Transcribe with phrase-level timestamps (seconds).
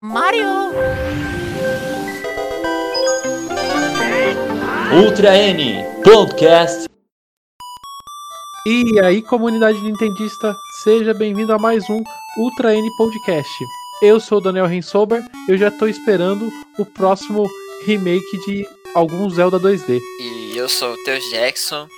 [0.00, 0.46] Mario!
[4.94, 6.88] Ultra N Podcast.
[8.64, 12.00] E aí, comunidade nintendista, seja bem-vindo a mais um
[12.36, 13.52] Ultra N Podcast.
[14.00, 17.44] Eu sou o Daniel Rensober, eu já tô esperando o próximo
[17.84, 20.00] remake de algum Zelda 2D.
[20.20, 21.88] E eu sou o Teus Jackson.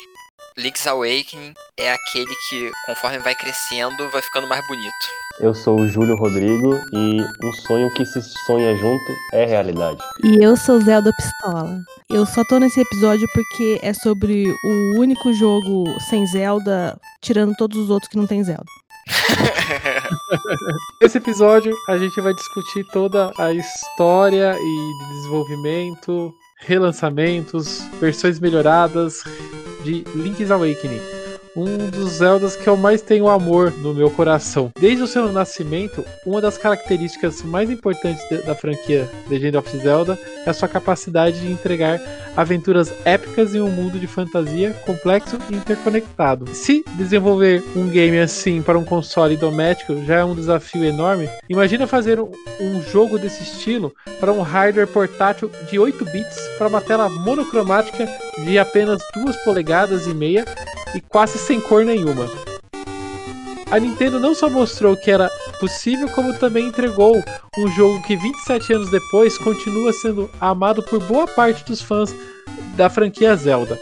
[0.57, 5.30] Link's Awakening é aquele que, conforme vai crescendo, vai ficando mais bonito.
[5.43, 9.99] Eu sou o Júlio Rodrigo e um sonho que se sonha junto é realidade.
[10.23, 11.79] E eu sou Zelda Pistola.
[12.11, 17.79] Eu só tô nesse episódio porque é sobre o único jogo sem Zelda, tirando todos
[17.79, 18.67] os outros que não tem Zelda.
[21.01, 29.25] Nesse episódio, a gente vai discutir toda a história e desenvolvimento, relançamentos, versões melhoradas
[29.83, 31.20] de Link's Awakening.
[31.57, 34.71] Um dos Zeldas que eu mais tenho amor no meu coração.
[34.79, 40.51] Desde o seu nascimento, uma das características mais importantes da franquia Legend of Zelda é
[40.51, 42.01] a sua capacidade de entregar
[42.37, 46.55] aventuras épicas em um mundo de fantasia complexo e interconectado.
[46.55, 51.87] Se desenvolver um game assim para um console doméstico já é um desafio enorme, imagina
[51.87, 57.09] fazer um jogo desse estilo para um hardware portátil de 8 bits para uma tela
[57.09, 58.07] monocromática
[58.45, 60.45] de apenas 2 polegadas e meia
[60.95, 62.29] e quase sem cor nenhuma.
[63.71, 67.23] A Nintendo não só mostrou que era possível, como também entregou
[67.57, 72.15] um jogo que 27 anos depois continua sendo amado por boa parte dos fãs
[72.77, 73.79] da franquia Zelda.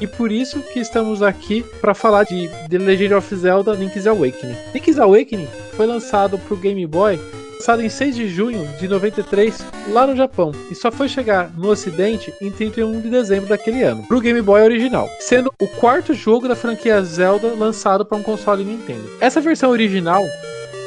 [0.00, 4.56] E por isso que estamos aqui para falar de The Legend of Zelda Link's Awakening.
[4.74, 7.18] Link's Awakening foi lançado para o Game Boy
[7.56, 11.68] lançado em 6 de junho de 93 lá no Japão e só foi chegar no
[11.68, 16.14] ocidente em 31 de dezembro daquele ano, para o Game Boy original, sendo o quarto
[16.14, 19.10] jogo da franquia Zelda lançado para um console Nintendo.
[19.20, 20.22] Essa versão original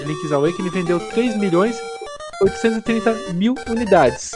[0.06, 1.80] Link's Awakening vendeu 3 milhões
[2.42, 4.32] 830 mil unidades,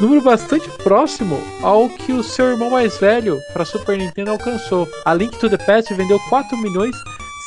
[0.00, 4.88] número bastante próximo ao que o seu irmão mais velho para Super Nintendo alcançou.
[5.04, 6.96] A Link to the Past vendeu 4 milhões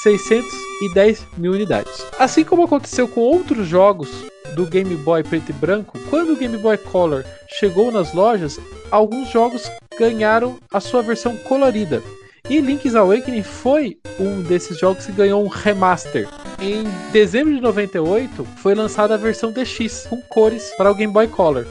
[0.05, 2.05] 610 mil unidades.
[2.19, 4.11] Assim como aconteceu com outros jogos
[4.53, 7.25] do Game Boy preto e branco, quando o Game Boy Color
[7.59, 8.59] chegou nas lojas,
[8.91, 9.63] alguns jogos
[9.97, 12.03] ganharam a sua versão colorida.
[12.47, 16.27] E Link's Awakening foi um desses jogos que ganhou um remaster.
[16.61, 21.27] Em dezembro de 98 foi lançada a versão DX com cores para o Game Boy
[21.27, 21.65] Color.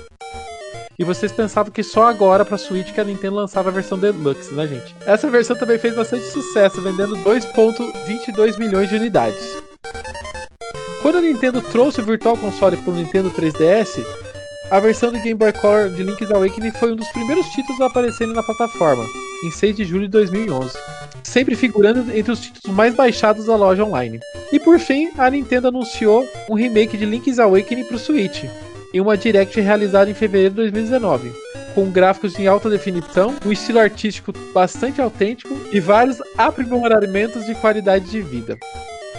[0.99, 4.55] E vocês pensavam que só agora para Switch que a Nintendo lançava a versão Deluxe,
[4.55, 4.95] né, gente?
[5.05, 9.63] Essa versão também fez bastante sucesso, vendendo 2.22 milhões de unidades.
[11.03, 14.05] Quando a Nintendo trouxe o Virtual Console para o Nintendo 3DS,
[14.71, 17.87] a versão do Game Boy Color de Link's Awakening foi um dos primeiros títulos a
[17.87, 19.05] aparecerem na plataforma,
[19.45, 20.79] em 6 de julho de 2011,
[21.23, 24.21] sempre figurando entre os títulos mais baixados da loja online.
[24.53, 28.45] E por fim, a Nintendo anunciou um remake de Link's Awakening para o Switch,
[28.95, 31.33] em uma direct realizada em fevereiro de 2019,
[31.75, 38.09] com gráficos em alta definição, um estilo artístico bastante autêntico e vários aprimoramentos de qualidade
[38.09, 38.57] de vida.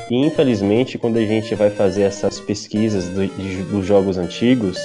[0.10, 4.78] E infelizmente, quando a gente vai fazer essas pesquisas do, de, dos jogos antigos,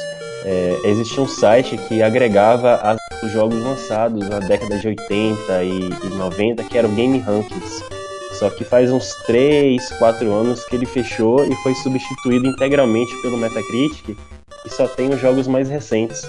[0.45, 6.09] é, existia um site que agregava os jogos lançados na década de 80 e, e
[6.17, 8.00] 90, que era o Game Rankings.
[8.41, 13.37] Só que faz uns 3, 4 anos que ele fechou e foi substituído integralmente pelo
[13.37, 14.17] Metacritic
[14.65, 16.23] e só tem os jogos mais recentes.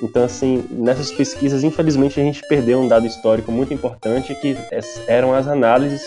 [0.00, 4.56] Então, assim, nessas pesquisas, infelizmente, a gente perdeu um dado histórico muito importante que
[5.08, 6.02] eram as análises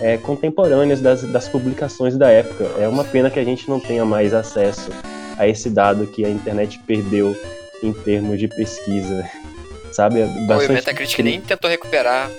[0.00, 2.64] é, contemporâneas das, das publicações da época.
[2.78, 4.92] É uma pena que a gente não tenha mais acesso
[5.36, 7.36] a esse dado que a internet perdeu
[7.82, 9.28] em termos de pesquisa.
[9.90, 10.20] Sabe?
[10.20, 10.70] É bastante...
[10.70, 12.30] O Metacritic nem tentou recuperar.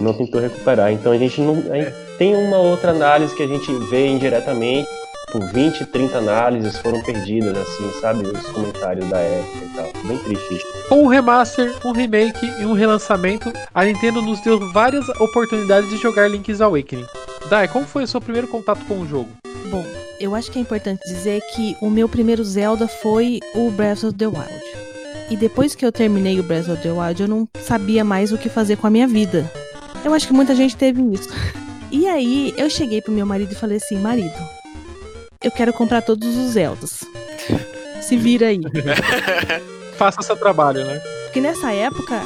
[0.00, 0.92] Não tentou recuperar.
[0.92, 1.54] Então a gente não.
[1.70, 4.88] A gente tem uma outra análise que a gente vê indiretamente
[5.34, 8.26] tipo, 20, 30 análises foram perdidas, assim, sabe?
[8.26, 10.02] Os comentários da época e tal.
[10.04, 10.60] Bem triste.
[10.88, 15.96] Com um remaster, um remake e um relançamento, a Nintendo nos deu várias oportunidades de
[15.96, 17.06] jogar Link's Awakening.
[17.48, 19.28] Dai, como foi o seu primeiro contato com o jogo?
[19.70, 19.84] Bom,
[20.20, 24.14] eu acho que é importante dizer que o meu primeiro Zelda foi o Breath of
[24.14, 24.64] the Wild.
[25.30, 28.38] E depois que eu terminei o Breath of the Wild, eu não sabia mais o
[28.38, 29.50] que fazer com a minha vida.
[30.04, 31.28] Eu acho que muita gente teve isso.
[31.90, 34.36] E aí eu cheguei pro meu marido e falei assim: marido,
[35.42, 37.04] eu quero comprar todos os Zeldas.
[38.00, 38.60] Se vira aí.
[39.96, 41.00] Faça seu trabalho, né?
[41.24, 42.22] Porque nessa época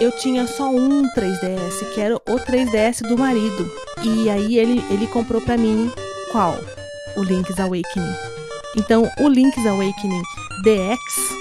[0.00, 3.70] eu tinha só um 3DS, que era o 3DS do marido.
[4.04, 5.90] E aí ele, ele comprou para mim
[6.30, 6.58] qual?
[7.16, 8.14] O Link's Awakening.
[8.76, 10.22] Então, o Link's Awakening
[10.62, 11.36] DX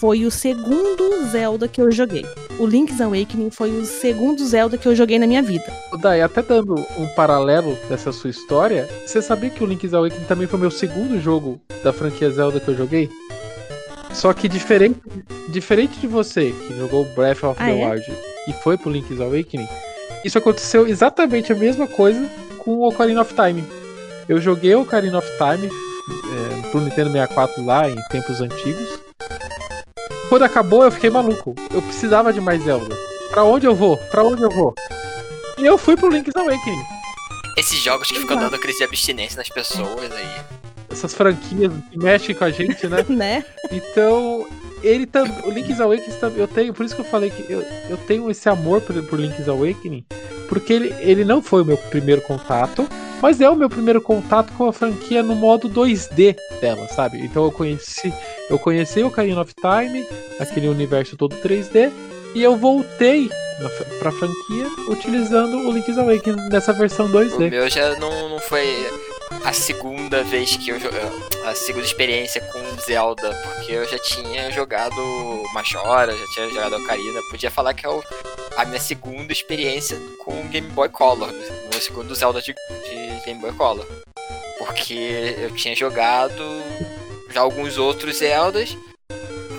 [0.00, 2.24] foi o segundo Zelda que eu joguei.
[2.58, 5.70] O Link's Awakening foi o segundo Zelda que eu joguei na minha vida.
[6.00, 10.46] Daí, até dando um paralelo dessa sua história, você sabia que o Link's Awakening também
[10.46, 13.10] foi meu segundo jogo da franquia Zelda que eu joguei?
[14.14, 14.98] Só que diferente,
[15.50, 17.90] diferente de você, que jogou Breath of Ah, the é?
[17.90, 18.12] Wild
[18.48, 19.68] e foi pro Link's Awakening,
[20.24, 22.26] isso aconteceu exatamente a mesma coisa
[22.56, 23.62] com o Ocarina of Time.
[24.26, 29.09] Eu joguei o Ocarina of Time é, pro Nintendo 64 lá em tempos antigos.
[30.30, 31.56] Quando acabou, eu fiquei maluco.
[31.74, 32.96] Eu precisava de mais Zelda.
[33.30, 33.96] Pra onde eu vou?
[33.96, 34.72] Pra onde eu vou?
[35.58, 36.84] E eu fui pro Link's Awakening.
[37.58, 40.40] Esses jogos que ficam dando crise de abstinência nas pessoas aí.
[40.88, 43.04] Essas franquias que mexem com a gente, né?
[43.10, 43.44] né?
[43.72, 44.46] Então,
[44.84, 45.34] ele também.
[45.44, 46.38] O Link's Awakening também.
[46.38, 46.72] Eu tenho.
[46.72, 50.04] Por isso que eu falei que eu, eu tenho esse amor por, por Link's Awakening.
[50.48, 52.88] Porque ele, ele não foi o meu primeiro contato.
[53.22, 57.18] Mas é o meu primeiro contato com a franquia no modo 2D dela, sabe?
[57.24, 58.12] Então eu conheci.
[58.48, 60.06] Eu conheci o Ocarina of Time,
[60.38, 61.92] aquele universo todo 3D.
[62.34, 63.28] E eu voltei
[63.98, 67.50] pra franquia utilizando o Link's Awakening nessa versão O 2D.
[67.50, 68.64] meu já não, não foi
[69.44, 70.88] a segunda vez que eu jo-
[71.44, 74.94] a segunda experiência com Zelda, porque eu já tinha jogado
[75.52, 78.02] Majora, já tinha jogado Ocarina, podia falar que é o-
[78.56, 81.28] a minha segunda experiência com Game Boy Color,
[81.80, 83.86] o segundo Zelda de, de Game Boy Color.
[84.58, 86.44] Porque eu tinha jogado
[87.30, 88.76] já alguns outros Zeldas,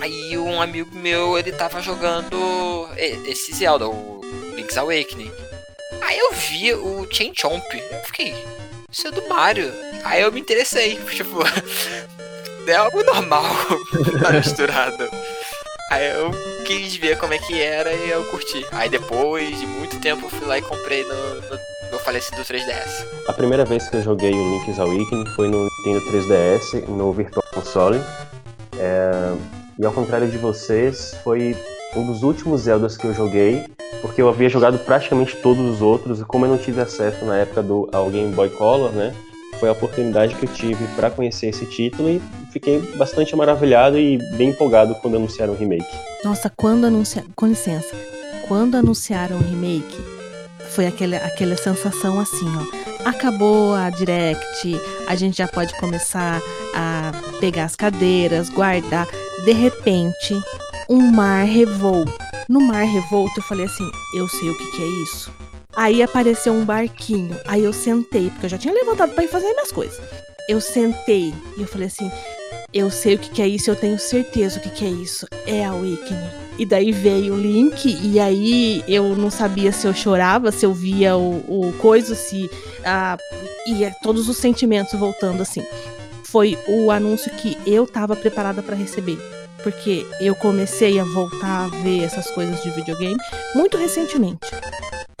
[0.00, 4.20] aí um amigo meu, ele tava jogando esse Zelda, o
[4.54, 5.32] Link's Awakening.
[6.00, 8.34] Aí eu vi o Chain Chomp, eu fiquei,
[8.90, 9.72] isso é do Mario.
[10.04, 11.38] Aí eu me interessei, tipo,
[12.66, 13.44] é algo normal,
[14.22, 15.08] tá misturado.
[15.90, 16.30] Aí eu
[16.64, 18.64] quis ver como é que era e eu curti.
[18.70, 23.06] Aí depois de muito tempo eu fui lá e comprei no, no meu falecido 3DS.
[23.28, 27.44] A primeira vez que eu joguei o Link's Awakening foi no Nintendo 3DS, no Virtual
[27.52, 28.00] Console.
[28.78, 29.34] É,
[29.78, 31.54] E ao contrário de vocês, foi
[31.94, 33.66] um dos últimos Zeldas que eu joguei,
[34.00, 37.36] porque eu havia jogado praticamente todos os outros, e como eu não tive acesso na
[37.36, 39.14] época do, ao Game Boy Color, né?
[39.60, 44.16] Foi a oportunidade que eu tive para conhecer esse título e fiquei bastante maravilhado e
[44.36, 45.86] bem empolgado quando anunciaram o remake.
[46.24, 47.28] Nossa, quando anunciaram.
[47.36, 47.94] Com licença.
[48.48, 49.96] Quando anunciaram o remake,
[50.74, 53.08] foi aquele, aquela sensação assim, ó.
[53.08, 56.40] Acabou a direct, a gente já pode começar
[56.74, 59.06] a pegar as cadeiras, guardar.
[59.44, 60.34] De repente,
[60.88, 62.12] um mar revolto.
[62.48, 65.32] No mar revolto, eu falei assim: eu sei o que, que é isso.
[65.74, 67.36] Aí apareceu um barquinho.
[67.46, 70.00] Aí eu sentei, porque eu já tinha levantado pra ir fazer minhas coisas.
[70.48, 72.10] Eu sentei e eu falei assim:
[72.72, 75.26] eu sei o que, que é isso, eu tenho certeza o que, que é isso.
[75.46, 76.42] É Awakening.
[76.58, 80.72] E daí veio o link, e aí eu não sabia se eu chorava, se eu
[80.72, 82.50] via o, o coisa, se.
[82.84, 83.16] Ah,
[83.66, 85.64] ia todos os sentimentos voltando assim.
[86.24, 89.18] Foi o anúncio que eu tava preparada pra receber.
[89.62, 93.16] Porque eu comecei a voltar a ver essas coisas de videogame
[93.54, 94.40] muito recentemente.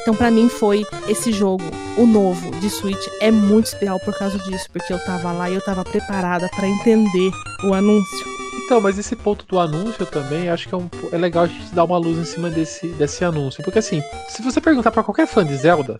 [0.02, 1.64] Então, pra mim, foi esse jogo,
[1.96, 5.54] o novo de Switch, é muito especial por causa disso, porque eu tava lá e
[5.54, 7.30] eu tava preparada pra entender
[7.64, 8.32] o anúncio.
[8.64, 11.74] Então, mas esse ponto do anúncio também, acho que é, um, é legal a gente
[11.74, 13.62] dar uma luz em cima desse, desse anúncio.
[13.62, 15.96] Porque assim, se você perguntar pra qualquer fã de Zelda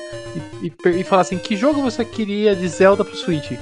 [0.62, 3.52] e, e e falar assim, que jogo você queria de Zelda pro Switch?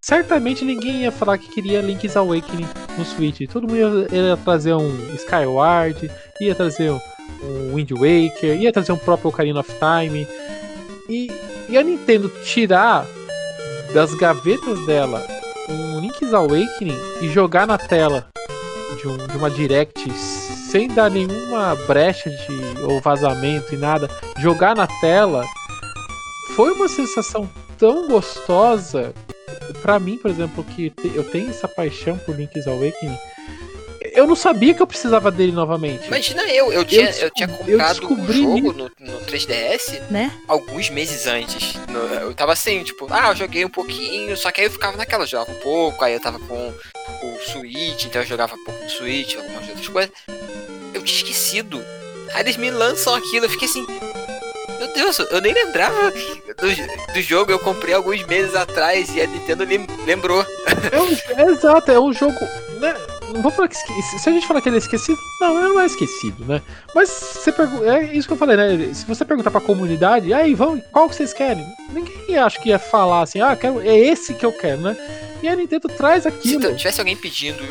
[0.00, 3.48] Certamente ninguém ia falar que queria Link's Awakening no Switch.
[3.50, 6.10] Todo mundo ia, ia trazer um Skyward,
[6.40, 7.00] ia trazer um,
[7.42, 10.26] um Wind Waker, ia trazer um próprio Ocarina of Time.
[11.08, 11.30] E,
[11.68, 13.06] e a Nintendo tirar
[13.94, 15.26] das gavetas dela
[15.68, 18.26] um Link's Awakening e jogar na tela
[19.00, 24.74] de, um- de uma direct sem dar nenhuma brecha de, ou vazamento e nada, jogar
[24.76, 25.44] na tela
[26.54, 27.48] foi uma sensação
[27.78, 29.14] tão gostosa
[29.80, 33.16] pra mim, por exemplo, que eu tenho essa paixão por Link's Awakening.
[34.18, 36.06] Eu não sabia que eu precisava dele novamente.
[36.08, 40.00] Imagina eu, eu tinha, eu, desco- tinha eu comprado o descobri jogo no, no 3DS
[40.10, 40.32] Né?
[40.48, 41.74] alguns meses antes.
[41.88, 44.96] No- eu tava assim, tipo, ah, eu joguei um pouquinho, só que aí eu ficava
[44.96, 46.74] naquela, eu jogava um pouco, aí eu tava com
[47.22, 50.10] o Switch, então eu jogava um pouco no Switch, algumas outras coisas.
[50.92, 51.80] Eu tinha esquecido.
[52.34, 53.86] Aí eles me lançam aquilo, eu fiquei assim.
[54.80, 59.26] Meu Deus, eu nem lembrava do, do jogo, eu comprei alguns meses atrás e a
[59.28, 60.44] Nintendo lem- lembrou.
[60.92, 62.38] É um- é exato, é um jogo.
[62.80, 62.94] Né?
[63.38, 65.80] Não vou falar que se a gente falar que ele é esquecido, não, ele não
[65.80, 66.60] é esquecido, né?
[66.94, 68.92] Mas você pergu- é isso que eu falei, né?
[68.92, 71.64] Se você perguntar pra comunidade, aí vão, qual que vocês querem?
[71.92, 74.96] Ninguém acha que ia falar assim, ah, quero, é esse que eu quero, né?
[75.40, 76.60] E a Nintendo traz Se aquilo.
[76.68, 77.62] t- tivesse alguém pedindo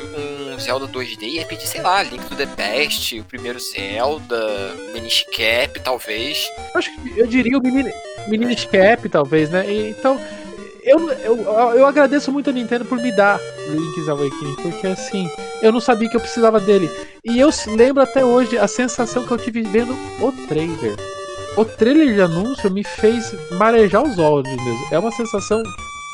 [0.53, 5.25] um Zelda 2D, ia pedir, sei lá, Link to the Past, o primeiro Zelda, Minish
[5.36, 6.47] Cap, talvez.
[6.74, 7.91] Eu acho que eu diria o Mini,
[8.29, 9.69] Minish Cap, talvez, né?
[9.69, 10.17] E, então,
[10.88, 11.38] eu, eu,
[11.75, 13.39] eu agradeço muito a Nintendo por me dar
[13.70, 15.29] Link's Awakening, porque assim,
[15.62, 16.89] eu não sabia que eu precisava dele.
[17.24, 20.96] E eu lembro até hoje a sensação que eu tive vendo o trailer.
[21.58, 24.88] O trailer de anúncio me fez marejar os olhos mesmo.
[24.91, 25.62] É uma sensação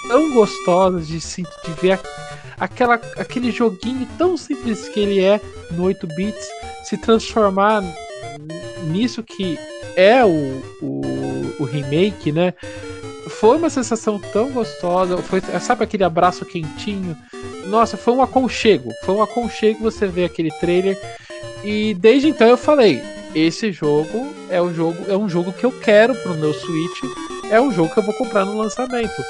[0.07, 1.99] tão gostosa de, se- de ver
[2.59, 5.39] aquela, aquele joguinho tão simples que ele é
[5.71, 6.47] no 8 bits
[6.85, 7.83] se transformar
[8.87, 9.57] nisso que
[9.95, 11.01] é o, o,
[11.59, 12.53] o remake, né?
[13.43, 17.13] Foi uma sensação tão gostosa, foi, sabe aquele abraço quentinho?
[17.65, 20.97] Nossa, foi um aconchego, foi um aconchego você ver aquele trailer.
[21.61, 23.03] E desde então eu falei,
[23.35, 26.99] esse jogo é o jogo, é um jogo que eu quero pro meu Switch,
[27.51, 29.21] é um jogo que eu vou comprar no lançamento.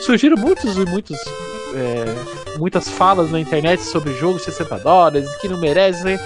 [0.00, 1.18] Surgiram muitos e muitos
[1.74, 6.04] é, muitas falas na internet sobre jogo 60 dólares, que não merece.
[6.04, 6.20] Né?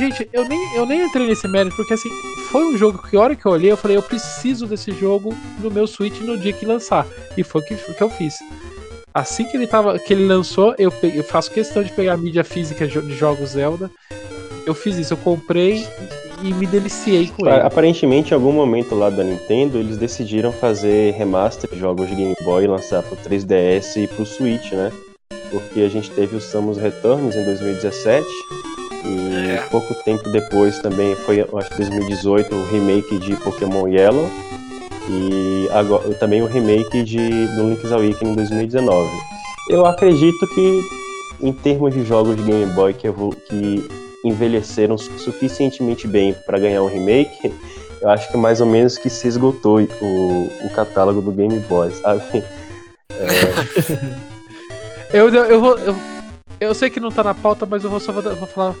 [0.00, 2.08] Gente, eu nem, eu nem entrei nesse mérito, porque assim,
[2.50, 5.36] foi um jogo que a hora que eu olhei, eu falei, eu preciso desse jogo
[5.58, 7.06] no meu Switch no dia que lançar.
[7.36, 8.38] E foi o que, que eu fiz.
[9.12, 12.16] Assim que ele, tava, que ele lançou, eu, peguei, eu faço questão de pegar a
[12.16, 13.90] mídia física de jogos Zelda.
[14.64, 15.86] Eu fiz isso, eu comprei
[16.42, 17.60] e me deliciei com ele.
[17.60, 22.36] Aparentemente, em algum momento lá da Nintendo, eles decidiram fazer remaster de jogos de Game
[22.42, 24.90] Boy e lançar pro 3DS e pro Switch, né?
[25.50, 28.26] Porque a gente teve o Samus Returns em 2017
[29.04, 29.64] e é.
[29.70, 34.28] pouco tempo depois também foi, acho que 2018, o remake de Pokémon Yellow
[35.08, 39.10] e agora, também o remake de, do Link's Awakening em 2019.
[39.68, 40.80] Eu acredito que
[41.40, 43.08] em termos de jogos de Game Boy que,
[43.48, 43.88] que
[44.24, 47.52] envelheceram suficientemente bem para ganhar um remake,
[48.00, 51.90] eu acho que mais ou menos que se esgotou o, o catálogo do Game Boy,
[51.92, 52.22] sabe?
[55.12, 55.18] É...
[55.18, 55.94] eu, eu, vou, eu,
[56.60, 58.74] eu sei que não tá na pauta, mas eu vou só vou, vou falar.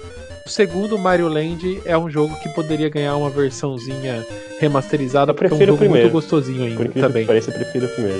[0.46, 4.26] O segundo Mario Land é um jogo que poderia ganhar uma versãozinha
[4.58, 6.08] remasterizada, porque é um jogo primeiro.
[6.08, 7.26] muito gostosinho ainda Por também.
[7.26, 8.18] Parece, eu prefiro o primeiro.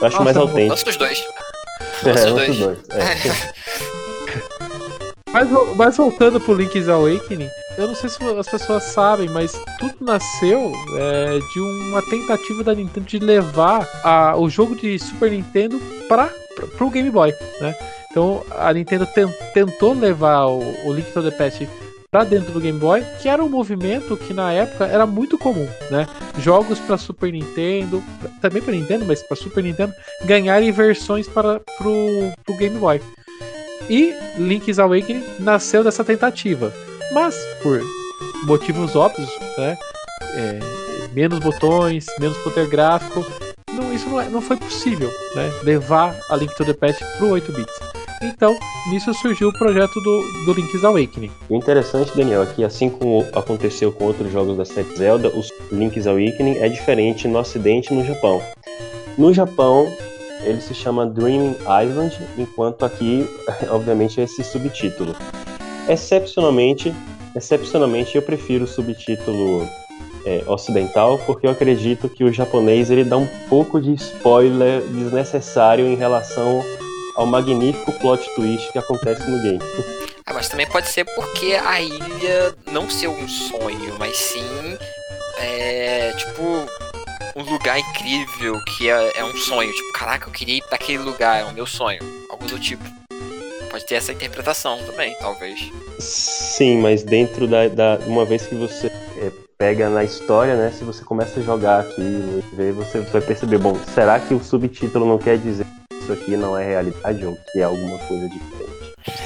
[0.00, 0.68] Eu acho Nossa, mais autêntico.
[0.68, 1.24] Gosto dos dois.
[2.04, 2.78] É, gosto dos dois.
[2.90, 3.60] É.
[5.32, 9.94] Mas, mas voltando pro Link's Awakening, eu não sei se as pessoas sabem, mas tudo
[10.00, 15.80] nasceu é, de uma tentativa da Nintendo de levar a, o jogo de Super Nintendo
[16.08, 16.32] para
[16.80, 17.74] o Game Boy, né?
[18.10, 19.08] Então a Nintendo
[19.54, 21.68] tentou levar o, o Link to the Past
[22.10, 25.68] para dentro do Game Boy, que era um movimento que na época era muito comum,
[25.90, 26.08] né?
[26.38, 28.02] Jogos para Super Nintendo,
[28.40, 31.94] também para Nintendo, mas para Super Nintendo ganharem versões para pro,
[32.44, 33.00] pro Game Boy.
[33.88, 36.72] E Link's Awakening nasceu dessa tentativa.
[37.12, 37.80] Mas, por
[38.44, 39.76] motivos óbvios, né?
[40.34, 40.58] É,
[41.12, 43.24] menos botões, menos poder gráfico,
[43.72, 45.50] não, isso não, é, não foi possível, né?
[45.62, 47.99] Levar a Link to the Past pro 8 bits.
[48.22, 48.54] Então,
[48.90, 51.30] nisso surgiu o projeto do, do Link's Awakening.
[51.48, 55.74] O interessante, Daniel, é que assim como aconteceu com outros jogos da série Zelda, o
[55.74, 58.42] Link's Awakening é diferente no Ocidente e no Japão.
[59.16, 59.90] No Japão,
[60.44, 63.26] ele se chama Dreaming Island, enquanto aqui,
[63.70, 65.16] obviamente, é esse subtítulo.
[65.88, 66.94] Excepcionalmente,
[67.34, 69.66] excepcionalmente eu prefiro o subtítulo
[70.26, 75.86] é, ocidental, porque eu acredito que o japonês ele dá um pouco de spoiler desnecessário
[75.86, 76.62] em relação
[77.20, 79.60] ao magnífico plot twist que acontece no game.
[80.26, 84.78] Ah, mas também pode ser porque a ilha não ser um sonho, mas sim
[85.38, 86.42] é, tipo
[87.34, 89.72] um lugar incrível que é, é um sonho.
[89.72, 91.98] Tipo, caraca, eu queria ir pra aquele lugar, é o meu sonho.
[92.30, 92.84] Algo do tipo.
[93.70, 95.72] Pode ter essa interpretação também, talvez.
[95.98, 97.66] Sim, mas dentro da.
[97.66, 100.70] da uma vez que você é, pega na história, né?
[100.70, 104.44] Se você começa a jogar aquilo e ver, você vai perceber, bom, será que o
[104.44, 105.66] subtítulo não quer dizer
[106.00, 108.70] isso aqui não é realidade ou que é alguma coisa diferente?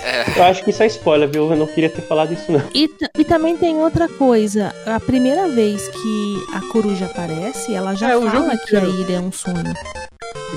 [0.02, 0.38] É.
[0.38, 1.50] Eu acho que isso é spoiler, viu?
[1.50, 2.62] Eu não queria ter falado isso, não.
[2.74, 4.74] E, e também tem outra coisa.
[4.86, 9.20] A primeira vez que a coruja aparece, ela já é, fala que a ilha é
[9.20, 9.74] um sonho.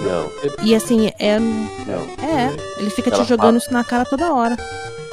[0.03, 0.31] Não.
[0.63, 1.39] E assim, é.
[1.39, 2.03] Não.
[2.23, 3.57] É, ele fica ela te jogando fala.
[3.57, 4.55] isso na cara toda hora.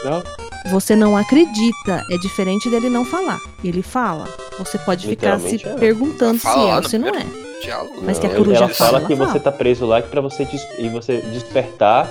[0.05, 0.23] Não.
[0.71, 3.39] Você não acredita, é diferente dele não falar.
[3.63, 4.29] Ele fala.
[4.59, 5.75] Você pode ficar se é.
[5.75, 7.44] perguntando se é ou se não é.
[7.63, 8.01] Diálogo.
[8.03, 10.47] Mas que a coruja ela fala, fala que você tá preso lá que para você
[10.79, 12.09] e você despertar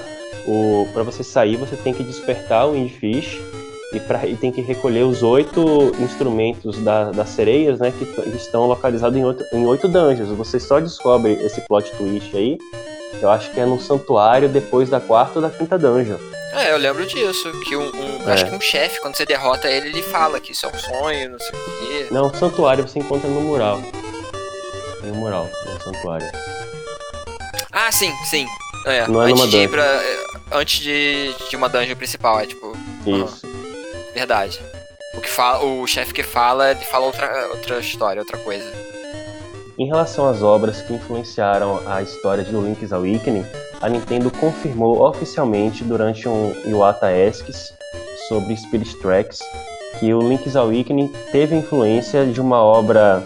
[0.48, 3.40] o para você sair você tem que despertar o Windfish
[3.94, 8.36] e, pra, e tem que recolher os oito instrumentos da, das sereias, né, que, que
[8.36, 10.30] estão localizados em oito, em oito dungeons.
[10.30, 12.58] Você só descobre esse plot twist aí,
[13.22, 16.18] eu acho que é no santuário depois da quarta ou da quinta dungeon.
[16.54, 18.34] É, eu lembro disso, que um, um é.
[18.34, 21.32] acho que um chefe, quando você derrota ele, ele fala que isso é um sonho,
[21.32, 22.08] não sei o quê.
[22.12, 23.82] Não, o santuário você encontra no mural.
[25.04, 26.28] No mural, no santuário.
[27.72, 28.46] Ah, sim, sim.
[28.86, 29.72] É, não é antes numa de dungeon.
[29.72, 30.60] pra.
[30.60, 32.76] Antes de, de uma dungeon principal, é tipo.
[33.06, 33.46] Isso.
[33.46, 33.54] aham,
[34.14, 34.62] verdade.
[35.16, 38.66] O que fala, o chefe que fala, ele fala outra, outra história, outra coisa.
[39.78, 43.46] Em relação às obras que influenciaram a história de Link's Awakening,
[43.82, 47.74] a Nintendo confirmou oficialmente durante um Iwata Asks
[48.28, 49.40] sobre Spirit Tracks
[50.00, 53.24] que o Link's Awakening teve influência de uma obra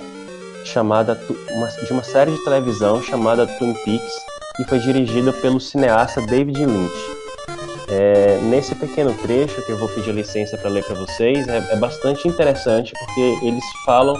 [0.67, 1.19] chamada
[1.51, 4.13] uma- de uma série de televisão chamada Twin Peaks
[4.55, 7.17] que foi dirigida pelo cineasta David Lynch.
[7.89, 11.75] É, nesse pequeno trecho que eu vou pedir licença para ler para vocês, é, é
[11.75, 14.15] bastante interessante porque eles falam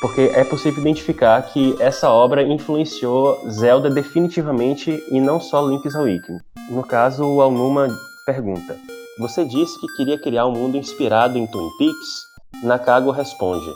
[0.00, 6.40] porque é possível identificar que essa obra influenciou Zelda definitivamente e não só Link's Awakening.
[6.70, 7.88] No caso, o Alnuma
[8.24, 8.76] pergunta:
[9.18, 12.64] Você disse que queria criar um mundo inspirado em Twin Peaks?
[12.64, 13.70] Nakago responde: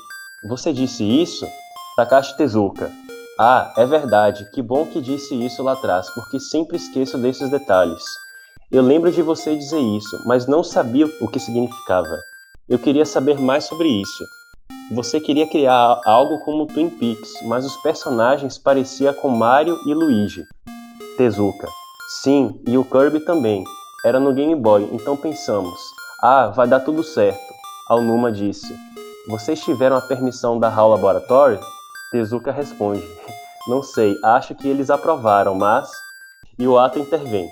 [0.48, 1.46] Você disse isso?
[1.96, 2.92] Takashi Tezuka:
[3.38, 4.50] Ah, é verdade.
[4.52, 8.04] Que bom que disse isso lá atrás, porque sempre esqueço desses detalhes.
[8.70, 12.18] Eu lembro de você dizer isso, mas não sabia o que significava.
[12.68, 14.24] Eu queria saber mais sobre isso.
[14.92, 20.44] Você queria criar algo como Twin Peaks, mas os personagens pareciam com Mario e Luigi.
[21.16, 21.66] Tezuka.
[22.22, 23.64] Sim, e o Kirby também.
[24.04, 25.80] Era no Game Boy, então pensamos:
[26.20, 27.40] ah, vai dar tudo certo.
[27.88, 28.76] Alnuma disse:
[29.28, 31.58] Vocês tiveram a permissão da HAL Laboratory?
[32.16, 33.06] Tezuka responde:
[33.68, 35.90] Não sei, acho que eles aprovaram, mas.
[36.58, 37.46] E o ato intervém.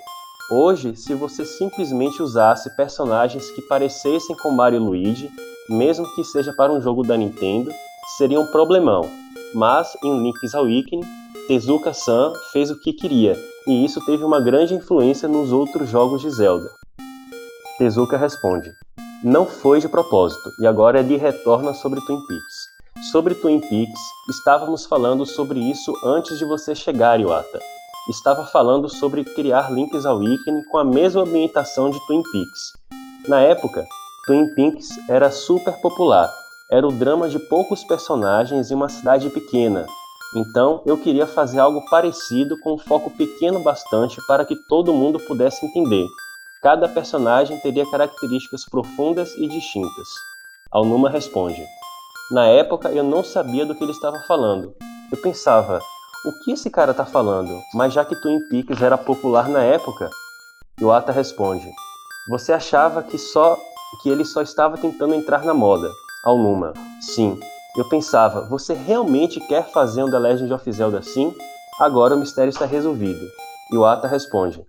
[0.50, 5.30] Hoje, se você simplesmente usasse personagens que parecessem com Mario e Luigi,
[5.68, 7.70] mesmo que seja para um jogo da Nintendo,
[8.16, 9.02] seria um problemão.
[9.54, 11.02] Mas em Link's Awakening,
[11.46, 16.30] Tezuka-san fez o que queria, e isso teve uma grande influência nos outros jogos de
[16.30, 16.70] Zelda.
[17.76, 18.72] Tezuka responde:
[19.22, 22.53] Não foi de propósito, e agora ele retorna sobre Twin Peaks.
[23.02, 27.60] Sobre Twin Peaks, estávamos falando sobre isso antes de você chegar, Iwata.
[28.08, 32.72] Estava falando sobre criar Link's Awakening com a mesma ambientação de Twin Peaks.
[33.28, 33.84] Na época,
[34.26, 36.32] Twin Peaks era super popular.
[36.70, 39.86] Era o drama de poucos personagens em uma cidade pequena.
[40.36, 45.18] Então eu queria fazer algo parecido com um foco pequeno bastante para que todo mundo
[45.18, 46.06] pudesse entender.
[46.62, 50.08] Cada personagem teria características profundas e distintas.
[50.70, 51.62] Alnuma responde:
[52.30, 54.74] Na época eu não sabia do que ele estava falando.
[55.12, 55.78] Eu pensava,
[56.24, 57.60] o que esse cara está falando?
[57.74, 60.08] Mas já que Twin Peaks era popular na época,
[60.80, 61.68] Iwata responde:
[62.30, 63.58] Você achava que só
[64.02, 65.90] que ele só estava tentando entrar na moda.
[66.24, 67.38] Alnuma, sim.
[67.76, 71.34] Eu pensava, você realmente quer fazer um The Legend of Zelda assim?
[71.78, 73.20] Agora o mistério está resolvido.
[73.70, 74.64] Iwata responde,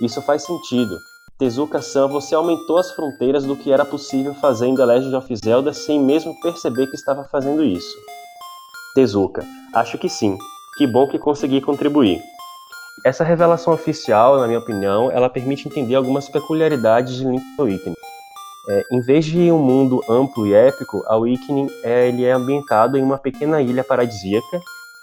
[0.00, 0.98] isso faz sentido.
[1.38, 5.72] Tezuka-san, você aumentou as fronteiras do que era possível fazer em The Legend of Zelda
[5.72, 7.96] sem mesmo perceber que estava fazendo isso.
[8.92, 10.36] Tezuka, acho que sim.
[10.76, 12.20] Que bom que consegui contribuir.
[13.06, 17.94] Essa revelação oficial, na minha opinião, ela permite entender algumas peculiaridades de Link's Awakening.
[18.70, 22.98] É, em vez de um mundo amplo e épico, a Awakening é, ele é ambientado
[22.98, 24.60] em uma pequena ilha paradisíaca,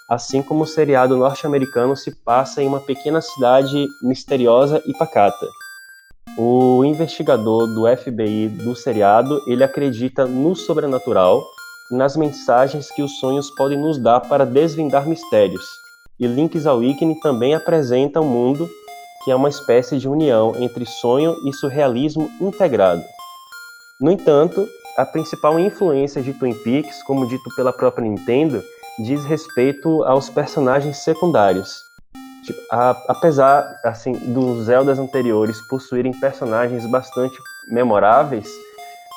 [0.10, 5.48] assim como o seriado norte-americano se passa em uma pequena cidade misteriosa e pacata.
[6.38, 11.46] O investigador do FBI do seriado, ele acredita no sobrenatural,
[11.90, 15.66] nas mensagens que os sonhos podem nos dar para desvendar mistérios.
[16.20, 18.70] E Link's Awakening também apresenta um mundo
[19.24, 23.02] que é uma espécie de união entre sonho e surrealismo integrado.
[24.00, 24.68] No entanto,
[24.98, 28.62] a principal influência de Twin Peaks, como dito pela própria Nintendo,
[29.00, 31.85] diz respeito aos personagens secundários.
[32.46, 37.36] Tipo, a, apesar assim dos Zeldas anteriores possuírem personagens bastante
[37.68, 38.48] memoráveis,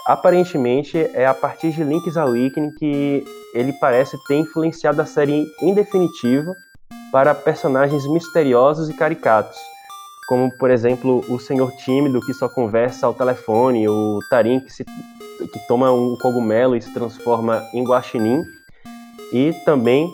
[0.07, 5.75] aparentemente é a partir de Link's Awakening que ele parece ter influenciado a série em
[5.75, 6.55] definitivo
[7.13, 9.59] para personagens misteriosos e caricatos,
[10.27, 14.85] como por exemplo o senhor tímido que só conversa ao telefone, o Tarim que, se,
[14.85, 18.43] que toma um cogumelo e se transforma em guaxinim,
[19.33, 20.11] e também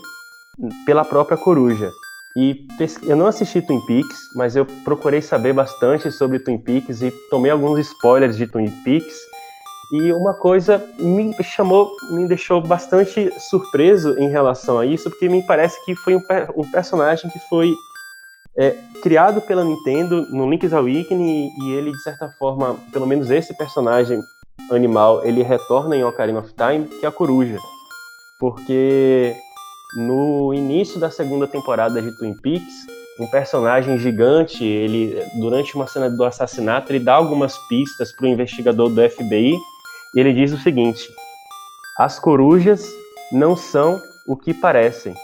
[0.84, 1.90] pela própria coruja.
[2.36, 2.66] E
[3.02, 7.50] eu não assisti Twin Peaks, mas eu procurei saber bastante sobre Twin Peaks e tomei
[7.50, 9.14] alguns spoilers de Twin Peaks.
[9.92, 15.46] E uma coisa me chamou, me deixou bastante surpreso em relação a isso, porque me
[15.46, 16.22] parece que foi um,
[16.56, 17.72] um personagem que foi
[18.56, 23.56] é, criado pela Nintendo no Link's Awakening e ele, de certa forma, pelo menos esse
[23.56, 24.20] personagem
[24.70, 27.58] animal, ele retorna em Ocarina of Time, que é a coruja.
[28.40, 29.36] Porque
[29.96, 32.74] no início da segunda temporada de Twin Peaks,
[33.20, 38.28] um personagem gigante, ele durante uma cena do assassinato, ele dá algumas pistas para o
[38.28, 39.54] investigador do FBI
[40.14, 41.08] e ele diz o seguinte:
[41.98, 42.84] as corujas
[43.32, 45.14] não são o que parecem.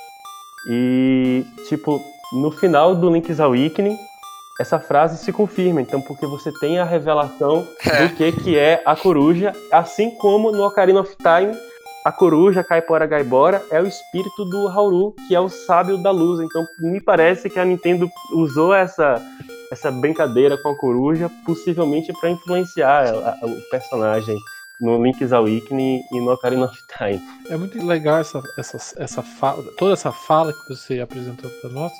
[0.68, 2.00] E tipo,
[2.32, 3.96] no final do Link's Awakening,
[4.60, 5.80] essa frase se confirma.
[5.80, 8.06] Então, porque você tem a revelação É.
[8.06, 11.56] do que, que é a coruja, assim como no Ocarina of Time,
[12.04, 16.40] a coruja, Caipora Gaibora, é o espírito do Hauru, que é o sábio da luz.
[16.40, 19.22] Então, me parece que a Nintendo usou essa,
[19.70, 24.36] essa brincadeira com a coruja, possivelmente para influenciar a- a- o personagem
[24.80, 27.20] no Link's Awakening e no Ocarina of Time.
[27.50, 31.92] É muito legal essa, essa, essa fala, toda essa fala que você apresentou para nós,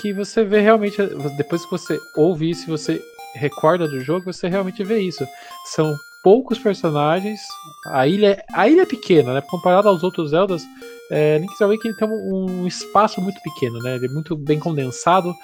[0.00, 0.96] que você vê realmente,
[1.36, 2.98] depois que você ouve isso, você
[3.34, 5.26] recorda do jogo, você realmente vê isso.
[5.66, 5.94] São
[6.24, 7.42] poucos personagens.
[7.86, 9.42] A ilha, a ilha é pequena, né?
[9.42, 10.62] Comparado aos outros Zeldas,
[11.10, 13.96] é, Link's Awakening tem um, um espaço muito pequeno, né?
[13.96, 15.34] Ele é muito bem condensado,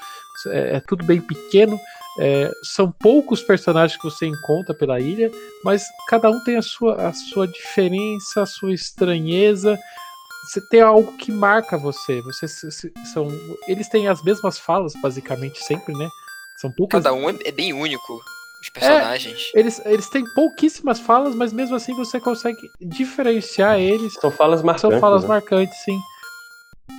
[0.49, 1.79] é, é tudo bem pequeno.
[2.19, 5.31] É, são poucos personagens que você encontra pela ilha,
[5.63, 9.79] mas cada um tem a sua, a sua diferença, a sua estranheza.
[10.47, 12.23] Você tem algo que marca você.
[12.23, 13.29] Você são,
[13.69, 16.09] eles têm as mesmas falas basicamente sempre, né?
[16.59, 17.03] São poucas.
[17.03, 18.21] Cada um é bem único.
[18.63, 19.51] Os personagens.
[19.55, 24.13] É, eles, eles têm pouquíssimas falas, mas mesmo assim você consegue diferenciar eles.
[24.15, 24.81] São falas marcantes.
[24.81, 25.29] São falas né?
[25.29, 25.99] marcantes, sim.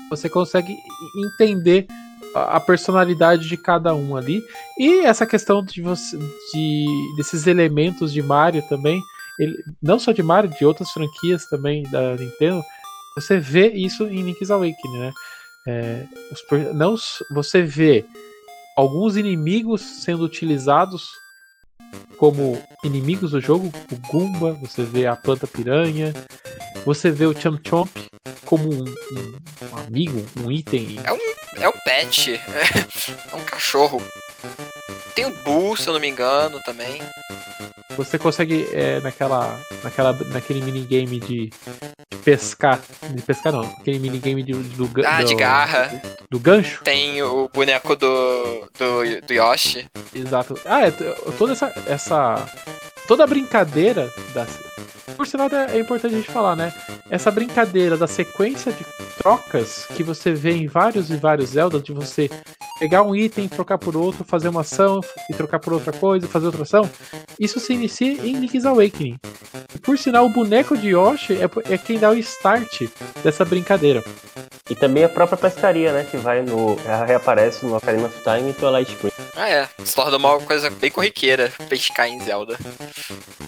[0.10, 0.76] Você consegue
[1.18, 1.88] entender
[2.34, 4.42] a personalidade de cada um ali.
[4.78, 9.02] E essa questão de você de desses elementos de Mario também,
[9.40, 12.64] ele, não só de Mario, de outras franquias também da Nintendo,
[13.16, 15.12] você vê isso em Link's Awakening, né?
[15.68, 16.96] É, os, não,
[17.30, 18.06] você vê
[18.76, 21.10] alguns inimigos sendo utilizados
[22.22, 26.14] como inimigos do jogo, o Goomba, você vê a planta piranha,
[26.86, 27.90] você vê o Chomp Chomp
[28.46, 29.38] como um, um,
[29.72, 31.00] um amigo, um item.
[31.04, 32.34] É um, é um pet,
[33.34, 34.00] é um cachorro.
[35.16, 37.02] Tem o Boo, se eu não me engano, também.
[37.98, 41.50] Você consegue, é, naquela, naquela, naquele minigame de
[42.24, 42.80] pescar,
[43.10, 46.02] de pescar não, aquele minigame do, ah, do, de garra.
[46.30, 46.84] Do gancho.
[46.84, 49.88] Tem o boneco do, do, do Yoshi.
[50.14, 50.60] Exato.
[50.66, 50.92] Ah, é,
[51.38, 52.46] toda essa, essa,
[53.08, 54.46] toda a brincadeira da,
[55.16, 56.74] por sinal, é importante a gente falar, né?
[57.10, 58.84] Essa brincadeira da sequência de
[59.18, 62.30] trocas que você vê em vários e vários Zelda, de você
[62.82, 66.48] pegar um item, trocar por outro, fazer uma ação e trocar por outra coisa, fazer
[66.48, 66.90] outra ação,
[67.40, 69.20] isso se inicia em Link's Awakening.
[69.76, 72.88] E, por sinal, o boneco de Yoshi é, é quem dá o start
[73.24, 74.04] dessa brincadeira.
[74.68, 76.08] E também a própria pescaria, né?
[76.10, 76.76] Que vai no.
[76.84, 79.12] Ela reaparece no Ocarina of Time e Twilight Spring.
[79.36, 79.70] Ah, é.
[79.84, 82.58] Se torna uma coisa bem corriqueira pescar em Zelda.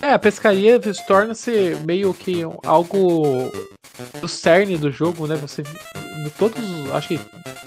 [0.02, 3.52] É, a pescaria torna-se meio que algo
[4.20, 5.36] do cerne do jogo, né?
[5.36, 5.64] Você.
[6.38, 6.62] Todos.
[6.94, 7.20] Acho que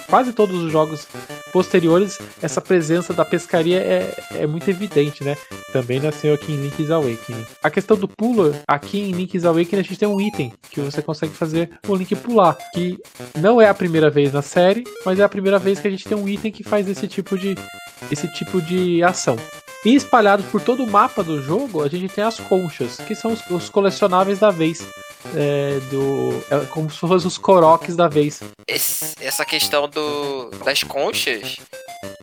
[0.09, 1.07] quase todos os jogos
[1.53, 5.37] posteriores, essa presença da pescaria é, é muito evidente, né?
[5.73, 7.47] Também nasceu aqui em Link's Awakening.
[7.63, 11.03] A questão do pulo, aqui em Link's Awakening a gente tem um item que você
[11.03, 12.99] consegue fazer o Link pular, que
[13.39, 16.07] não é a primeira vez na série, mas é a primeira vez que a gente
[16.07, 17.55] tem um item que faz esse tipo de,
[18.11, 19.37] esse tipo de ação.
[19.85, 23.33] E espalhados por todo o mapa do jogo, a gente tem as conchas, que são
[23.33, 24.85] os, os colecionáveis da vez.
[25.35, 28.41] É, do, é como se fossem os coroques da vez.
[28.67, 31.57] Esse, essa questão do, das conchas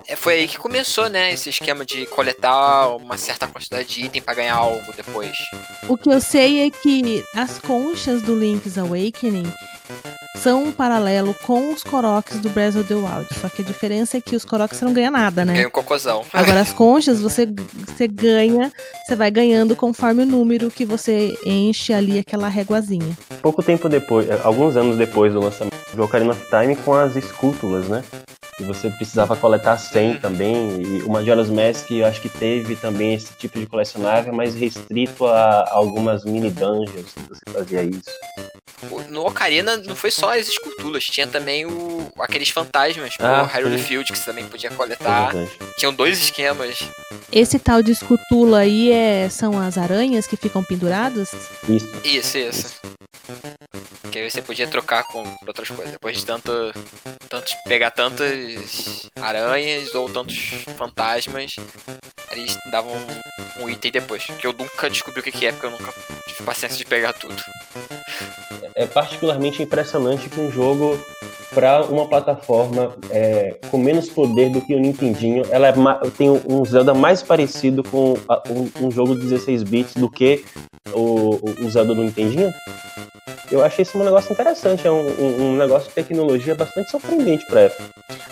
[0.08, 1.34] é, foi aí que começou, né?
[1.34, 5.32] Esse esquema de coletar uma certa quantidade de item para ganhar algo depois.
[5.88, 9.52] O que eu sei é que as conchas do Link's Awakening
[10.38, 13.28] são um paralelo com os Koroks do Breath of the Wild.
[13.40, 15.54] Só que a diferença é que os Koroks você não ganha nada, né?
[15.54, 16.26] Ganha um cocôzão.
[16.34, 17.48] Agora as conchas você,
[17.88, 18.72] você ganha,
[19.06, 23.18] você vai ganhando conforme o número que você enche ali aquela réguazinha.
[23.42, 27.88] Pouco tempo depois, alguns anos depois do lançamento do Ocarina of Time com as escútulas,
[27.88, 28.04] né?
[28.60, 30.82] E você precisava coletar 100 também.
[30.82, 35.26] E o Majora's Mask eu acho que teve também esse tipo de colecionável, mas restrito
[35.26, 38.10] a algumas mini dungeons que você fazia isso.
[39.10, 43.78] No Ocarina não foi só as esculturas, tinha também o, aqueles fantasmas, Ah, o Hyrule
[43.78, 43.84] sim.
[43.86, 45.32] Field, que você também podia coletar.
[45.32, 45.52] Verdade.
[45.78, 46.80] Tinham dois esquemas.
[47.32, 51.32] Esse tal de escutula aí é, são as aranhas que ficam penduradas?
[51.68, 51.88] Isso.
[52.04, 52.76] Isso, isso.
[54.12, 55.92] Que aí você podia trocar com outras coisas.
[55.92, 56.52] Depois de tanto,
[57.34, 60.38] tantos, pegar tantas aranhas ou tantos
[60.78, 61.56] fantasmas,
[62.32, 62.94] eles davam
[63.60, 64.24] um item depois.
[64.40, 65.92] Que eu nunca descobri o que que é, porque eu nunca
[66.28, 67.36] tive paciência de pegar tudo.
[68.76, 71.00] É particularmente impressionante que um jogo
[71.56, 75.74] para uma plataforma é, com menos poder do que o Nintendinho, ela é
[76.16, 80.46] tem um Zelda mais parecido com a- um, um jogo de 16 bits do que
[80.94, 82.52] o- o Zelda do Nintendinho.
[83.54, 87.46] Eu achei isso um negócio interessante, é um, um- um negócio de tecnologia bastante surpreendente
[87.46, 87.84] para época.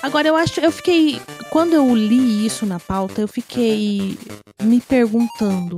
[0.02, 4.18] Agora eu acho, eu fiquei, quando eu li isso na pauta, eu fiquei
[4.64, 5.78] me perguntando,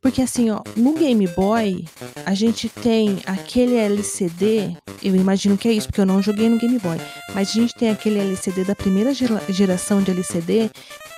[0.00, 1.84] porque assim, ó, no Game Boy
[2.24, 6.56] a gente tem aquele LCD, eu imagino que é isso, porque eu não joguei no
[6.56, 6.96] Game Boy,
[7.34, 10.70] mas a gente tem aquele LCD da primeira gera- geração de LCD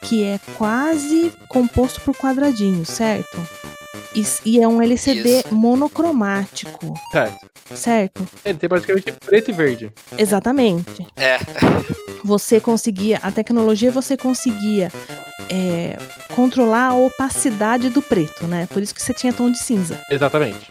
[0.03, 3.39] que é quase composto por quadradinhos, certo?
[4.15, 5.55] E, e é um LCD Isso.
[5.55, 7.47] monocromático, Certo.
[7.75, 8.29] certo?
[8.45, 9.93] Ele tem praticamente preto e verde.
[10.17, 11.07] Exatamente.
[11.17, 11.39] É,
[12.25, 14.91] você conseguia, a tecnologia você conseguia
[15.51, 15.97] é,
[16.35, 18.67] controlar a opacidade do preto, né?
[18.73, 20.01] Por isso que você tinha tom de cinza.
[20.11, 20.71] Exatamente.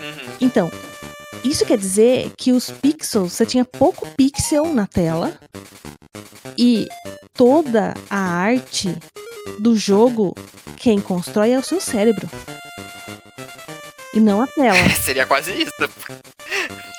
[0.00, 0.32] uhum.
[0.40, 0.70] Então,
[1.44, 5.38] isso quer dizer que os pixels, você tinha pouco pixel na tela
[6.56, 6.86] e
[7.34, 8.96] toda a arte
[9.60, 10.34] do jogo,
[10.76, 12.28] quem constrói é o seu cérebro.
[14.14, 14.76] E não a tela.
[15.04, 15.72] Seria quase isso.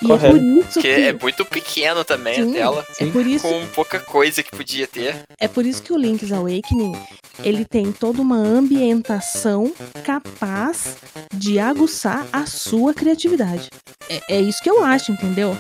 [0.02, 0.26] E Correto.
[0.36, 1.02] é por isso Porque que.
[1.02, 2.86] é muito pequeno também Sim, a tela.
[3.00, 5.24] é por isso Com pouca coisa que podia ter.
[5.40, 6.96] É por isso que o Link's Awakening
[7.44, 10.98] ele tem toda uma ambientação capaz
[11.34, 13.70] de aguçar a sua criatividade.
[14.10, 15.58] É, é isso que eu acho, entendeu?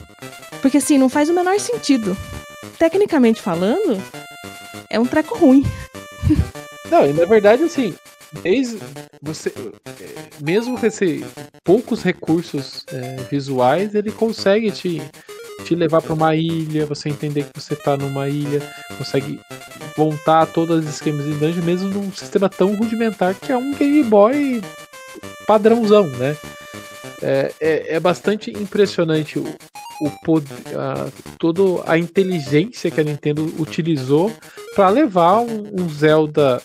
[0.61, 2.15] Porque assim, não faz o menor sentido.
[2.77, 4.01] Tecnicamente falando,
[4.89, 5.65] é um treco ruim.
[6.89, 7.93] Não, e na verdade, assim,
[8.43, 8.77] desde
[9.21, 9.51] você,
[10.39, 10.87] mesmo com
[11.63, 15.01] poucos recursos é, visuais, ele consegue te,
[15.65, 18.61] te levar para uma ilha, você entender que você tá numa ilha,
[18.97, 19.39] consegue
[19.97, 24.03] montar todos os esquemas de dungeon, mesmo num sistema tão rudimentar que é um Game
[24.03, 24.61] Boy
[25.45, 26.37] padrãozão, né?
[27.21, 29.43] É, é, é bastante impressionante o,
[30.01, 34.31] o poder, a, toda a inteligência que a Nintendo utilizou
[34.75, 36.61] para levar um, um Zelda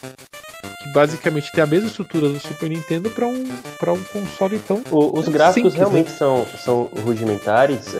[0.85, 4.83] que basicamente tem a mesma estrutura do Super Nintendo para um, pra um console tão.
[4.91, 7.97] O- os gráficos Simples, realmente são, são rudimentares,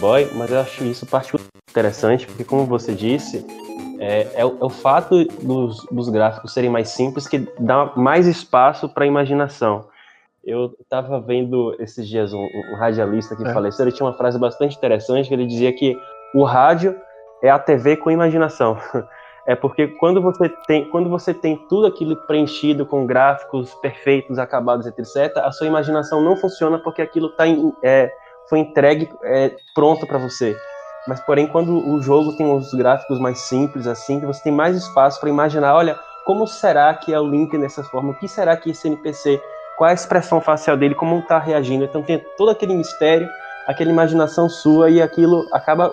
[0.00, 3.44] boy, mas eu acho isso particularmente interessante, porque como você disse,
[4.00, 8.26] é, é o, é o fato dos, dos gráficos serem mais simples que dá mais
[8.26, 9.86] espaço para a imaginação.
[10.44, 13.52] Eu estava vendo esses dias um, um radialista que É.
[13.54, 15.96] faleceu, ele tinha uma frase bastante interessante, que ele dizia que
[16.34, 16.94] o rádio
[17.42, 18.76] é a TV com imaginação.
[19.46, 24.86] É porque quando você tem, quando você tem tudo aquilo preenchido com gráficos perfeitos, acabados,
[24.86, 28.10] etc., a sua imaginação não funciona porque aquilo tá em- é,
[28.48, 30.56] foi entregue é, pronto para você.
[31.06, 35.20] Mas, porém, quando o jogo tem os gráficos mais simples, assim, você tem mais espaço
[35.20, 38.12] para imaginar, olha, como será que é o Link nessa forma?
[38.12, 39.38] O que será que esse NPC?
[39.76, 40.94] Qual é a expressão facial dele?
[40.94, 41.84] Como está reagindo?
[41.84, 43.28] Então tem todo aquele mistério,
[43.66, 45.92] aquela imaginação sua e aquilo acaba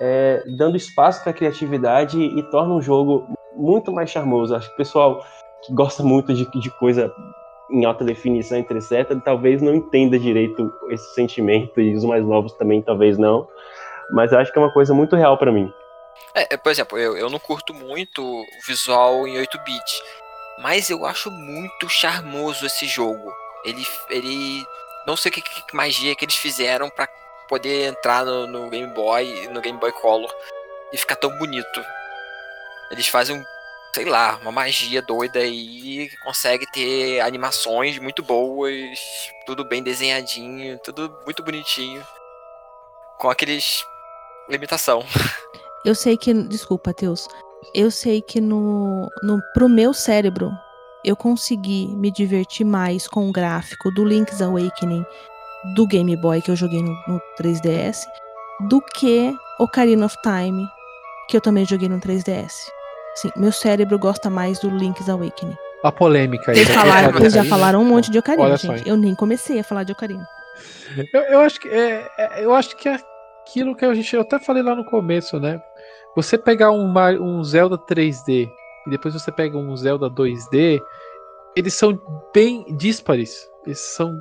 [0.00, 4.54] é, dando espaço para a criatividade e torna um jogo muito mais charmoso.
[4.54, 5.24] Acho que o pessoal
[5.62, 7.12] que gosta muito de, de coisa
[7.70, 12.82] em alta definição, etc., talvez não entenda direito esse sentimento, e os mais novos também
[12.82, 13.46] talvez não.
[14.10, 15.72] Mas acho que é uma coisa muito real para mim.
[16.34, 20.02] É, é, por exemplo, eu, eu não curto muito o visual em 8-bit.
[20.62, 23.32] Mas eu acho muito charmoso esse jogo.
[23.64, 23.86] Ele.
[24.08, 24.64] ele
[25.06, 27.08] não sei o que, que magia que eles fizeram pra
[27.50, 30.32] poder entrar no, no Game Boy, no Game Boy Color
[30.92, 31.84] e ficar tão bonito.
[32.92, 33.44] Eles fazem,
[33.92, 38.98] sei lá, uma magia doida e consegue ter animações muito boas,
[39.44, 42.06] tudo bem desenhadinho, tudo muito bonitinho.
[43.18, 43.84] Com aqueles
[44.48, 45.04] limitação.
[45.84, 46.32] Eu sei que.
[46.32, 47.26] Desculpa, Teus.
[47.74, 50.50] Eu sei que no, no pro meu cérebro
[51.02, 55.04] eu consegui me divertir mais com o gráfico do Link's Awakening
[55.74, 57.98] do Game Boy que eu joguei no, no 3DS
[58.68, 60.66] do que Ocarina of Time
[61.28, 62.52] que eu também joguei no 3DS.
[63.14, 65.56] Sim, meu cérebro gosta mais do Link's Awakening.
[65.82, 66.56] A polêmica aí.
[66.56, 68.88] Vocês, da falaram, vocês já falaram um monte de Ocarina, gente.
[68.88, 70.26] Eu nem comecei a falar de Ocarina.
[71.12, 72.98] Eu, eu acho que é, é- eu acho que é
[73.42, 75.60] aquilo que a gente eu até falei lá no começo, né?
[76.16, 78.48] Você pegar um, um Zelda 3D
[78.86, 80.80] e depois você pega um Zelda 2D,
[81.56, 81.98] eles são
[82.34, 83.48] bem díspares.
[83.64, 84.18] Eles são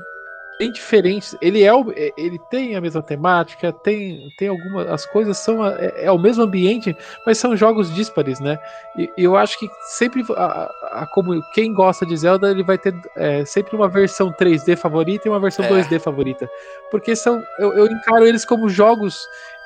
[0.59, 1.35] bem diferentes.
[1.41, 5.65] Ele é o- é- ele tem a mesma temática, tem tem algumas as coisas são
[5.65, 6.95] é, é o mesmo ambiente,
[7.25, 8.59] mas são jogos díspares, né?
[8.97, 9.67] E eu acho que
[9.97, 10.69] sempre a,
[11.03, 15.27] a- comu- quem gosta de Zelda ele vai ter é, sempre uma versão 3D favorita
[15.27, 15.69] e uma versão É.
[15.69, 16.47] 2D favorita
[16.91, 19.25] porque são eu, eu encaro eles como jogos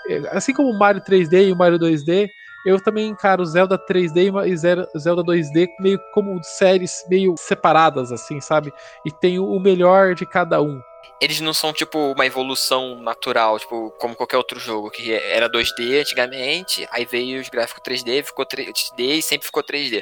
[0.10, 2.29] eh, assim como o Mario 3D e o Mario 2D
[2.65, 8.73] eu também encaro Zelda 3D e Zelda 2D meio como séries meio separadas assim sabe
[9.06, 10.82] e tem o melhor de cada um
[11.19, 16.02] eles não são tipo uma evolução natural, tipo, como qualquer outro jogo, que era 2D
[16.02, 20.02] antigamente, aí veio os gráficos 3D, ficou 3D e sempre ficou 3D.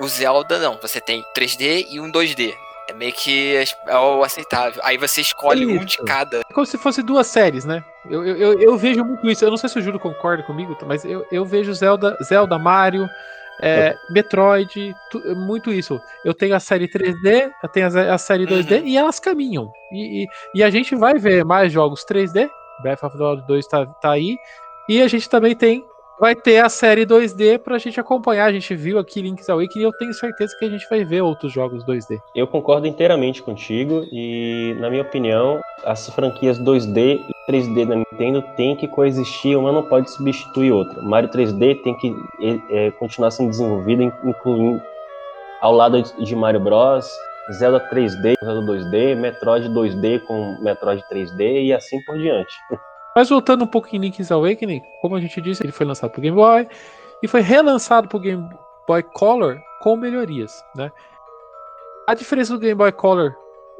[0.00, 2.54] O Zelda não, você tem 3D e um 2D.
[2.88, 4.80] É meio que é o aceitável.
[4.84, 6.04] Aí você escolhe um de Isso.
[6.04, 6.40] cada.
[6.40, 9.50] É como se fosse duas séries né eu, eu, eu, eu vejo muito isso eu
[9.50, 13.08] não sei se o Júlio concorda comigo mas eu, eu vejo Zelda Zelda Mario
[13.62, 16.00] é, Metroid, tu- muito isso.
[16.24, 18.86] Eu tenho a série 3D, eu tenho a, a série 2D Uhum.
[18.86, 19.72] e elas caminham.
[19.92, 22.50] E, e, e a gente vai ver mais jogos 3D.
[22.82, 24.36] Breath of the Wild 2 tá, tá aí.
[24.88, 25.84] E a gente também tem.
[26.18, 28.44] Vai ter a série 2D pra gente acompanhar.
[28.46, 31.22] A gente viu aqui Link's Awakening e eu tenho certeza que a gente vai ver
[31.22, 32.20] outros jogos 2D.
[32.34, 38.42] Eu concordo inteiramente contigo e, na minha opinião, as franquias 2D e 3D da Nintendo
[38.56, 41.02] têm que coexistir, uma não pode substituir outra.
[41.02, 42.14] Mario 3D tem que
[42.70, 44.80] é, continuar sendo desenvolvido, incluindo
[45.60, 47.10] ao lado de Mario Bros,
[47.52, 52.54] Zelda 3D, Zelda 2D, Metroid 2D com Metroid 3D e assim por diante.
[53.14, 56.20] Mas voltando um pouco em Link's Awakening, como a gente disse, ele foi lançado pro
[56.20, 56.68] Game Boy
[57.22, 58.48] e foi relançado pro Game
[58.86, 60.90] Boy Color com melhorias, né?
[62.06, 63.34] A diferença do Game Boy Color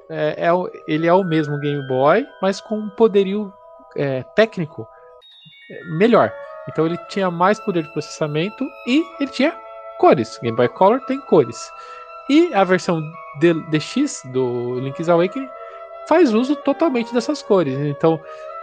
[0.08, 0.48] é, é
[0.86, 3.52] ele é o mesmo Game Boy, mas com um poderio
[3.96, 4.86] é, técnico
[5.70, 6.32] é, melhor.
[6.68, 9.54] Então ele tinha mais poder de processamento e ele tinha
[9.98, 10.38] cores.
[10.42, 11.70] Game Boy Color tem cores.
[12.30, 13.02] E a versão
[13.70, 15.48] DX do Link's Awakening
[16.08, 17.74] faz uso totalmente dessas cores.
[17.78, 18.18] Então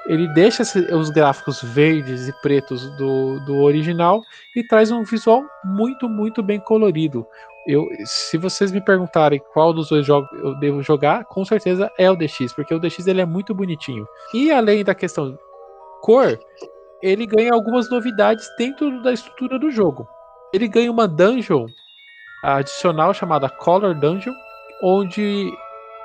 [0.05, 0.63] ele deixa
[0.95, 4.21] os gráficos verdes e pretos do, do original
[4.55, 7.25] e traz um visual muito, muito bem colorido.
[7.67, 12.09] Eu, se vocês me perguntarem qual dos dois jogos eu devo jogar, com certeza é
[12.09, 14.07] o DX, porque o DX ele é muito bonitinho.
[14.33, 15.37] E além da questão
[16.01, 16.39] cor,
[17.01, 20.07] ele ganha algumas novidades dentro da estrutura do jogo.
[20.51, 21.67] Ele ganha uma dungeon
[22.43, 24.33] adicional chamada Color Dungeon,
[24.83, 25.51] onde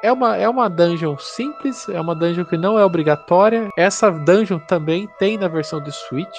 [0.07, 3.69] é uma, é uma dungeon simples, é uma dungeon que não é obrigatória.
[3.77, 6.39] Essa dungeon também tem na versão de Switch.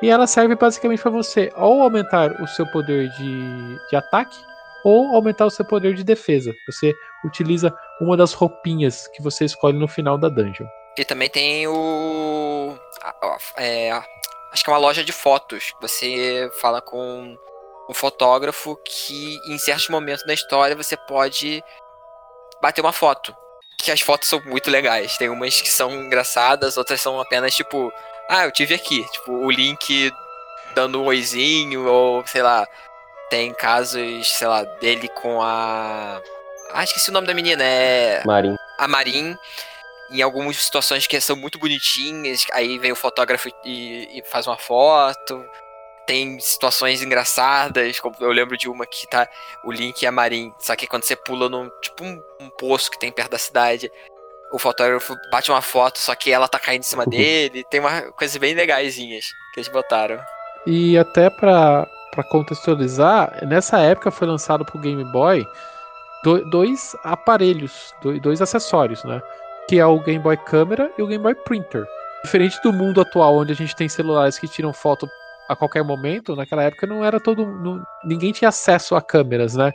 [0.00, 4.36] E ela serve basicamente para você ou aumentar o seu poder de, de ataque
[4.82, 6.54] ou aumentar o seu poder de defesa.
[6.66, 10.66] Você utiliza uma das roupinhas que você escolhe no final da dungeon.
[10.96, 12.78] E também tem o.
[13.58, 13.90] é,
[14.52, 15.74] acho que é uma loja de fotos.
[15.82, 17.36] Você fala com
[17.88, 21.62] um fotógrafo que em certos momentos da história você pode
[22.60, 23.34] bater uma foto.
[23.78, 25.16] Que as fotos são muito legais.
[25.16, 27.92] Tem umas que são engraçadas, outras são apenas tipo.
[28.28, 29.04] Ah, eu tive aqui.
[29.12, 30.12] Tipo, o link
[30.74, 32.66] dando um oizinho, ou sei lá.
[33.28, 36.20] Tem casos, sei lá, dele com a.
[36.72, 37.62] Ah, esqueci o nome da menina.
[37.62, 38.56] É Marim.
[38.78, 39.36] a Marin
[40.10, 44.56] em algumas situações que são muito bonitinhas, aí vem o fotógrafo e, e faz uma
[44.56, 45.44] foto.
[46.06, 49.28] Tem situações engraçadas, como eu lembro de uma que tá
[49.64, 52.90] o Link e a Marin, só que quando você pula num tipo um, um poço
[52.90, 53.90] que tem perto da cidade,
[54.52, 57.64] o fotógrafo bate uma foto, só que ela tá caindo em cima dele.
[57.68, 60.20] Tem uma coisas bem legaisinhas que eles botaram.
[60.64, 61.88] E até para
[62.30, 65.46] contextualizar, nessa época foi lançado pro Game Boy
[66.22, 69.20] do- dois aparelhos, do- dois acessórios, né?
[69.68, 71.84] Que é o Game Boy Câmera e o Game Boy Printer.
[72.24, 75.08] Diferente do mundo atual, onde a gente tem celulares que tiram foto
[75.48, 77.46] a qualquer momento, naquela época não era todo.
[77.46, 79.72] não- ninguém tinha acesso a câmeras, né?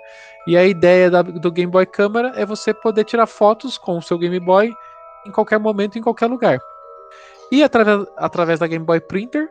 [0.48, 4.02] E a ideia da- do Game Boy Câmera é você poder tirar fotos com o
[4.02, 4.74] seu Game Boy
[5.26, 6.60] em qualquer momento, em qualquer lugar.
[7.52, 9.48] E através, através da Game Boy Printer,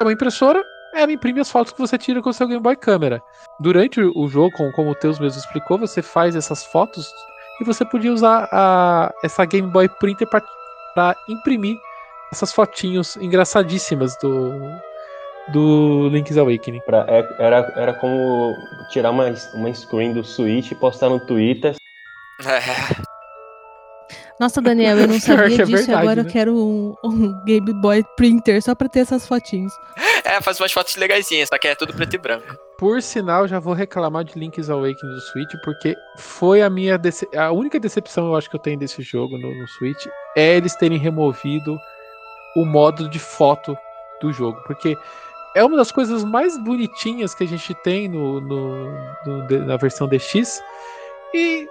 [0.00, 0.62] é uma impressora,
[0.94, 3.22] ela imprime as fotos que você tira com o seu Game Boy Câmera.
[3.60, 7.10] Durante o jogo, como, como o Teus mesmo explicou, você faz essas fotos
[7.60, 11.76] e você podia usar a, essa Game Boy Printer para imprimir
[12.32, 14.52] essas fotinhos engraçadíssimas do,
[15.52, 16.80] do Link's Awakening.
[16.86, 18.54] Pra, é- era, era como
[18.90, 21.74] tirar uma, uma screen do Switch e postar no Twitter.
[24.40, 26.28] Nossa, Daniel, eu não sabia que é disso verdade, agora né?
[26.28, 29.72] eu quero um, um Game Boy Printer só pra ter essas fotinhos.
[30.24, 32.56] É, faz umas fotos legaisinhas, só que é tudo preto e branco.
[32.78, 37.28] Por sinal, já vou reclamar de Link's Awakening do Switch, porque foi a minha dece-
[37.36, 40.06] a única decepção eu acho que eu tenho desse jogo no, no Switch
[40.36, 41.76] é eles terem removido
[42.56, 43.76] o modo de foto
[44.22, 44.96] do jogo, porque
[45.58, 48.92] é uma das coisas mais bonitinhas que a gente tem no, no-
[49.26, 50.62] no- na versão DX
[51.34, 51.66] e,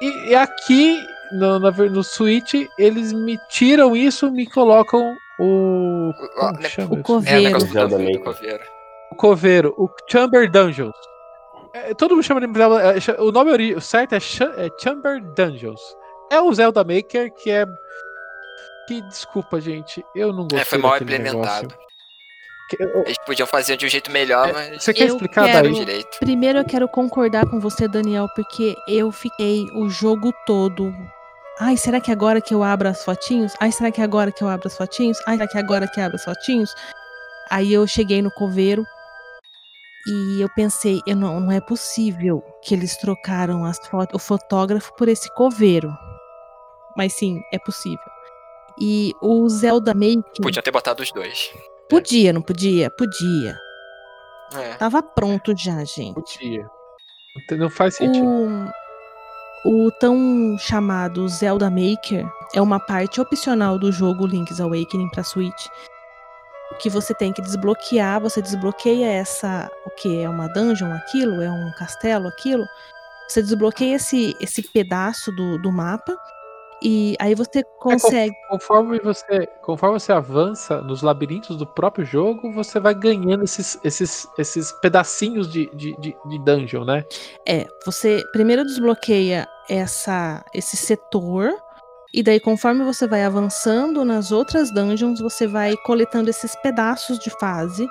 [0.00, 0.98] e, e aqui
[1.32, 6.94] no, na no Switch eles me tiram isso, me colocam o como que né, O?
[6.96, 8.24] É, o coveiro.
[8.24, 8.64] coveiro.
[9.12, 10.94] o coveiro, o Chamber Dungeons.
[11.74, 12.46] É, todo mundo chama de
[12.80, 15.80] é, o nome certo é, é Chamber Dungeons.
[16.30, 17.66] É o Zelda Maker que é
[18.88, 21.68] que desculpa, gente, eu não gostei É, foi mal implementado.
[21.68, 21.87] negócio.
[23.06, 25.72] Eles podiam fazer de um jeito melhor, É, mas Você quer Eu explicar quero- daí?
[25.74, 26.18] direito.
[26.20, 30.92] Primeiro eu quero concordar com você, Daniel, porque eu fiquei o jogo todo.
[31.60, 33.52] Ai, será que agora que eu abro as fotinhos?
[33.60, 35.18] Ai, será que agora que eu abro as fotinhos?
[35.26, 36.72] Ai, será que agora que eu abro as fotinhos?
[37.50, 38.84] Aí eu cheguei no coveiro
[40.06, 44.94] e eu pensei, eu não, não é possível que eles trocaram as fotos, o fotógrafo
[44.96, 45.92] por esse coveiro.
[46.96, 47.98] Mas sim, é possível.
[48.80, 51.50] E o Zelda Maker Podiam ter botado os dois.
[51.88, 52.90] Podia, não podia?
[52.90, 53.58] Podia.
[54.54, 54.74] É.
[54.74, 56.14] Tava pronto já, gente.
[56.14, 56.66] Podia.
[57.52, 58.26] Não faz sentido.
[59.64, 65.22] O, o tão chamado Zelda Maker é uma parte opcional do jogo Link's Awakening para
[65.22, 65.66] Switch.
[66.80, 69.70] Que você tem que desbloquear, você desbloqueia essa.
[69.86, 70.20] O que?
[70.20, 71.42] É uma dungeon aquilo?
[71.42, 72.64] É um castelo aquilo?
[73.28, 76.16] Você desbloqueia esse, esse pedaço do, do mapa.
[76.82, 78.34] E aí você consegue.
[78.48, 84.28] Conforme você, conforme você avança nos labirintos do próprio jogo, você vai ganhando esses, esses,
[84.38, 87.04] esses pedacinhos de, de, de, de dungeon, né?
[87.46, 91.52] É, você primeiro desbloqueia essa, esse setor.
[92.14, 97.30] E daí, conforme você vai avançando nas outras dungeons, você vai coletando esses pedaços de
[97.38, 97.86] fase.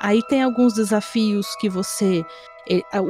[0.00, 2.24] Aí tem alguns desafios que você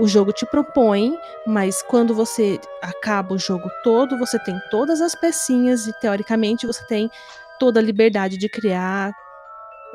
[0.00, 5.14] O jogo te propõe, mas quando você acaba o jogo todo, você tem todas as
[5.14, 7.10] pecinhas e teoricamente você tem
[7.58, 9.12] toda a liberdade de criar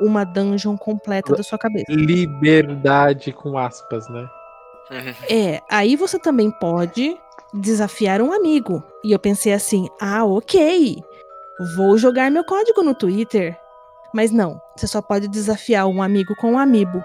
[0.00, 1.86] uma dungeon completa da sua cabeça.
[1.90, 4.28] Liberdade com aspas, né?
[5.28, 7.14] É, aí você também pode
[7.52, 8.82] desafiar um amigo.
[9.04, 11.02] E eu pensei assim: ah, ok,
[11.76, 13.58] vou jogar meu código no Twitter.
[14.14, 17.04] Mas não, você só pode desafiar um amigo com um amiibo.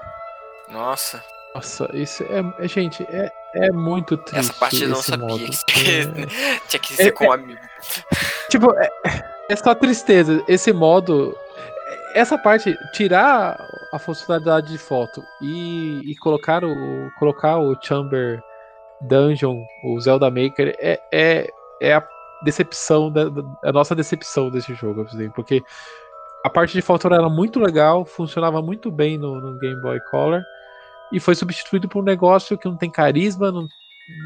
[0.69, 1.21] Nossa,
[1.55, 2.63] Nossa, isso é.
[2.63, 4.39] é- gente, é, é muito triste.
[4.49, 5.27] essa parte eu não sabia.
[5.27, 5.45] modo.
[5.67, 6.05] que É.
[6.67, 7.59] Tinha que ser com um amigo.
[8.49, 8.89] Tipo, é,
[9.49, 10.43] é só tristeza.
[10.47, 11.35] Esse modo.
[12.15, 13.57] Essa parte, tirar
[13.91, 18.39] a funcionalidade de foto e, e colocar, o, colocar o Chamber
[19.01, 21.49] Dungeon, o Zelda Maker, é, é,
[21.81, 22.07] é a
[22.43, 25.63] decepção, da, da- a nossa decepção desse jogo, porque
[26.45, 30.43] a parte de foto era muito legal, funcionava muito bem no, no Game Boy Color
[31.13, 33.67] e foi substituído por um negócio que não tem carisma, não-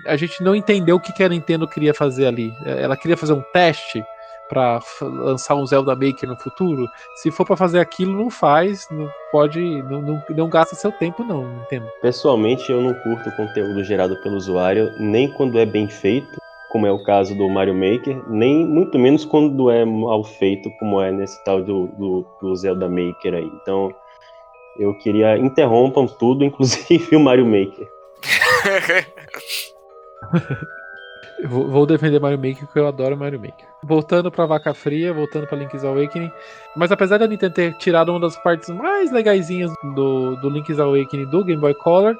[0.07, 2.51] a gente não entendeu o que, que a Nintendo queria fazer ali.
[2.65, 4.03] Ela queria fazer um teste
[4.49, 6.87] para lançar um Zelda Maker no futuro.
[7.17, 11.23] Se for para fazer aquilo, não faz, não pode, não, não, não gasta seu tempo
[11.23, 11.87] não, Nintendo.
[12.01, 16.87] Pessoalmente, eu não curto o conteúdo gerado pelo usuário, nem quando é bem feito, como
[16.87, 21.11] é o caso do Mario Maker, nem muito menos quando é mal feito, como é
[21.11, 23.51] nesse tal do, do, do Zelda Maker aí.
[23.61, 23.93] Então,
[24.79, 27.87] eu queria interrompam tudo, inclusive o Mario Maker.
[31.45, 33.67] Vou, defender Mario Maker porque eu adoro Mario Maker.
[33.83, 36.31] Voltando pra Vaca Fria, voltando pra Link's Awakening.
[36.75, 41.29] Mas apesar da Nintendo ter tirado uma das partes mais legaisinhas do, do Link's Awakening
[41.29, 42.15] do Game Boy Color,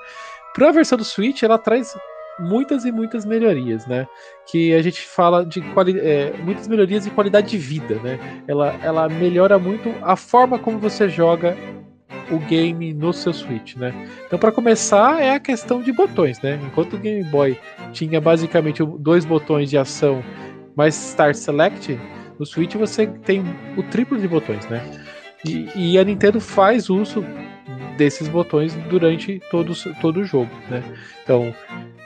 [0.53, 1.97] pra versão do Switch ela traz
[2.39, 4.07] muitas e muitas melhorias, né?
[4.45, 5.63] Que a gente fala de
[5.99, 8.43] é, muitas melhorias de qualidade de vida, né?
[8.47, 11.57] Ela, ela melhora muito a forma como você joga
[12.31, 13.93] o game no seu Switch, né?
[14.25, 16.59] Então, para começar, é a questão de botões, né?
[16.65, 17.57] Enquanto o Game Boy
[17.93, 20.23] tinha basicamente dois botões de ação
[20.75, 21.99] mais Start Select,
[22.39, 23.43] no Switch você tem
[23.75, 24.81] o triplo de botões, né?
[25.45, 27.23] E, e a Nintendo faz uso
[27.97, 30.83] desses botões durante todo, todo o jogo, né?
[31.23, 31.53] Então,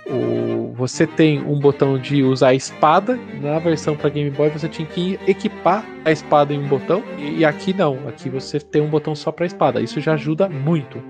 [0.07, 3.19] o- você tem um botão de usar a espada.
[3.41, 7.03] Na versão para Game Boy você tinha que equipar a espada em um botão.
[7.17, 7.99] E, e aqui não.
[8.07, 9.81] Aqui você tem um botão só para espada.
[9.81, 11.01] Isso já ajuda muito.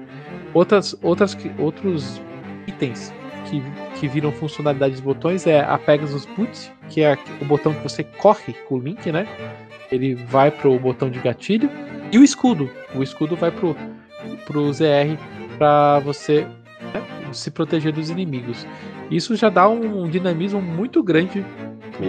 [0.54, 2.22] Outras, outras, outros
[2.68, 3.14] itens
[3.50, 3.64] que,
[4.00, 8.04] que viram funcionalidade dos botões é a Pegasus Boot, que é o botão que você
[8.04, 9.26] corre com o Link, né?
[9.90, 11.70] Ele vai pro botão de gatilho.
[12.12, 12.70] E o escudo.
[12.94, 13.76] O escudo vai pro,
[14.46, 15.18] pro ZR
[15.58, 16.46] para você
[16.94, 18.66] né, se proteger dos inimigos.
[19.10, 21.46] Isso já dá um dinamismo muito grande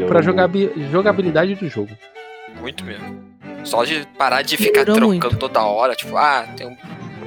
[0.08, 0.90] para muito.
[0.90, 1.90] jogabilidade do jogo.
[2.60, 3.32] Muito mesmo.
[3.64, 5.36] Só de parar de ficar Melhorou trocando muito.
[5.36, 6.76] toda hora, tipo, ah, tem, um,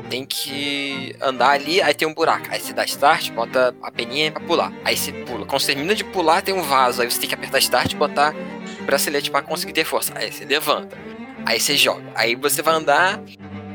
[0.10, 2.48] tem que andar ali, aí tem um buraco.
[2.50, 4.72] Aí você dá start, bota a peninha pra pular.
[4.84, 5.46] Aí você pula.
[5.46, 7.02] Quando você termina de pular, tem um vaso.
[7.02, 8.34] Aí você tem que apertar start e botar
[8.82, 10.14] o bracelete pra conseguir ter força.
[10.16, 10.98] Aí você levanta.
[11.46, 12.04] Aí você joga.
[12.16, 13.22] Aí você vai andar.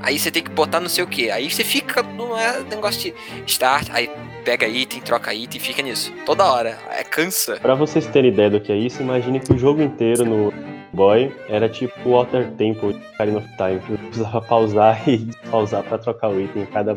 [0.03, 1.31] Aí você tem que botar não sei o que.
[1.31, 3.15] Aí você fica no é, negócio de
[3.47, 3.89] start.
[3.93, 4.11] Aí
[4.45, 6.13] pega item, troca item fica nisso.
[6.25, 6.79] Toda hora.
[6.91, 7.57] É cansa.
[7.61, 10.53] Pra vocês terem ideia do que é isso, imagine que o jogo inteiro no
[10.93, 15.83] Boy era tipo o Water Temple de Ocarina of Time, você precisava pausar e pausar
[15.85, 16.97] pra trocar o item a cada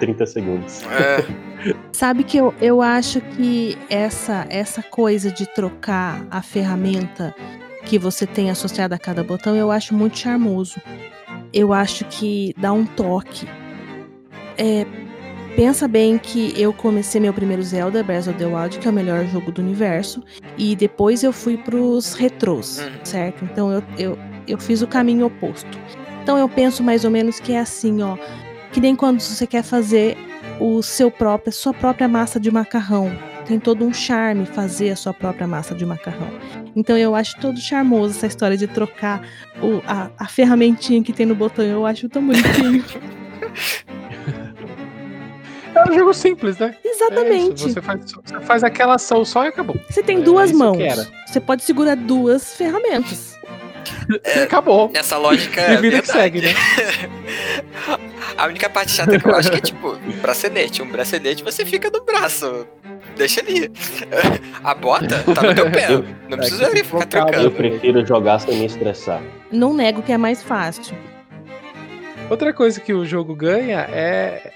[0.00, 0.82] 30 segundos.
[0.84, 1.24] É,
[1.92, 7.34] Sabe que eu, eu acho que essa, essa coisa de trocar a ferramenta
[7.84, 10.80] que você tem associada a cada botão, eu acho muito charmoso.
[11.52, 13.46] Eu acho que dá um toque.
[14.56, 14.84] É,
[15.56, 18.94] pensa bem que eu comecei meu primeiro Zelda, Breath of the Wild, que é o
[18.94, 20.22] melhor jogo do universo,
[20.56, 22.90] e depois eu fui pros retrôs, Uhum.
[23.04, 23.44] certo?
[23.44, 25.78] Então eu, eu, eu fiz o caminho oposto.
[26.22, 28.16] Então eu penso mais ou menos que é assim, ó.
[28.72, 30.16] Que nem quando você quer fazer
[30.60, 33.10] o seu próprio, sua própria massa de macarrão.
[33.48, 36.28] Tem todo um charme fazer a sua própria massa de macarrão.
[36.76, 39.22] Então eu acho todo charmoso essa história de trocar
[39.62, 41.64] o- a, a ferramentinha que tem no botão.
[41.64, 42.84] Eu acho tão bonitinho.
[45.74, 46.74] É um jogo simples, né?
[46.84, 47.54] É Exatamente.
[47.66, 49.76] isso, você, faz, você faz aquela ação só e acabou.
[49.88, 50.76] Você tem É duas que mãos.
[51.26, 53.38] Você pode segurar duas ferramentas.
[54.34, 54.90] E acabou.
[54.92, 55.60] nessa lógica.
[55.74, 56.48] e vida é que segue, né?
[58.36, 60.82] A única parte chata que eu acho que é tipo, bracelete.
[60.82, 62.66] Um bracelete você fica no braço.
[63.16, 63.70] Deixa ali.
[64.62, 65.92] A bota tá no teu pé.
[65.92, 67.50] Eu- Não precisa É ficar cabo, Eu trocando.
[67.52, 69.20] prefiro jogar sem me estressar.
[69.50, 70.96] Não nego que é mais fácil.
[72.30, 74.52] Outra coisa que o jogo ganha é,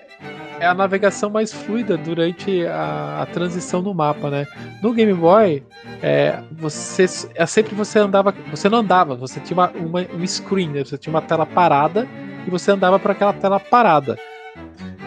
[0.61, 4.46] é a navegação mais fluida durante a, a transição no mapa, né?
[4.82, 5.62] No Game Boy,
[6.03, 10.68] é, você é sempre você andava, você não andava, você tinha uma, uma, um screen,
[10.68, 10.84] né?
[10.84, 12.07] você tinha uma tela parada
[12.46, 14.18] e você andava para aquela tela parada.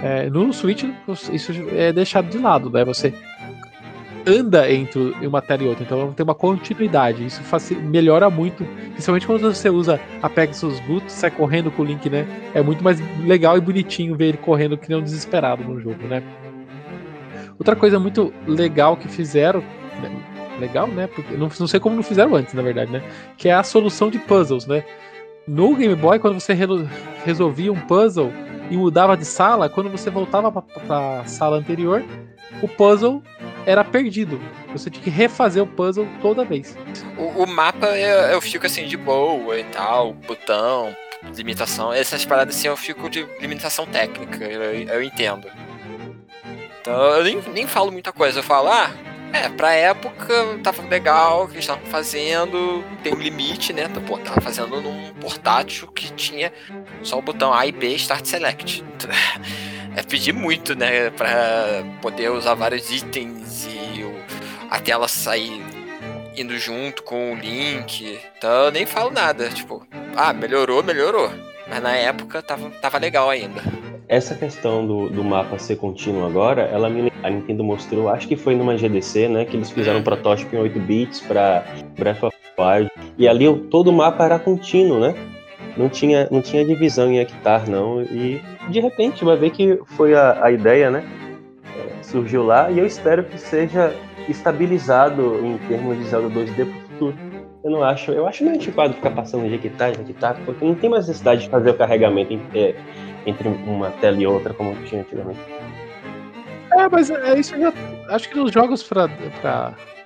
[0.03, 0.83] É, no Switch,
[1.31, 2.83] isso é deixado de lado, né?
[2.83, 3.13] Você
[4.26, 7.26] anda entre uma tela e outra, então tem uma continuidade.
[7.26, 7.41] Isso
[7.82, 12.26] melhora muito, principalmente quando você usa a Pegasus Boot, sai correndo com o Link, né?
[12.53, 16.07] É muito mais legal e bonitinho ver ele correndo que nem um desesperado no jogo,
[16.07, 16.23] né?
[17.57, 19.61] Outra coisa muito legal que fizeram,
[20.01, 20.11] né?
[20.59, 21.07] legal, né?
[21.07, 23.01] Porque não, não sei como não fizeram antes, na verdade, né?
[23.38, 24.84] Que é a solução de puzzles, né?
[25.47, 26.65] No Game Boy, quando você re
[27.23, 28.32] resolvia um puzzle
[28.69, 32.03] e mudava de sala, quando você voltava para a sala anterior,
[32.61, 33.21] o puzzle
[33.66, 34.39] era perdido.
[34.72, 36.78] Você tinha que refazer o puzzle toda vez.
[37.18, 40.95] O, o mapa eu, eu, fico assim de boa e tal, botão,
[41.36, 45.47] limitação, essas paradas assim eu fico de limitação técnica, eu, eu entendo.
[46.82, 48.91] Então eu nem, nem falo muita coisa, eu falo, ah,
[49.34, 53.89] é, pra época tava legal que eles estavam fazendo, tem um limite, né?
[54.07, 56.53] Pô, tava fazendo num portátil que tinha
[57.03, 58.84] só o botão A e B Start Select.
[59.95, 61.09] É pedir muito, né?
[61.09, 64.13] Pra poder usar vários itens e o,
[64.69, 65.61] a tela sair
[66.37, 68.19] indo junto com o link.
[68.37, 69.49] Então eu nem falo nada.
[69.49, 69.85] Tipo,
[70.15, 71.29] ah, melhorou, melhorou.
[71.67, 73.61] Mas na época tava, tava legal ainda.
[74.07, 78.35] Essa questão do, do mapa ser contínuo agora, ela me a Nintendo mostrou, acho que
[78.35, 81.65] foi numa GDC, né, que eles fizeram um protótipo em 8 bits para
[81.97, 85.15] Breath of the Wild, e ali todo o mapa era contínuo, né?
[85.75, 88.39] Não tinha, não tinha divisão em hectare, não, e
[88.70, 91.03] de repente vai ver que foi a, a ideia, né?
[91.78, 93.93] É, surgiu lá, e eu espero que seja
[94.28, 97.16] estabilizado em termos de Zelda 2D pro futuro.
[97.63, 100.76] Eu não acho, eu acho meio antiquado ficar passando de hectare, de hectare, porque não
[100.76, 102.76] tem mais necessidade de fazer o carregamento em, é,
[103.26, 105.39] entre uma tela e outra como tinha antigamente.
[106.74, 107.74] É, mas é isso já.
[108.09, 109.07] Acho que nos jogos pra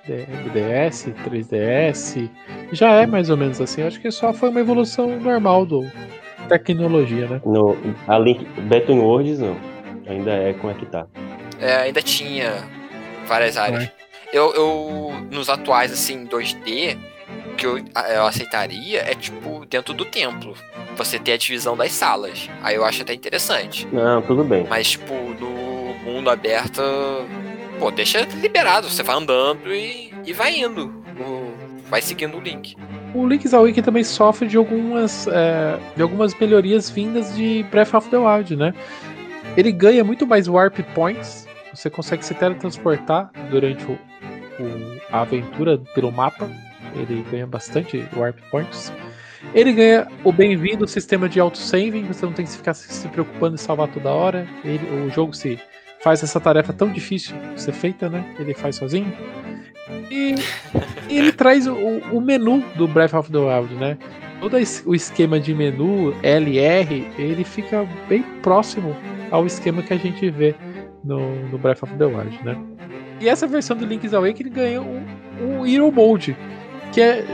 [0.06, 2.30] DS, 3DS,
[2.72, 3.82] já é mais ou menos assim.
[3.82, 5.84] Acho que só foi uma evolução normal do
[6.58, 7.40] tecnologia, né?
[7.44, 7.76] No,
[8.06, 9.56] a Link, Between Worlds não.
[10.06, 11.06] Ainda é como é que tá.
[11.60, 12.64] É, ainda tinha
[13.26, 13.84] várias áreas.
[13.84, 13.92] É.
[14.32, 16.96] Eu, eu, nos atuais, assim, 2D,
[17.56, 20.54] que eu, eu aceitaria é, tipo, dentro do templo.
[20.96, 22.48] Você ter a divisão das salas.
[22.62, 23.86] Aí eu acho até interessante.
[23.92, 24.66] Não, tudo bem.
[24.68, 26.80] Mas, tipo, no mundo aberto,
[27.78, 28.88] pô, deixa liberado.
[28.88, 30.92] Você vai andando e, e vai indo.
[31.88, 32.76] vai seguindo o link.
[33.14, 38.08] O Link's Awakening também sofre de algumas, é, de algumas melhorias vindas de Breath of
[38.08, 38.72] the Wild, né?
[39.56, 41.46] Ele ganha muito mais Warp Points.
[41.74, 46.48] Você consegue se teletransportar durante o, o, a aventura pelo mapa
[46.94, 48.92] ele ganha bastante Warp Points.
[49.54, 53.58] Ele ganha o bem-vindo sistema de auto-saving, você não tem que ficar se preocupando em
[53.58, 54.46] salvar toda hora.
[54.64, 55.58] Ele, o jogo se
[56.02, 58.24] faz essa tarefa tão difícil de ser feita, né?
[58.38, 59.12] Ele faz sozinho.
[60.10, 60.34] E,
[61.08, 63.98] e ele traz o, o, menu do Breath of the Wild, né?
[64.40, 68.96] Todo o esquema de menu LR, ele fica bem próximo
[69.30, 70.54] ao esquema que a gente vê
[71.04, 72.56] no, no Breath of the Wild, né?
[73.20, 75.04] E essa versão do Link's Awakening ganha um,
[75.42, 76.34] um Hero Mode,
[76.90, 77.24] que é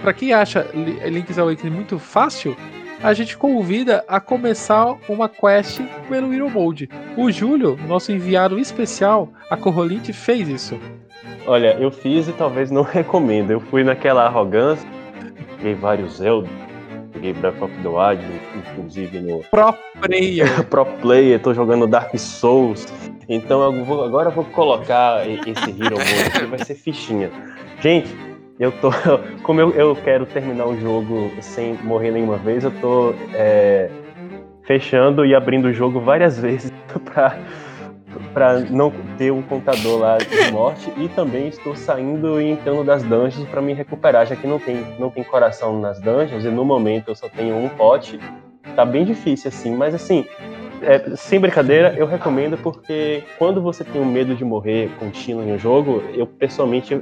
[0.00, 2.56] para quem acha Link's Awakening muito fácil,
[3.02, 6.88] a gente convida a começar uma quest pelo Hero Mode.
[7.16, 10.78] O Júlio, nosso enviado especial, a Corrolite, fez isso.
[11.44, 13.50] Olha, eu fiz e talvez não recomendo.
[13.50, 14.88] Eu fui naquela arrogância,
[15.56, 16.48] peguei vários Zelda,
[17.12, 18.24] peguei Breath of the Wild,
[18.56, 19.40] inclusive no.
[19.50, 20.64] Pro Player!
[20.70, 22.86] Pro Player, tô jogando Dark Souls.
[23.28, 27.30] Então eu vou, agora eu vou colocar esse Hero Mode aqui, vai ser fichinha.
[27.80, 28.14] Gente,
[28.58, 28.90] eu tô.
[29.42, 33.90] Como eu, eu quero terminar o jogo sem morrer nenhuma vez, eu tô é,
[34.64, 36.72] fechando e abrindo o jogo várias vezes
[37.04, 37.38] pra,
[38.32, 40.92] pra não ter um contador lá de morte.
[40.96, 44.84] E também estou saindo e entrando das dungeons para me recuperar, já que não tem,
[44.98, 48.18] não tem coração nas dungeons, e no momento eu só tenho um pote.
[48.76, 50.24] Tá bem difícil assim, mas assim,
[50.82, 55.52] é, sem brincadeira, eu recomendo porque quando você tem um medo de morrer contínuo em
[55.52, 57.00] um jogo, eu pessoalmente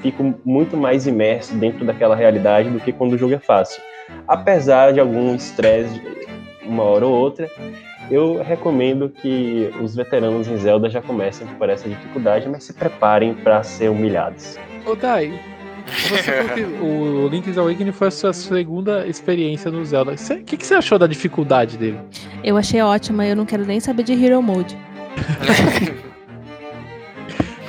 [0.00, 3.82] fico muito mais imerso dentro daquela realidade do que quando o jogo é fácil.
[4.26, 6.00] Apesar de algum estresse
[6.64, 7.50] uma hora ou outra,
[8.10, 13.34] eu recomendo que os veteranos em Zelda já comecem por essa dificuldade, mas se preparem
[13.34, 14.58] para ser humilhados.
[14.84, 15.32] Ô Dai,
[15.92, 20.12] você o Link's Awakening foi a sua segunda experiência no Zelda.
[20.12, 21.98] O que, que você achou da dificuldade dele?
[22.42, 24.76] Eu achei ótima, eu não quero nem saber de Hero Mode.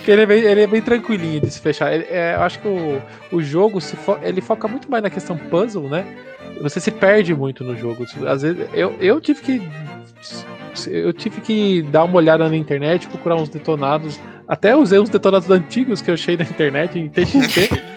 [0.07, 1.93] ele, é bem, ele é bem tranquilinho de se fechar.
[1.93, 3.01] Ele, é, eu acho que o,
[3.31, 6.05] o jogo se fo ele foca muito mais na questão puzzle, né?
[6.61, 8.05] Você se perde muito no jogo.
[8.27, 9.61] Às vezes eu, eu tive que
[10.87, 14.19] eu tive que dar uma olhada na internet, procurar uns detonados.
[14.47, 17.71] Até usei uns detonados antigos que eu achei na internet em TXT.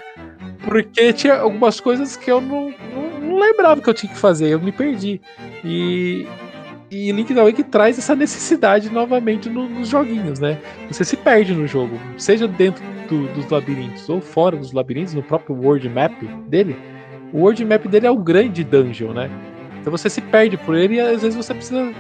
[0.67, 4.49] Porque tinha algumas coisas que eu não, não, não, lembrava que eu tinha que fazer,
[4.49, 5.21] eu me perdi.
[5.65, 6.27] E,
[6.91, 10.57] E Link's Awakening traz essa necessidade novamente no- nos joguinhos, né?
[10.89, 15.23] Você se perde no jogo, seja dentro do- dos labirintos ou fora dos labirintos, no
[15.23, 16.13] próprio world map
[16.49, 16.77] dele.
[17.33, 19.29] O world map dele é o grande dungeon, né?
[19.81, 21.93] Então você se perde por ele e às vezes você precisa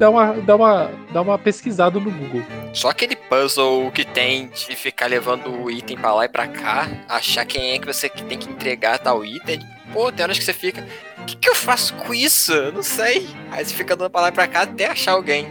[0.00, 2.42] dar uma, dar uma, dar uma pesquisada no Google.
[2.72, 6.88] Só aquele puzzle que tem de ficar levando o item pra lá e pra cá,
[7.08, 9.60] achar quem é que você que tem que entregar tal item.
[9.92, 10.84] Pô, tem horas que você fica.
[11.18, 12.52] O que, que eu faço com isso?
[12.52, 13.28] Eu não sei.
[13.50, 15.48] Aí você fica andando pra lá e pra cá até achar alguém.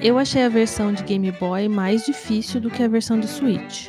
[0.00, 3.88] Eu achei a versão de Game Boy mais difícil do que a versão de Switch.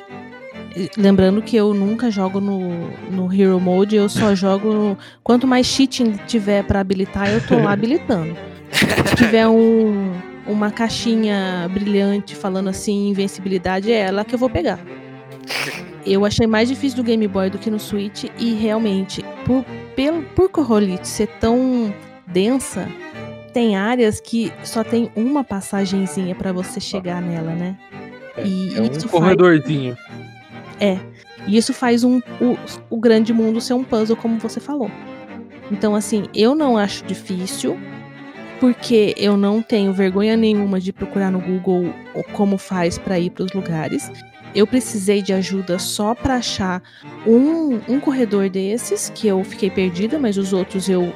[0.97, 4.73] Lembrando que eu nunca jogo no, no Hero Mode, eu só jogo.
[4.73, 8.35] no- Quanto mais cheating tiver pra habilitar, eu tô lá habilitando.
[8.71, 10.11] Se tiver um,
[10.47, 14.79] uma caixinha brilhante falando assim, invencibilidade, é ela que eu vou pegar.
[16.05, 19.63] Eu achei mais difícil do Game Boy do que no Switch e realmente, por,
[19.95, 21.93] pelo, por Corrolite ser tão
[22.25, 22.87] densa,
[23.53, 27.77] tem áreas que só tem uma passagenzinha pra você chegar nela, né?
[28.37, 29.95] É, E é um isso faz- corredorzinho.
[31.47, 32.57] E isso faz um, o,
[32.89, 34.89] o grande mundo ser um puzzle, como você falou.
[35.71, 37.77] Então, assim, eu não acho difícil,
[38.61, 41.91] porque eu não tenho vergonha nenhuma de procurar no Google
[42.33, 44.11] como faz pra ir pros lugares.
[44.53, 46.83] Eu precisei de ajuda só pra achar
[47.25, 51.11] um, um corredor desses, que eu fiquei perdida, mas os outros eu,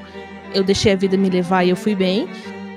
[0.56, 2.28] eu deixei a vida me levar e eu fui bem.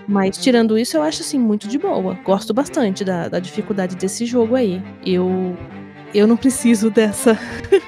[0.07, 2.19] Mas tirando isso, eu acho assim muito de boa.
[2.23, 4.83] Gosto bastante da, da dificuldade desse jogo aí.
[5.05, 5.57] Eu
[6.13, 7.39] eu não preciso dessa.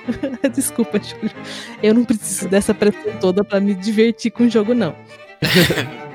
[0.54, 1.30] Desculpa, Júlio.
[1.82, 4.94] Eu não preciso dessa pressão toda pra me divertir com o jogo, não.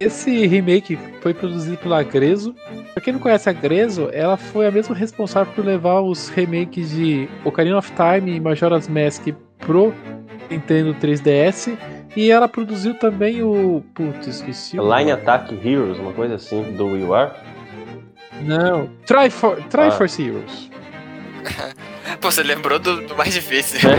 [0.00, 2.54] Esse remake foi produzido pela Grezzo.
[2.94, 6.90] Pra quem não conhece a Grezzo, ela foi a mesma responsável por levar os remakes
[6.90, 9.28] de Ocarina of Time e Majora's Mask
[9.58, 9.92] pro
[10.50, 11.76] Nintendo 3DS.
[12.16, 13.82] E ela produziu também o.
[13.94, 14.78] Putz, esqueci.
[14.78, 15.10] o Line.
[15.12, 17.30] Attack Heroes, uma coisa assim, do Wii U.
[18.42, 18.88] Não.
[19.04, 20.26] Trifor Triforce Ah.
[20.26, 20.70] Heroes.
[22.20, 23.80] Pô, você lembrou do, do mais difícil.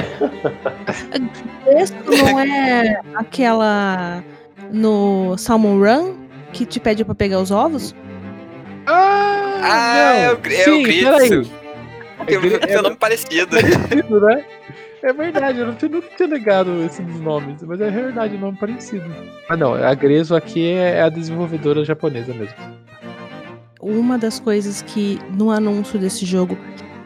[1.68, 4.24] Esse não é aquela
[4.72, 6.16] no Salmon Run
[6.54, 7.96] que te pede pra pegar os ovos?
[8.86, 9.60] Ah!
[9.62, 11.12] Ah, é o, é Sim, o Gritsu.
[11.12, 11.30] peraí.
[12.26, 13.48] Tem um É- um nome parecido.
[13.58, 14.46] parecido, né?
[15.02, 19.06] É verdade, eu não tinha, nunca tinha negado esses nomes, mas é verdade, nome parecido.
[19.48, 22.54] Ah não, a Grezzo aqui é a desenvolvedora japonesa mesmo.
[23.82, 26.58] Uma das coisas que no anúncio desse jogo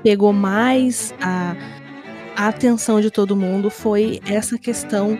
[0.02, 1.56] pegou mais a,
[2.36, 5.16] a atenção de todo mundo foi essa questão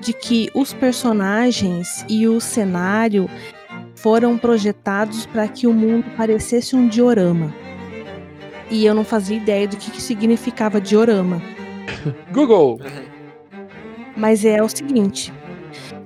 [0.00, 3.28] de que os personagens e o cenário
[3.94, 7.54] foram projetados para que o mundo parecesse um diorama.
[8.70, 11.42] E eu não fazia ideia do que, que significava diorama.
[12.32, 12.80] Google!
[14.16, 15.32] Mas é o seguinte: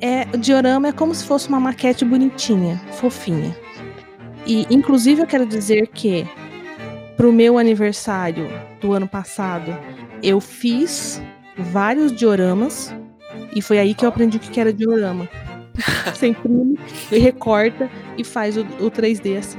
[0.01, 3.57] é, o diorama é como se fosse uma maquete bonitinha, fofinha.
[4.47, 6.27] E, inclusive, eu quero dizer que,
[7.17, 8.49] pro meu aniversário
[8.81, 9.77] do ano passado,
[10.23, 11.23] eu fiz
[11.57, 12.95] vários dioramas.
[13.55, 15.29] E foi aí que eu aprendi o que era diorama.
[16.13, 16.79] Você imprime
[17.11, 19.59] e recorta e faz o, o 3D assim.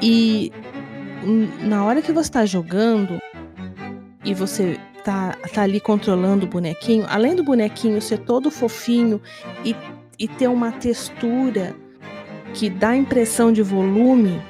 [0.00, 0.52] E
[1.62, 3.18] na hora que você tá jogando
[4.24, 9.20] e você tá, tá ali controlando o bonequinho, além do bonequinho ser todo fofinho
[9.64, 9.74] e,
[10.18, 11.74] e ter uma textura
[12.54, 14.40] que dá impressão de volume,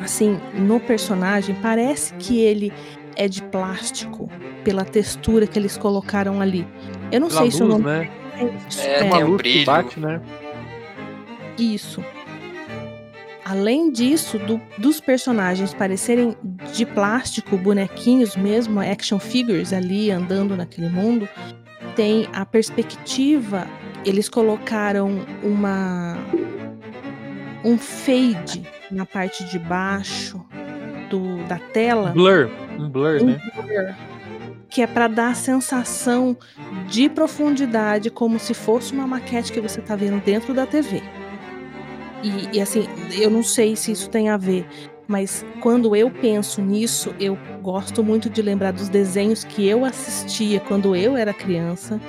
[0.00, 2.72] assim, no personagem, parece que ele
[3.22, 4.30] é de plástico
[4.64, 6.66] pela textura que eles colocaram ali.
[7.12, 8.10] Eu não Pela sei se o luz, nome né?
[8.36, 8.80] é isso.
[8.80, 9.66] É, é, Uma um luz que brilho.
[9.66, 10.20] bate, né?
[11.58, 12.02] isso.
[13.44, 16.36] Além disso, do- dos personagens parecerem
[16.72, 21.28] de plástico, bonequinhos mesmo, action figures ali andando naquele mundo,
[21.96, 23.66] tem a perspectiva.
[24.04, 26.16] Eles colocaram uma
[27.64, 30.42] um fade na parte de baixo
[31.10, 32.48] do, da tela Blur.
[32.78, 33.40] Um blur, um né?
[33.54, 33.94] blur,
[34.70, 36.36] que é para dar a sensação
[36.88, 41.02] de profundidade, como se fosse uma maquete que você tá vendo dentro da TV.
[42.22, 42.86] E, e, assim,
[43.18, 44.66] eu não sei se isso tem a ver,
[45.08, 50.60] mas quando eu penso nisso, eu gosto muito de lembrar dos desenhos que eu assistia
[50.60, 52.00] quando eu era criança,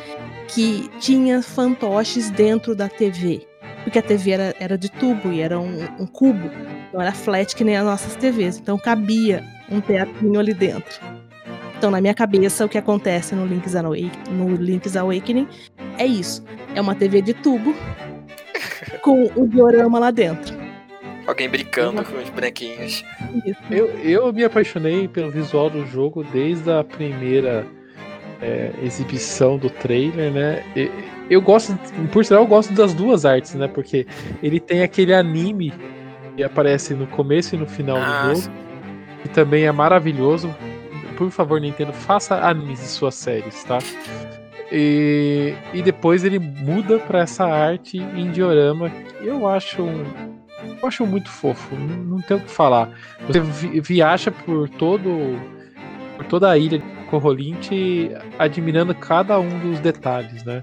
[0.48, 3.48] que tinha fantoches dentro da TV.
[3.84, 6.50] Porque a TV era, era de tubo e era um, um cubo,
[6.94, 8.58] não era flat que nem as nossas TVs.
[8.58, 11.00] Então cabia um teatrinho ali dentro.
[11.78, 15.48] Então, na minha cabeça, o que acontece no Link's Awakening, no Link's Awakening
[15.98, 16.44] é isso.
[16.76, 17.74] É uma TV de tubo
[19.02, 20.56] com o diorama lá dentro.
[21.26, 23.04] Alguém brincando com os bonequinhos.
[23.72, 27.66] Eu, eu me apaixonei pelo visual do jogo desde a primeira
[28.42, 30.64] é, exibição do trailer, né?
[31.30, 31.78] Eu gosto,
[32.12, 33.68] por sinal, eu gosto das duas artes, né?
[33.68, 34.06] Porque
[34.42, 35.74] ele tem aquele anime
[36.36, 38.54] que aparece no começo e no final Ah, do jogo,
[39.22, 40.54] que também é maravilhoso.
[41.18, 43.78] Por favor, Nintendo, faça animes de suas séries, tá?
[44.72, 50.04] E, e depois ele muda pra essa arte em diorama, que eu acho um,
[50.82, 52.90] eu acho muito fofo, não, não tem o que falar.
[53.28, 55.38] Você vi- viaja por todo
[56.16, 56.82] por toda a ilha
[57.12, 58.10] Corrolinte
[58.40, 60.62] admirando cada um dos detalhes, né?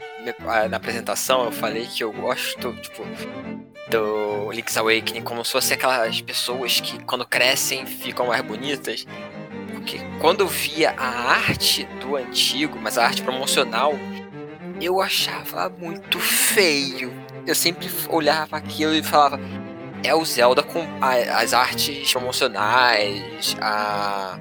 [0.70, 3.04] na apresentação eu falei que eu gosto, tipo,
[3.90, 9.06] do Link's Awakening como se fosse aquelas pessoas que quando crescem ficam mais bonitas.
[9.74, 13.92] Porque quando eu via a arte do antigo, mas a arte promocional,
[14.80, 17.12] eu achava muito feio.
[17.46, 19.38] Eu sempre olhava aquilo e falava,
[20.02, 24.38] é o Zelda com as artes promocionais, a,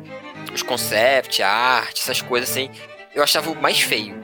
[0.53, 2.69] os concept, a arte, essas coisas assim,
[3.13, 4.15] eu achava o mais feio.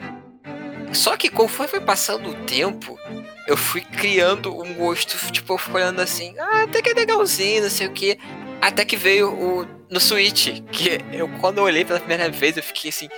[0.92, 2.98] Só que conforme foi passando o tempo,
[3.48, 7.70] eu fui criando um gosto, tipo, eu olhando assim, ah, até que é legalzinho, não
[7.70, 8.18] sei o que.
[8.60, 12.62] Até que veio o no Switch, que eu quando eu olhei pela primeira vez, eu
[12.62, 13.08] fiquei assim,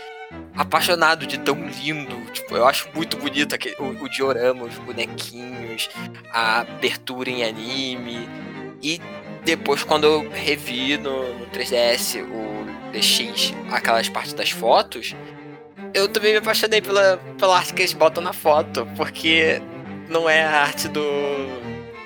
[0.55, 2.17] apaixonado de tão lindo.
[2.33, 5.89] Tipo, eu acho muito bonito aquele, o, o diorama, os bonequinhos,
[6.33, 8.29] a abertura em anime.
[8.83, 9.01] E
[9.45, 12.56] depois quando eu revi no, no 3DS o
[12.93, 15.15] DX, aquelas partes das fotos,
[15.95, 19.61] eu também me apaixonei pela, pela arte que eles botam na foto, porque
[20.09, 21.03] não é a arte do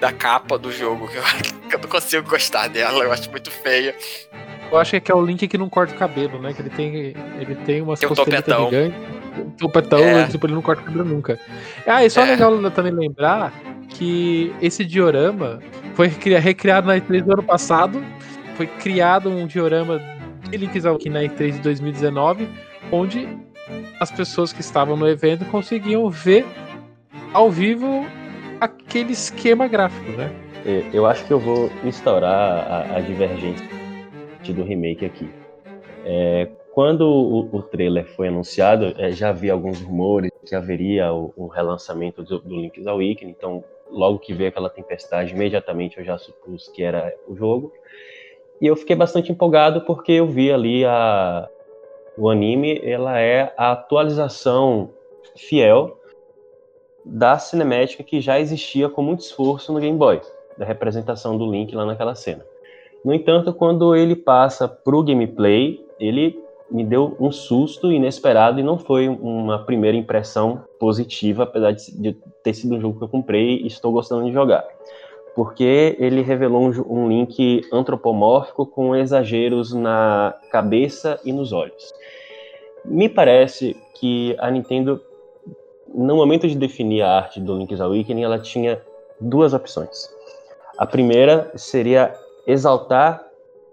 [0.01, 1.23] da capa do jogo, que eu,
[1.69, 3.95] que eu não consigo gostar dela, eu acho muito feia.
[4.73, 6.55] Eu acho que é o Link que não corta o cabelo, né?
[6.55, 6.95] Que ele tem,
[7.39, 8.65] ele tem umas Tem um topetão.
[8.71, 8.99] gigantes,
[9.37, 10.27] um topetão, É.
[10.29, 11.39] tipo, ele não corta o cabelo nunca.
[11.87, 12.31] Ah, e só É.
[12.31, 13.53] legal também lembrar
[13.91, 15.59] que esse diorama
[15.95, 18.03] foi recri- recriado na E3 do ano passado,
[18.57, 20.01] foi criado um diorama
[20.57, 22.49] Link's Awakening na E3 de 2019,
[22.93, 23.29] onde
[24.01, 26.45] as pessoas que estavam no evento conseguiam ver
[27.33, 28.05] ao vivo
[28.61, 30.31] aquele esquema gráfico, né?
[30.65, 33.67] É, Eu acho que eu vou instaurar a, a divergência
[34.55, 35.31] do remake aqui.
[36.05, 41.33] É, quando o, o trailer foi anunciado, é, já havia alguns rumores que haveria o,
[41.37, 46.17] um relançamento do, do Link's Awakening, então logo que veio aquela tempestade, imediatamente eu já
[46.17, 47.73] supus que era o jogo.
[48.61, 51.49] E eu fiquei bastante empolgado porque eu vi ali a,
[52.17, 54.91] o anime, ela é a atualização
[55.37, 55.97] fiel
[57.05, 60.21] da cinemática que já existia com muito esforço no Game Boy,
[60.59, 62.45] da representação do Link lá naquela cena.
[63.03, 66.39] No entanto, quando ele passa pro gameplay, ele
[66.71, 72.55] me deu um susto inesperado e não foi uma primeira impressão positiva, apesar de ter
[72.55, 74.65] sido um jogo que eu comprei e estou gostando de jogar.
[75.41, 81.95] Porque ele revelou um, um Link antropomórfico com exageros na cabeça e nos olhos.
[82.85, 85.01] Me parece que a Nintendo
[85.95, 88.83] no momento de definir a arte do Link's Awakening, ela tinha
[89.19, 90.15] duas opções.
[90.77, 92.13] A primeira seria
[92.47, 93.25] exaltar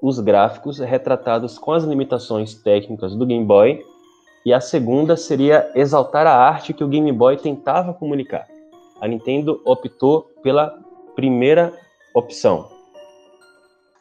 [0.02, 3.86] os gráficos retratados com as limitações técnicas do Game Boy,
[4.46, 8.48] e a segunda seria exaltar a arte que o Game Boy tentava comunicar.
[9.02, 10.87] A Nintendo optou pela
[11.18, 11.74] primeira
[12.14, 12.70] opção,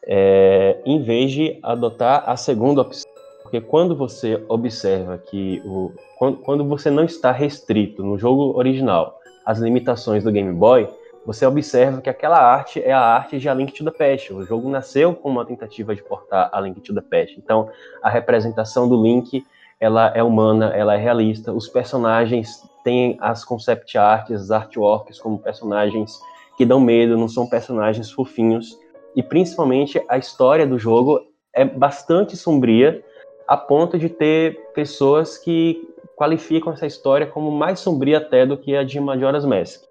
[0.05, 3.11] é, em vez de adotar a segunda opção.
[3.41, 9.19] Porque quando você observa que o, quando, quando você não está restrito no jogo original
[9.43, 10.87] às limitações do Game Boy,
[11.25, 14.31] você observa que aquela arte é a arte de A Link to the Past.
[14.31, 17.35] O jogo nasceu com uma tentativa de portar A Link to the Past.
[17.39, 17.67] Então,
[18.03, 19.43] a representação do Link,
[19.79, 21.51] ela é humana, ela é realista.
[21.51, 26.19] Os personagens têm as concept arts, as artworks como personagens
[26.57, 28.77] que dão medo, não são personagens fofinhos.
[29.15, 31.21] E principalmente a história do jogo
[31.53, 33.03] é bastante sombria,
[33.47, 38.75] a ponto de ter pessoas que qualificam essa história como mais sombria até do que
[38.75, 39.83] a de Majora's Mask.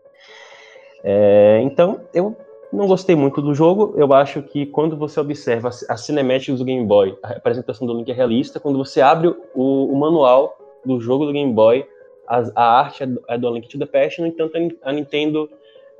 [1.02, 2.36] É, então, eu
[2.72, 3.94] não gostei muito do jogo.
[3.96, 8.10] Eu acho que quando você observa as cinemáticas do Game Boy, a representação do Link
[8.10, 8.58] é realista.
[8.58, 11.86] Quando você abre o, o manual do jogo do Game Boy,
[12.26, 14.20] a, a arte é do, é do Link to the Past.
[14.20, 15.48] No entanto, a Nintendo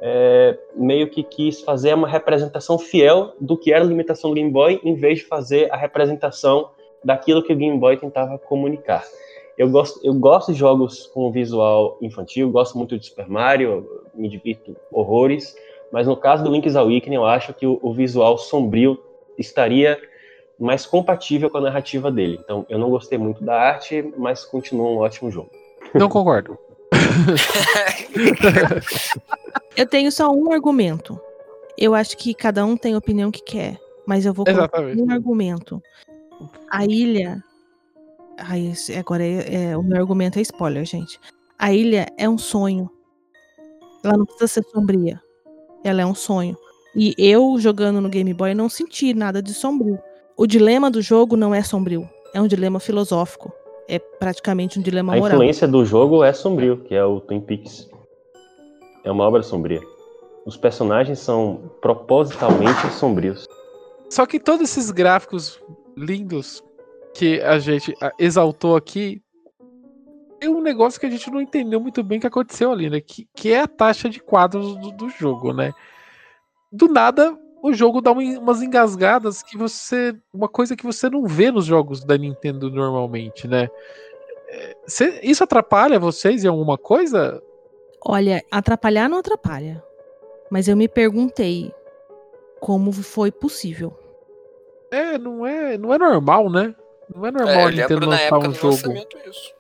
[0.01, 4.51] é, meio que quis fazer uma representação fiel do que era a limitação do Game
[4.51, 6.71] Boy, em vez de fazer a representação
[7.03, 9.05] daquilo que o Game Boy tentava comunicar.
[9.57, 14.29] Eu gosto, eu gosto de jogos com visual infantil, gosto muito de Super Mario, me
[14.29, 15.57] divirto horrores,
[15.91, 18.99] mas no caso do Link's Awakening, eu acho que o, o visual sombrio
[19.39, 19.99] estaria
[20.59, 22.39] mais compatível com a narrativa dele.
[22.43, 25.51] Então, eu não gostei muito da arte, mas continua um ótimo jogo.
[25.95, 26.59] Não concordo.
[29.77, 31.21] Eu tenho só um argumento.
[31.77, 35.11] Eu acho que cada um tem a opinião que quer, mas eu vou colocar um
[35.11, 35.83] argumento.
[36.71, 37.43] A ilha
[38.39, 41.19] Ai, agora é, é- o meu argumento é spoiler, gente.
[41.59, 42.91] A ilha é um sonho.
[44.05, 45.21] Ela não precisa ser sombria.
[45.83, 46.57] Ela é um sonho.
[46.95, 49.99] E eu, jogando no Game Boy, não senti nada de sombrio.
[50.37, 52.09] O dilema do jogo não é sombrio.
[52.35, 53.53] É um dilema filosófico.
[53.89, 55.37] É praticamente um dilema A moral.
[55.37, 57.89] influência do jogo é sombrio, que é o Twin Peaks.
[59.05, 59.81] É uma obra sombria.
[60.45, 63.47] Os personagens são propositalmente sombrios.
[64.11, 65.61] Só que todos esses gráficos
[65.97, 66.63] lindos
[67.15, 69.23] que a gente exaltou aqui,
[70.39, 73.01] tem um negócio que a gente não entendeu muito bem o que aconteceu ali, né?
[73.01, 75.73] Que, que é a taxa de quadros do, do jogo, né?
[76.71, 80.15] Do nada, o jogo dá uma- umas engasgadas que você.
[80.33, 83.69] Uma coisa que você não vê nos jogos da Nintendo normalmente, né?
[84.49, 87.43] É, cê- isso atrapalha vocês em alguma coisa?
[88.05, 89.83] Olha, atrapalhar não atrapalha.
[90.51, 91.73] Mas eu me perguntei
[92.61, 93.93] como foi possível.
[94.91, 96.75] É, não é, não é normal, né?
[97.13, 98.95] Não é normal É, Nintendo lançar época um do jogo.
[99.29, 99.55] isso.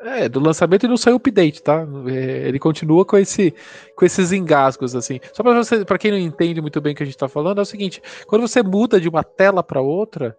[0.00, 1.84] É, do lançamento e não saiu update, tá?
[2.06, 3.52] É, ele continua com, esse,
[3.96, 5.18] com esses engasgos, assim.
[5.32, 7.58] Só pra você, para quem não entende muito bem o que a gente tá falando,
[7.58, 10.36] é o seguinte: quando você muda de uma tela para outra,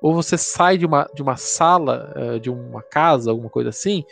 [0.00, 4.04] ou você sai de uma, de uma sala, eh, de uma casa, alguma coisa assim,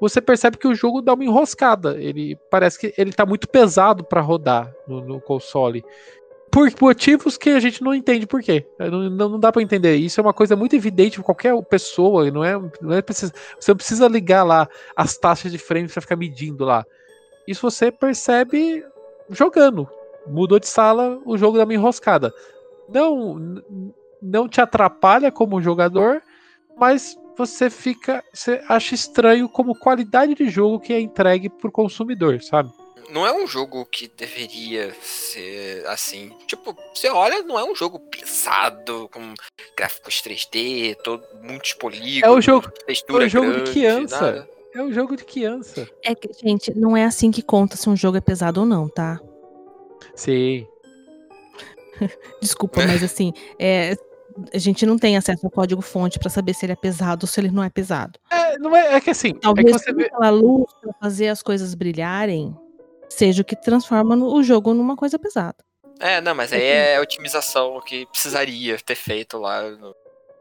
[0.00, 1.96] você percebe que o jogo dá uma enroscada.
[2.00, 5.84] Ele parece que ele tá muito pesado para rodar no, no console.
[6.50, 8.66] Por motivos que a gente não entende por quê.
[8.78, 9.96] É, Não, não, dá para entender.
[9.96, 12.28] Isso é uma coisa muito evidente para qualquer pessoa.
[12.30, 16.00] Não é, não é precisa, você não precisa ligar lá as taxas de frame para
[16.00, 16.84] ficar medindo lá.
[17.46, 18.84] Isso você percebe
[19.30, 19.88] jogando.
[20.26, 22.32] Mudou de sala, o jogo dá uma enroscada.
[22.88, 23.62] Não,
[24.20, 26.20] não te atrapalha como jogador,
[26.76, 32.42] mas você fica, você acha estranho como qualidade de jogo que é entregue pro consumidor,
[32.42, 32.70] sabe?
[33.12, 36.30] Não é um jogo que deveria ser assim.
[36.46, 39.34] Tipo, você olha, não é um jogo pesado, com
[39.76, 44.20] gráficos 3D, todo, muitos polígonos, É o jogo- textura é o jogo de grande, criança.
[44.20, 44.48] nada.
[44.72, 45.88] É um jogo de criança.
[46.04, 48.88] É que, gente, não é assim que conta se um jogo é pesado ou não,
[48.88, 49.18] tá?
[50.14, 50.64] Sim.
[52.40, 53.96] Desculpa, mas assim, é,
[54.54, 57.40] a gente não tem acesso ao código-fonte pra saber se ele é pesado ou se
[57.40, 58.18] ele não é pesado.
[58.30, 61.42] É, não é, é que assim, é que Talvez você aquela luz pra fazer as
[61.42, 62.56] coisas brilharem
[63.10, 65.56] seja o que transforma no- o jogo numa coisa pesada.
[66.00, 69.62] É, não, mas aí é a otimização que precisaria ter feito lá.
[69.70, 69.94] Não,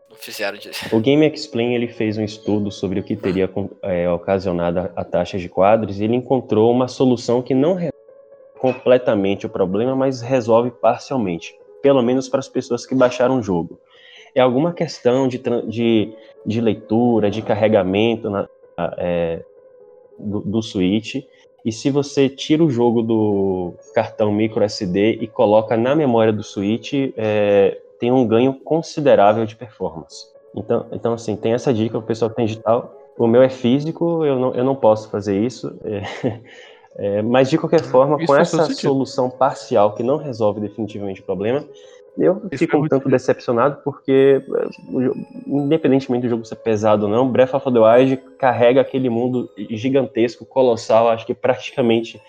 [0.09, 0.71] não fizeram de.
[0.91, 3.49] O Game Explain ele fez um estudo sobre o que teria
[3.83, 7.97] é, ocasionado a, a taxa de quadros e ele encontrou uma solução que não resolve
[8.57, 13.79] completamente o problema, mas resolve parcialmente, pelo menos para as pessoas que baixaram o jogo.
[14.35, 16.13] É alguma questão de, de,
[16.45, 18.47] de leitura, de carregamento na-
[18.97, 19.43] é,
[20.17, 21.15] do, do Switch.
[21.63, 26.43] E se você tira o jogo do cartão micro SD e coloca na memória do
[26.43, 30.27] Switch, é, tem um ganho considerável de performance.
[30.55, 32.95] Então, então assim, tem essa dica para o pessoal que tem digital.
[33.17, 35.77] O meu é físico, eu não, eu não posso fazer isso.
[35.83, 36.39] é,
[37.17, 41.25] é, mas de qualquer forma, Isso com essa solução parcial que não resolve definitivamente o
[41.25, 41.65] problema,
[42.17, 43.11] eu Isso fico um tanto difícil.
[43.11, 44.41] decepcionado porque,
[44.89, 45.15] jo-
[45.47, 50.45] independentemente do jogo ser pesado ou não, Breath of the Wild carrega aquele mundo gigantesco,
[50.45, 52.19] colossal, acho que praticamente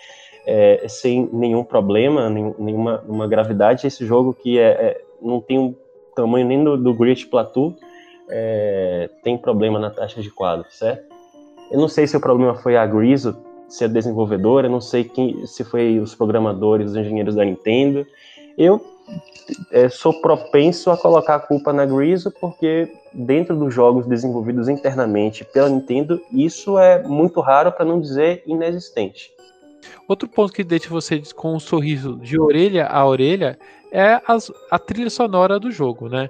[0.46, 3.86] é, sem nenhum problema, nenhum- nenhuma, nenhuma gravidade.
[3.86, 5.74] Esse jogo que é, é- não tem um
[6.16, 7.74] tamanho nem do, do Great Plateau,
[8.28, 11.04] é, tem problema na taxa de quadros, certo?
[11.70, 13.34] Eu não sei se o problema foi a Grizzle
[13.68, 18.04] ser desenvolvedora, eu não sei quem, se foi os programadores, os engenheiros da Nintendo.
[18.58, 18.80] Eu
[19.70, 25.44] é, sou propenso a colocar a culpa na Grizzle porque dentro dos jogos desenvolvidos internamente
[25.44, 29.30] pela Nintendo, isso é muito raro, para não dizer inexistente.
[30.06, 33.58] Outro ponto que deixa você com um sorriso de orelha a orelha
[33.92, 36.28] é as- a trilha sonora do jogo, né?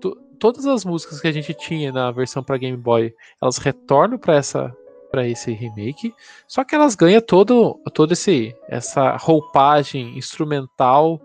[0.00, 4.18] To- todas as músicas que a gente tinha na versão para Game Boy, elas retornam
[4.18, 4.74] para essa
[5.08, 6.12] para esse remake,
[6.48, 11.20] só que elas ganham todo todo esse essa roupagem instrumental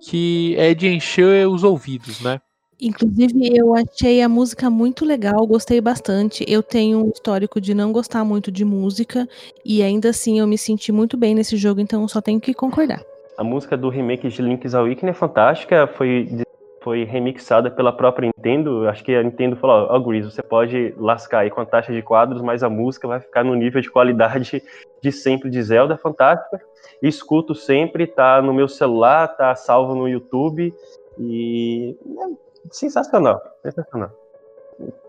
[0.00, 2.40] que é de encher os ouvidos, né?
[2.80, 6.44] Inclusive, eu achei a música muito legal, gostei bastante.
[6.46, 9.28] Eu tenho um histórico de não gostar muito de música
[9.64, 13.02] e ainda assim eu me senti muito bem nesse jogo, então só tenho que concordar.
[13.36, 16.28] A música do remake de Link's Awakening é fantástica, foi,
[16.80, 18.88] foi remixada pela própria Nintendo.
[18.88, 21.92] Acho que a Nintendo falou: Ó, oh, Gris, você pode lascar aí com a taxa
[21.92, 24.62] de quadros, mas a música vai ficar no nível de qualidade
[25.02, 26.60] de sempre de Zelda, fantástica.
[27.02, 30.74] Escuto sempre, tá no meu celular, tá salvo no YouTube
[31.18, 32.26] e é
[32.70, 34.10] sensacional, sensacional.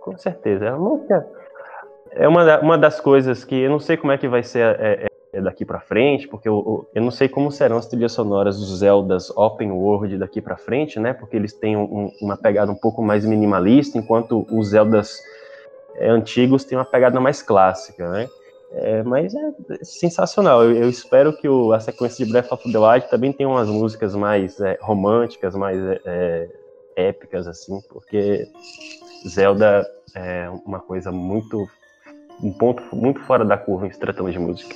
[0.01, 1.25] Com certeza, é uma.
[2.11, 5.07] É uma, uma das coisas que eu não sei como é que vai ser é,
[5.31, 8.79] é, daqui pra frente, porque eu, eu- não sei como serão as trilhas sonoras dos
[8.79, 11.13] Zeldas Open World daqui pra frente, né?
[11.13, 15.19] Porque eles têm um- uma pegada um pouco mais minimalista, enquanto os Zeldas
[15.97, 18.27] é, antigos têm uma pegada mais clássica, né?
[18.71, 19.51] É, mas é
[19.83, 20.63] sensacional.
[20.63, 23.67] Eu, eu espero que o, a sequência de Breath of the Wild também tenha umas
[23.67, 26.47] músicas mais é, românticas, mais é,
[26.95, 28.47] épicas, assim, porque
[29.27, 31.67] Zelda é uma coisa muito.
[32.41, 34.75] um ponto muito fora da curva em se tratando de música.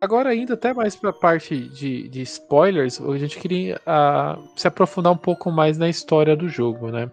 [0.00, 4.68] Agora, indo até mais para a parte de, de, spoilers, a gente queria uh, se
[4.68, 7.10] aprofundar um pouco mais na história do jogo, né?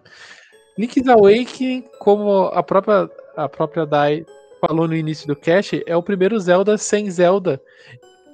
[0.78, 4.26] Link's Awakening, como a própria, a própria Dai
[4.66, 7.60] falou no início do cast, é o primeiro Zelda sem Zelda.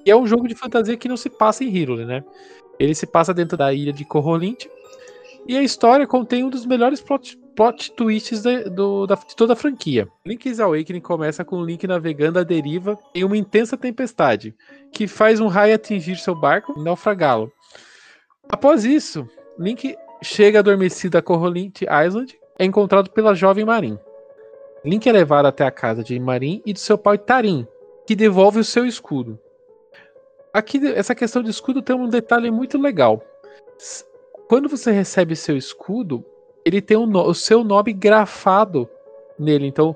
[0.06, 2.22] E é um jogo de fantasia que não se passa em Hyrule, né?
[2.78, 4.66] Ele se passa dentro da ilha de Corrolint.
[5.46, 9.54] E a história contém um dos melhores plot, plot twists de, do, da, de toda
[9.54, 10.08] a franquia.
[10.24, 14.54] Link's Awakening começa com Link navegando à deriva em uma intensa tempestade,
[14.92, 17.52] que faz um raio atingir seu barco e naufragá-lo.
[18.48, 19.28] Após isso,
[19.58, 23.98] Link chega adormecido a Corrolint Island, é encontrado pela jovem Marin.
[24.84, 27.66] Link é levado até a casa de Marin e de seu pai Tarim,
[28.06, 29.38] que devolve o seu escudo.
[30.52, 33.22] Aqui, essa questão de escudo tem um detalhe muito legal.
[34.48, 36.24] Quando você recebe seu escudo,
[36.64, 38.88] ele tem o, o seu nome grafado
[39.38, 39.66] nele.
[39.66, 39.94] Então,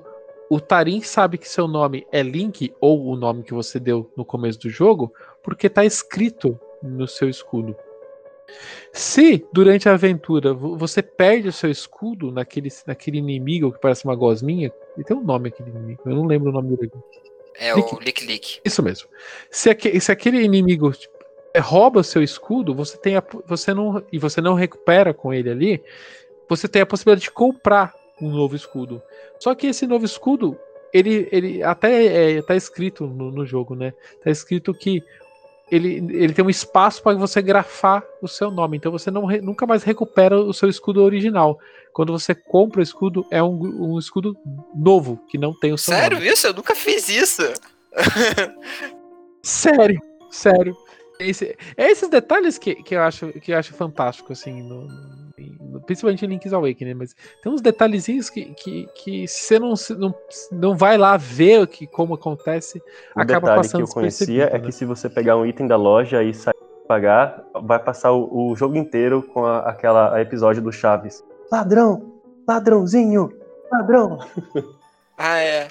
[0.49, 4.23] o Tarim sabe que seu nome é Link, ou o nome que você deu no
[4.23, 5.11] começo do jogo,
[5.43, 7.75] porque está escrito no seu escudo.
[8.91, 14.15] Se durante a aventura você perde o seu escudo naquele, naquele inimigo que parece uma
[14.15, 16.91] gosminha, e tem um nome aquele inimigo, eu não lembro o nome dele.
[17.57, 17.95] É Lick.
[17.95, 18.59] o Lick Lick.
[18.63, 19.07] Isso mesmo.
[19.49, 21.15] Se, se aquele inimigo tipo,
[21.53, 25.33] é, rouba o seu escudo, você tem a, você não e você não recupera com
[25.33, 25.83] ele ali,
[26.49, 29.01] você tem a possibilidade de comprar um novo escudo.
[29.39, 30.57] Só que esse novo escudo,
[30.93, 33.93] ele, ele até é, tá escrito no, no jogo, né?
[34.23, 35.01] Tá escrito que
[35.69, 38.77] ele, ele tem um espaço para você grafar o seu nome.
[38.77, 41.59] Então você não, nunca mais recupera o seu escudo original.
[41.91, 44.37] Quando você compra o escudo, é um, um escudo
[44.75, 46.29] novo, que não tem o seu sério nome.
[46.29, 46.47] isso?
[46.47, 47.41] Eu nunca fiz isso.
[49.41, 49.99] sério,
[50.29, 50.75] sério.
[51.19, 54.87] Esse, é esses detalhes que, que, eu acho, que eu acho fantástico, assim, no,
[55.85, 56.99] principalmente em Link's Awakening, né?
[56.99, 60.15] mas tem uns detalhezinhos que, que, que se você não, não,
[60.51, 62.81] não vai lá ver o que, como acontece,
[63.15, 64.59] o acaba passando que eu conhecia é né?
[64.59, 66.55] que se você pegar um item da loja e sair
[66.87, 71.23] pagar, vai passar o, o jogo inteiro com a, aquela episódio do Chaves.
[71.51, 72.13] Ladrão!
[72.47, 73.31] Ladrãozinho!
[73.71, 74.19] Ladrão!
[75.17, 75.69] Ah, é.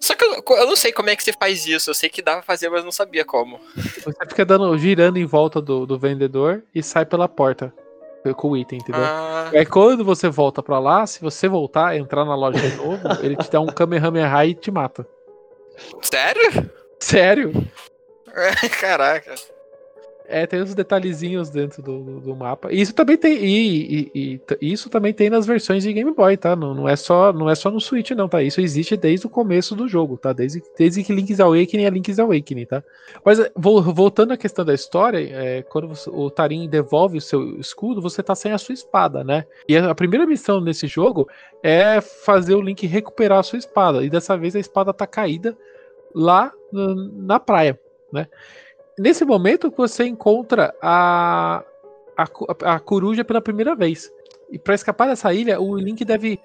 [0.00, 1.90] Só que eu, eu, não sei como é que você faz isso.
[1.90, 3.60] Eu sei que dá pra fazer, mas não sabia como.
[3.76, 7.72] Você fica dando, girando em volta do, do vendedor e sai pela porta
[8.36, 9.02] com o item, entendeu?
[9.02, 9.50] Ah.
[9.52, 13.36] É quando você volta pra lá, se você voltar, entrar na loja de novo, ele
[13.36, 15.06] te dá um Kamehameha e te mata.
[16.02, 16.70] Sério?
[16.98, 17.52] Sério?
[18.78, 19.34] Caraca.
[20.30, 22.72] É, tem uns detalhezinhos dentro do, do, mapa.
[22.72, 23.36] E isso também tem.
[23.44, 26.54] E, e, e, isso também tem nas versões de Game Boy, tá?
[26.54, 28.40] Não, não, é só, não é só no Switch, não, tá?
[28.40, 30.32] Isso existe desde o começo do jogo, tá?
[30.32, 32.82] Desde, desde que Link's Awakening é Link's Awakening, tá?
[33.24, 38.00] Mas voltando à questão da história, é, quando você, o Tarim devolve o seu escudo,
[38.00, 39.44] você tá sem a sua espada, né?
[39.68, 41.28] E a primeira missão nesse jogo
[41.60, 44.04] é fazer o Link recuperar a sua espada.
[44.04, 45.58] E dessa vez a espada tá caída
[46.14, 47.78] lá na praia,
[48.12, 48.28] né?
[49.00, 51.64] Nesse momento que você encontra a,
[52.14, 54.12] a, a coruja pela primeira vez.
[54.50, 56.38] E para escapar dessa ilha, o Link deve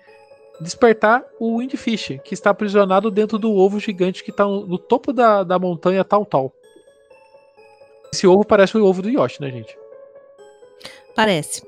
[0.61, 5.43] despertar o Windfish, que está aprisionado dentro do ovo gigante que está no, topo da,
[5.43, 6.53] da montanha tal tal.
[8.13, 9.77] Esse ovo parece o ovo do Yoshi, né, gente?
[11.13, 11.67] Parece.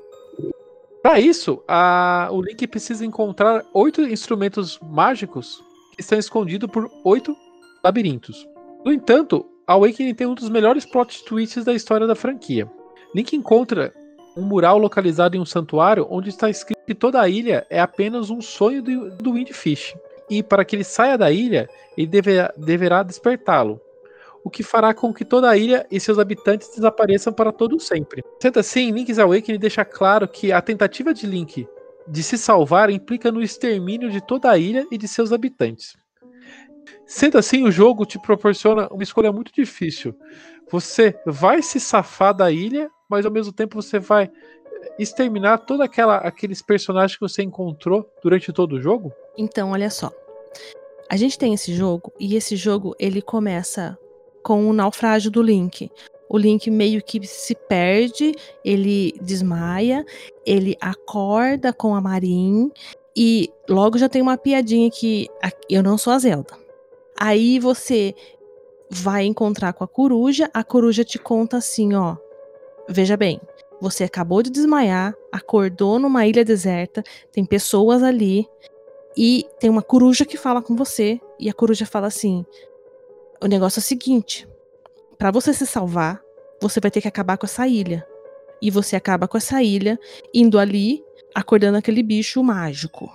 [1.02, 5.62] Para isso, a, o Link precisa encontrar oito instrumentos mágicos
[5.94, 7.36] que estão escondidos por oito
[7.84, 8.48] labirintos.
[8.82, 12.66] No entanto, Awakening tem um dos melhores plot twists da história da franquia.
[13.14, 13.92] Link encontra
[14.34, 18.30] um mural localizado em um santuário onde está escrito que toda a ilha é apenas
[18.30, 19.94] um sonho do, do Windfish.
[20.30, 23.78] E para que ele saia da ilha, ele deverá, deverá despertá-lo.
[24.42, 28.22] O que fará com que toda a ilha e seus habitantes desapareçam para todo sempre.
[28.40, 31.68] Sendo assim, Link's Awakening deixa claro que a tentativa de Link
[32.06, 35.94] de se salvar implica no extermínio de toda a ilha e de seus habitantes.
[37.06, 40.14] Sendo assim, o jogo te proporciona uma escolha muito difícil.
[40.70, 44.30] Você vai se safar da ilha, mas ao mesmo tempo você vai
[44.98, 45.86] exterminar todos
[46.22, 49.12] aqueles personagens que você encontrou durante todo o jogo?
[49.36, 50.12] Então, olha só.
[51.10, 53.98] A gente tem esse jogo e esse jogo ele começa
[54.42, 55.90] com o naufrágio do Link.
[56.28, 60.04] O Link meio que se perde, ele desmaia,
[60.44, 62.70] ele acorda com a Marin
[63.16, 65.26] e logo já tem uma piadinha que
[65.70, 66.67] eu não sou a Zelda.
[67.20, 68.14] Aí você
[68.90, 72.16] vai encontrar com a coruja, a coruja te conta assim, ó.
[72.88, 73.40] Veja bem,
[73.80, 77.02] você acabou de desmaiar, acordou numa ilha deserta,
[77.32, 78.48] tem pessoas ali
[79.20, 81.20] E tem uma coruja que fala com você.
[81.40, 82.46] E a coruja fala assim:
[83.42, 84.48] o negócio é o seguinte:
[85.18, 86.22] para você se salvar,
[86.62, 88.06] você vai ter que acabar com essa ilha.
[88.62, 89.98] E você acaba com essa ilha
[90.32, 91.04] indo ali,
[91.34, 93.10] acordando aquele bicho mágico.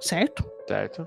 [0.00, 0.44] Certo?
[0.66, 1.06] Certo.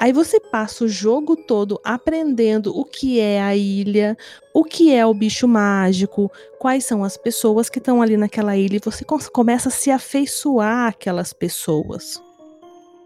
[0.00, 4.16] Aí você passa o jogo todo aprendendo o que é a ilha,
[4.54, 8.76] o que é o bicho mágico, quais são as pessoas que estão ali naquela ilha
[8.76, 12.18] e você começa a se afeiçoar aquelas pessoas.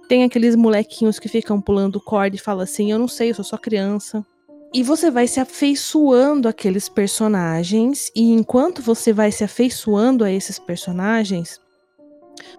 [0.09, 3.45] Tem aqueles molequinhos que ficam pulando corda e falam assim: "Eu não sei, eu sou
[3.45, 4.25] só criança".
[4.73, 10.61] E você vai se afeiçoando aqueles personagens e enquanto você vai se afeiçoando a esses
[10.61, 11.61] personagens,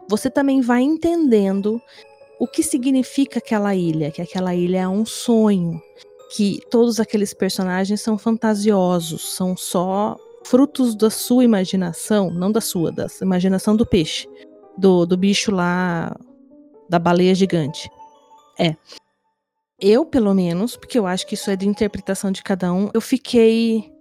[0.10, 1.82] você também vai entendendo
[2.40, 5.82] o que significa aquela ilha, que aquela ilha é um sonho,
[6.36, 12.92] que todos aqueles personagens são fantasiosos, são só frutos da sua imaginação, não da sua,
[12.92, 14.28] da imaginação do peixe,
[14.78, 16.16] do, do bicho lá,
[16.90, 17.90] da baleia gigante.
[18.60, 18.76] É.
[19.80, 23.02] Eu, pelo menos, porque eu acho que isso é de interpretação de cada um, eu
[23.02, 23.92] fiquei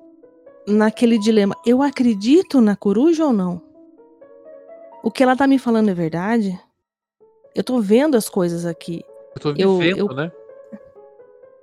[0.66, 1.56] naquele dilema.
[1.66, 3.60] Eu acredito na coruja ou não?
[5.02, 6.58] O que ela tá me falando é verdade?
[7.54, 9.04] Eu tô vendo as coisas aqui.
[9.34, 10.32] Eu tô vivendo, eu, né?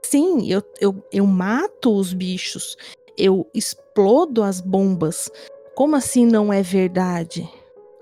[0.01, 2.77] Sim, eu, eu, eu mato os bichos.
[3.17, 5.29] Eu explodo as bombas.
[5.75, 7.47] Como assim não é verdade?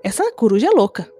[0.02, 1.10] Essa coruja é louca.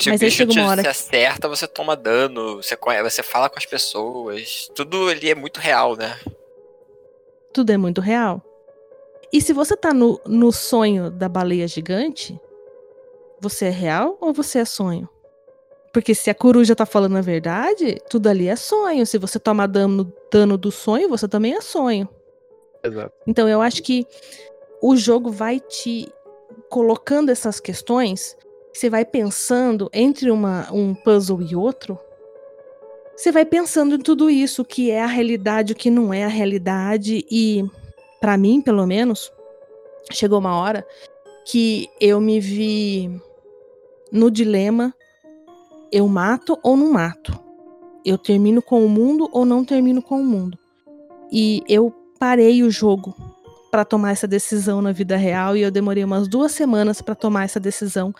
[0.00, 3.48] Se Mas o bicho te, uma hora se acerta, você toma dano, você, você fala
[3.48, 4.68] com as pessoas.
[4.74, 6.18] Tudo ali é muito real, né?
[7.52, 8.42] Tudo é muito real.
[9.32, 12.38] E se você tá no, no sonho da baleia gigante,
[13.40, 15.08] você é real ou você é sonho?
[15.94, 19.06] Porque se a coruja tá falando a verdade, tudo ali é sonho.
[19.06, 22.08] Se você toma dano, dano do sonho, você também é sonho.
[22.82, 23.14] Exato.
[23.24, 24.04] Então eu acho que
[24.82, 26.12] o jogo vai te
[26.68, 28.36] colocando essas questões,
[28.72, 31.96] você vai pensando entre uma, um puzzle e outro,
[33.16, 36.24] você vai pensando em tudo isso, o que é a realidade, o que não é
[36.24, 37.64] a realidade, e
[38.20, 39.32] pra mim, pelo menos,
[40.10, 40.84] chegou uma hora
[41.46, 43.20] que eu me vi
[44.10, 44.92] no dilema:
[45.90, 47.38] eu mato ou não mato?
[48.04, 50.58] Eu termino com o mundo ou não termino com o mundo?
[51.32, 53.14] E eu parei o jogo
[53.70, 57.44] para tomar essa decisão na vida real e eu demorei umas duas semanas para tomar
[57.44, 58.14] essa decisão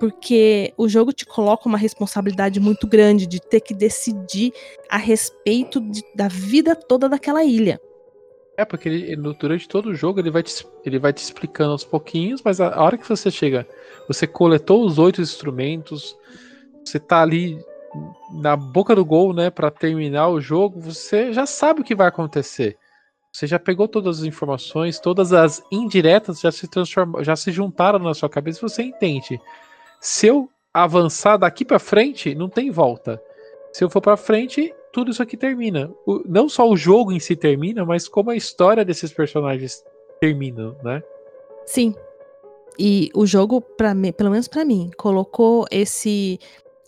[0.00, 4.50] porque o jogo te coloca uma responsabilidade muito grande de ter que decidir
[4.88, 7.78] a respeito de- da vida toda daquela ilha.
[8.56, 11.84] É, porque ele, durante todo o jogo ele vai, te, ele vai te explicando aos
[11.84, 13.68] pouquinhos, mas a, a hora que você chega,
[14.08, 16.16] você coletou os oito instrumentos,
[16.84, 17.58] você tá ali
[18.32, 22.06] na boca do gol, né, para terminar o jogo, você já sabe o que vai
[22.08, 22.76] acontecer.
[23.32, 27.98] Você já pegou todas as informações, todas as indiretas já se transformam, já se juntaram
[27.98, 29.40] na sua cabeça, e você entende.
[30.00, 33.22] Se eu avançar daqui pra frente, não tem volta.
[33.72, 35.92] Se eu for pra frente, tudo isso aqui termina.
[36.06, 39.84] O- não só o jogo em si termina, mas como a história desses personagens
[40.20, 41.02] termina, né?
[41.66, 41.94] Sim.
[42.78, 46.38] E o jogo, pra mim, pelo menos pra mim, colocou esse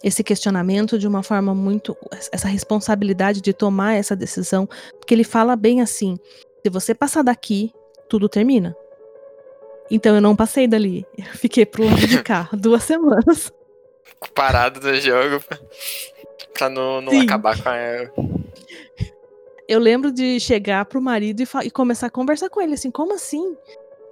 [0.02, 1.96] esse questionamento de uma forma muito
[2.32, 6.18] essa responsabilidade de tomar essa decisão, porque ele fala bem assim:
[6.64, 7.72] se você passar daqui,
[8.08, 8.76] tudo termina.
[9.90, 11.06] Então eu não passei dali.
[11.18, 13.52] Eu fiquei pro lado de cá duas semanas.
[14.34, 15.42] Parado do jogo
[16.54, 17.22] pra- não, não Sim.
[17.22, 18.32] acabar com a.
[19.68, 23.14] Eu lembro de chegar pro marido e, e começar a conversar com ele assim, como
[23.14, 23.56] assim?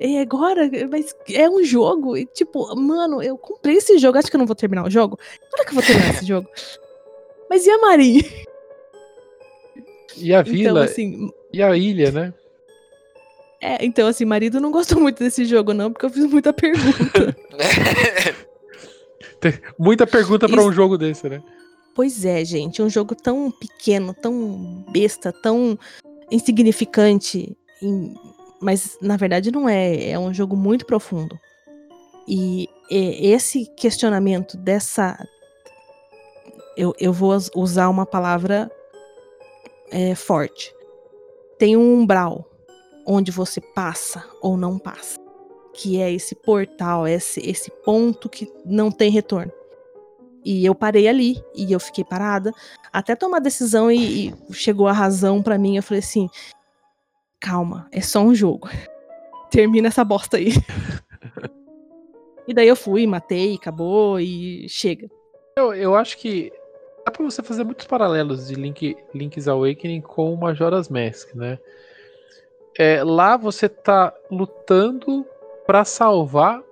[0.00, 0.70] E agora?
[0.90, 2.16] Mas é um jogo.
[2.16, 5.18] E tipo, mano, eu comprei esse jogo, acho que eu não vou terminar o jogo.
[5.50, 6.48] Quando é que eu vou terminar esse jogo?
[7.50, 8.22] Mas e a Marinha?
[10.16, 12.34] E a Então, vila assim, e a ilha, né?
[13.60, 17.36] é, então, assim, marido não gostou muito desse jogo, não, porque eu fiz muita pergunta.
[19.78, 21.42] Muita pergunta pra Isso- um jogo desse, né?
[21.94, 25.78] pois é, gente, um jogo tão pequeno, tão besta, tão
[26.30, 28.14] insignificante, em-
[28.60, 30.10] mas na verdade não é.
[30.10, 31.38] É um jogo muito profundo.
[32.28, 35.18] E, esse questionamento dessa.
[36.76, 38.70] Eu, eu vou us- usar uma palavra
[39.90, 40.74] é, forte.
[41.58, 42.48] Tem um umbral
[43.06, 45.18] onde você passa ou não passa.
[45.74, 49.52] Que é esse portal, esse, esse ponto que não tem retorno.
[50.44, 52.52] E eu parei ali, e eu fiquei parada,
[52.92, 55.76] até tomar decisão e, e chegou a razão pra mim.
[55.76, 56.28] Eu falei assim:
[57.40, 58.68] calma, é só um jogo.
[59.50, 60.52] Termina essa bosta aí.
[62.46, 65.08] e daí eu fui, matei, acabou e chega.
[65.56, 66.52] Eu, eu acho que
[67.04, 71.58] dá pra você fazer muitos paralelos de Link, Link's Awakening com o Majora's Mask, né?
[72.78, 75.26] É, lá você tá lutando
[75.66, 76.62] pra salvar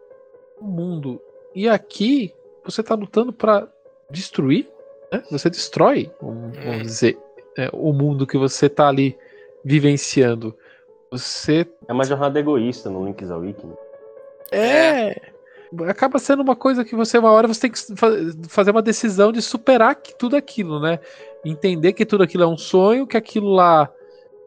[0.60, 1.20] o mundo.
[1.54, 2.32] E aqui
[2.64, 3.68] você tá lutando pra
[4.10, 4.68] destruir?
[5.12, 5.22] né?
[5.30, 7.18] Você destrói, um- vamos dizer,
[7.56, 9.16] é, o mundo que você está ali
[9.68, 10.56] vivenciando.
[11.10, 13.76] Você É uma jornada egoísta no Link's Awakening.
[14.50, 15.14] é.
[15.86, 18.10] Acaba sendo uma coisa que você, uma hora, você tem que fa-
[18.48, 20.98] fazer uma decisão de superar que- tudo aquilo, né?
[21.44, 23.92] Entender que tudo aquilo é um sonho, que aquilo lá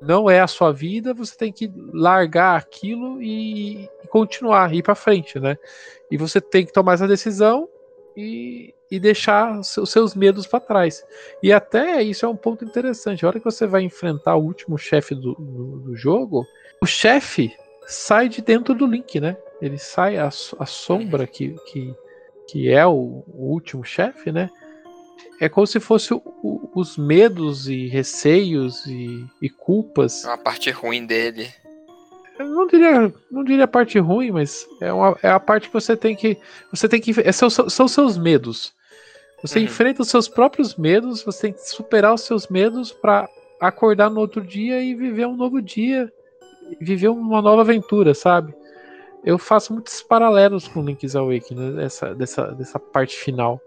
[0.01, 4.95] não é a sua vida, você tem que largar aquilo e, e continuar, ir pra
[4.95, 5.55] frente, né?
[6.09, 7.69] E você tem que tomar essa decisão
[8.15, 11.03] e, e deixar os seus- os seus medos para trás.
[11.41, 13.23] E até isso é um ponto interessante.
[13.25, 16.45] A hora que você vai enfrentar o último chefe do, do, do jogo,
[16.81, 17.53] o chefe
[17.87, 19.37] sai de dentro do Link, né?
[19.61, 21.93] Ele sai, a, a sombra que, que,
[22.47, 24.49] que é o, o último chefe, né?
[25.39, 30.23] É como se fosse o- o- os medos e receios e, e culpas.
[30.23, 31.49] É uma parte ruim dele.
[32.41, 35.73] Eu não diria, não diria a parte ruim, mas é, uma, é a parte que
[35.73, 36.37] você tem que.
[36.71, 37.11] Você tem que.
[37.21, 38.73] É seu- são seus medos.
[39.41, 39.65] Você Uhum.
[39.65, 43.27] enfrenta os seus próprios medos, você tem que superar os seus medos para
[43.59, 46.11] acordar no outro dia e viver um novo dia,
[46.79, 48.53] viver uma nova aventura, sabe?
[49.23, 53.59] Eu faço muitos paralelos com Link's Awakening, né, dessa, dessa, dessa parte final.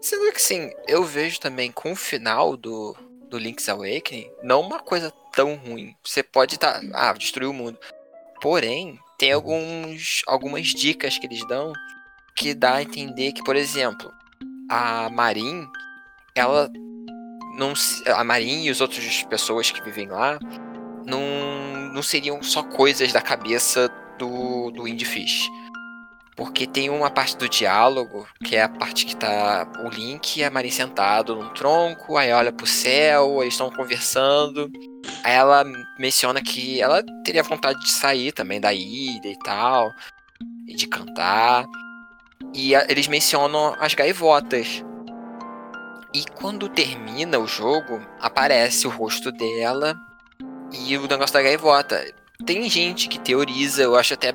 [0.00, 2.94] Sendo que sim, eu vejo também com o final do,
[3.28, 5.94] do Link's Awakening, não uma coisa tão ruim.
[6.04, 6.80] Você pode estar.
[6.94, 7.78] ah, destruir o mundo.
[8.40, 11.72] Porém, tem alguns, algumas dicas que eles dão
[12.34, 14.10] que dá a entender que, por exemplo,
[14.68, 15.66] a Marin,
[16.34, 16.70] ela
[17.56, 17.74] não
[18.06, 20.38] a Marin e as outras pessoas que vivem lá
[21.06, 21.20] não,
[21.92, 23.88] não seriam só coisas da cabeça
[24.18, 25.48] do, do Windfish.
[26.34, 30.44] Porque tem uma parte do diálogo, que é a parte que tá o Link e
[30.44, 34.70] a Marin sentado num tronco, aí olha pro céu, eles estão conversando.
[35.22, 35.62] Aí ela
[35.98, 39.92] menciona que ela teria vontade de sair também da ilha e tal,
[40.66, 41.66] e de cantar.
[42.54, 44.82] E a- eles mencionam as gaivotas.
[46.14, 49.94] E quando termina o jogo, aparece o rosto dela
[50.72, 52.02] e o negócio da gaivota.
[52.46, 54.32] Tem gente que teoriza, eu acho até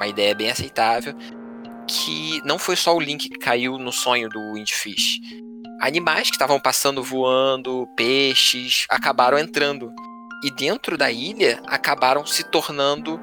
[0.00, 1.14] uma, ideia bem aceitável,
[1.86, 5.20] que não foi só o Link que caiu no sonho do Windfish.
[5.80, 9.92] Animais que estavam passando voando, peixes, acabaram entrando.
[10.44, 13.20] E dentro da ilha acabaram se tornando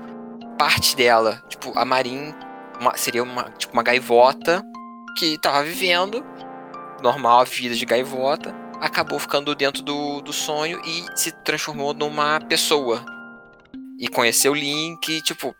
[0.57, 1.43] parte dela.
[1.49, 2.33] Tipo, a Marin
[2.79, 4.63] uma- seria uma, tipo, uma gaivota
[5.17, 6.23] que tava vivendo,
[7.01, 12.39] normal, a vida de gaivota, acabou ficando dentro do, do sonho e se transformou numa
[12.41, 13.03] pessoa.
[13.99, 15.55] E conheceu o Link, tipo,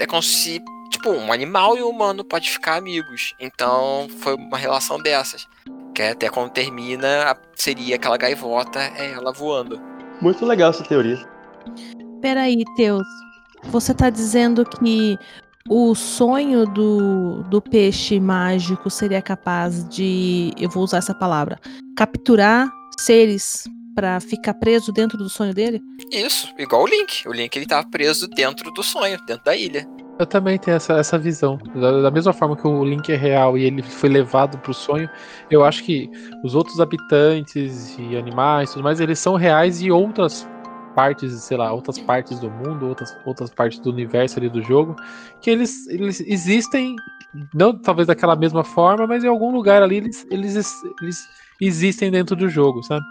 [0.00, 3.34] é como se, tipo, um animal e um humano pode ficar amigos.
[3.38, 5.46] Então, foi uma relação dessas.
[5.94, 9.80] Que até quando termina, seria aquela gaivota, é ela voando.
[10.20, 11.18] Muito legal essa teoria.
[12.20, 13.06] Peraí, Teus.
[13.64, 15.18] Você tá dizendo que
[15.68, 21.58] o sonho do, do peixe mágico seria capaz de, eu vou usar essa palavra,
[21.96, 23.64] capturar seres
[24.00, 25.82] pra ficar preso dentro do sonho dele?
[26.10, 27.28] Isso, igual o Link.
[27.28, 29.86] O Link ele tava preso dentro do sonho, dentro da ilha.
[30.18, 31.58] Eu também tenho essa, essa visão.
[31.74, 35.06] Da, da mesma forma que o Link é real e ele foi levado pro sonho,
[35.50, 36.10] eu acho que
[36.42, 40.48] os outros habitantes e animais e tudo mais, eles são reais e outras
[40.94, 44.96] partes, sei lá, outras partes do mundo, outras, outras partes do universo ali do jogo,
[45.42, 46.96] que eles, eles existem,
[47.54, 51.28] não talvez daquela mesma forma, mas em algum lugar ali eles, eles, eles
[51.60, 53.04] existem dentro do jogo, sabe?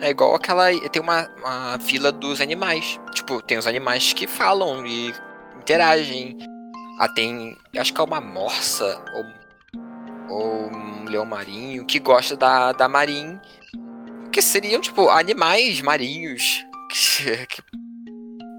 [0.00, 0.66] É igual aquela.
[0.90, 2.98] Tem uma, uma vila dos animais.
[3.14, 5.14] Tipo, tem os animais que falam e
[5.58, 6.38] interagem.
[6.98, 7.56] Ah, tem.
[7.76, 9.02] Acho que é uma morsa
[10.28, 13.38] ou, ou um leão marinho que gosta da, da marin.
[14.32, 17.62] Que seriam, tipo, animais marinhos que, que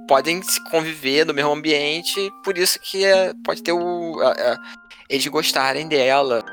[0.07, 2.19] podem se conviver no mesmo ambiente.
[2.43, 4.19] Por isso que é, pode ter o.
[4.21, 4.57] a- a-
[5.09, 6.43] eles gostarem dela.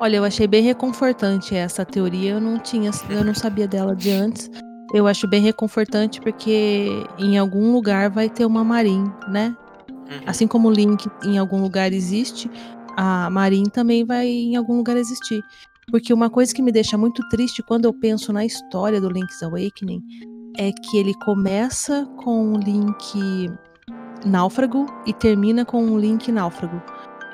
[0.00, 2.32] Olha, eu achei bem reconfortante essa teoria.
[2.32, 4.50] Eu não tinha, eu não sabia dela de antes.
[4.92, 6.88] Eu acho bem reconfortante porque
[7.18, 9.54] em algum lugar vai ter uma Marin, né?
[9.88, 10.20] Uhum.
[10.26, 12.50] Assim como o Link em algum lugar existe,
[12.96, 15.42] a Marin também vai em algum lugar existir.
[15.90, 19.42] Porque uma coisa que me deixa muito triste quando eu penso na história do Link's
[19.42, 20.02] Awakening
[20.58, 23.50] é que ele começa com o Link
[24.24, 26.82] náufrago e termina com um Link náufrago.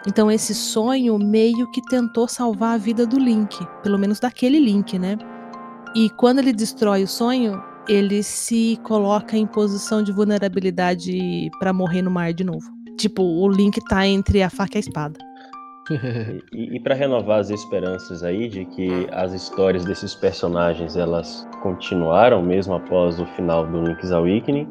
[0.07, 4.99] Então esse sonho meio que tentou salvar a vida do Link, pelo menos daquele Link,
[4.99, 5.17] né?
[5.95, 12.03] E quando ele destrói o sonho, ele se coloca em posição de vulnerabilidade pra morrer
[12.03, 12.71] no mar de novo.
[12.97, 15.19] Tipo, o Link tá entre a faca e a espada.
[16.53, 22.41] E, e para renovar as esperanças aí de que as histórias desses personagens elas continuaram
[22.41, 24.69] mesmo após o final do Link's Awakening,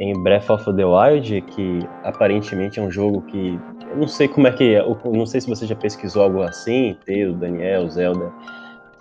[0.00, 3.58] em Breath of the Wild, que aparentemente é um jogo que
[3.90, 6.96] eu não sei como é que é, não sei se você já pesquisou algo assim,
[7.04, 8.32] Teo, Daniel, Zelda,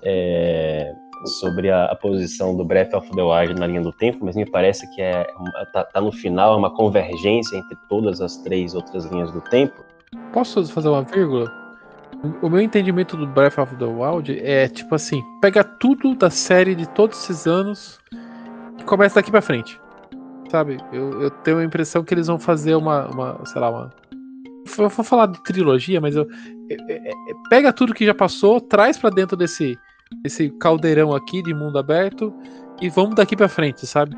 [0.04, 0.94] é,
[1.40, 4.46] sobre a, a, posição do Breath of the Wild na linha do tempo, mas me
[4.46, 5.26] parece que é
[5.72, 9.84] tá, tá no final é uma convergência entre todas as três outras linhas do tempo.
[10.32, 11.52] Posso fazer uma vírgula?
[12.42, 16.76] O meu entendimento do Breath of the Wild é tipo assim: pega tudo da série
[16.76, 18.00] de todos esses anos
[18.80, 19.83] e começa daqui para frente.
[20.54, 20.78] Sabe?
[20.92, 23.90] Eu, eu, tenho a impressão que eles vão fazer uma, uma sei lá, uma.
[24.78, 26.28] Eu vou falar de trilogia, mas eu,
[26.70, 29.76] é, é, é, pega tudo que já passou, traz para dentro desse,
[30.22, 32.32] desse caldeirão aqui de mundo aberto
[32.80, 34.16] e vamos daqui para frente, sabe?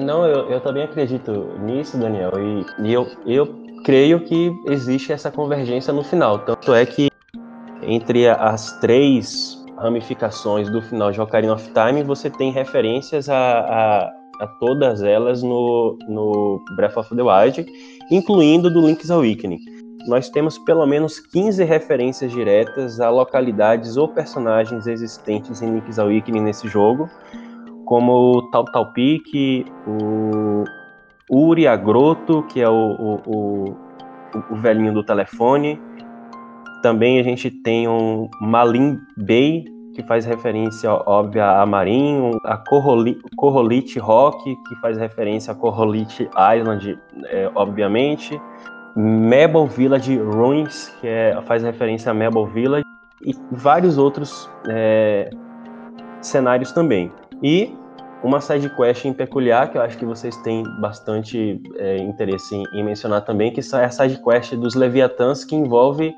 [0.00, 1.30] Não, eu, eu também acredito
[1.60, 6.38] nisso, Daniel, e, e eu, eu creio que existe essa convergência no final.
[6.38, 7.10] Tanto é que
[7.82, 14.12] entre as três ramificações do final de Ocarina of Time, você tem referências a, a,
[14.40, 17.66] a todas elas no, no Breath of the Wild,
[18.10, 19.58] incluindo do Link's Awakening.
[20.06, 26.42] Nós temos pelo menos 15 referências diretas a localidades ou personagens existentes em Link's Awakening
[26.42, 27.08] nesse jogo,
[27.84, 30.64] como o Tal Tal Peak, o
[31.30, 33.76] Uri Agroto, que é o, o, o,
[34.50, 35.80] o velhinho do telefone,
[36.82, 39.64] também a gente tem um Malim Bay,
[39.96, 42.58] que faz referência óbvia a Marinho, a
[43.34, 48.38] Corrolite Rock, que faz referência a Corrolite Island, é, obviamente.
[48.94, 52.84] Mabel Village Ruins, que é, faz referência a Mabel Village,
[53.24, 55.30] e vários outros é,
[56.20, 57.10] cenários também.
[57.42, 57.74] E
[58.22, 62.64] uma side quest em peculiar, que eu acho que vocês têm bastante é, interesse em,
[62.74, 66.14] em, mencionar também, que é a side quest dos Leviatãs, que envolve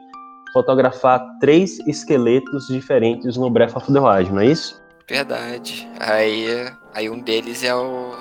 [0.52, 4.80] fotografar três esqueletos diferentes no Breath of the Wild, não é isso?
[5.08, 5.88] Verdade.
[6.00, 6.46] Aí,
[6.94, 8.12] aí um deles é o,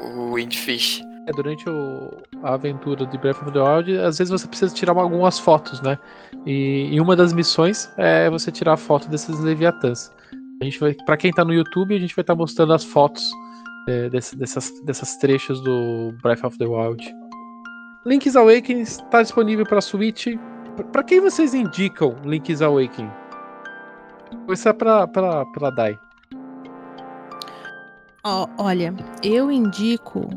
[0.00, 1.02] o Windfish.
[1.26, 2.10] É, durante o,
[2.42, 5.98] a aventura de Breath of the Wild, às vezes você precisa tirar algumas fotos, né?
[6.46, 10.10] E, e uma das missões é você tirar a foto desses Leviatãs.
[10.60, 12.84] A gente vai, para quem tá no YouTube, a gente vai estar tá mostrando as
[12.84, 13.30] fotos
[13.88, 17.04] é, desse, dessas, dessas trechos do Breath of the Wild.
[18.06, 20.28] Link's Awakening está disponível para Switch
[20.84, 23.10] Pra quem vocês indicam Link's Awakening?
[24.44, 25.98] Começar pra, pra, pra Dai.
[28.24, 30.28] Oh, olha, eu indico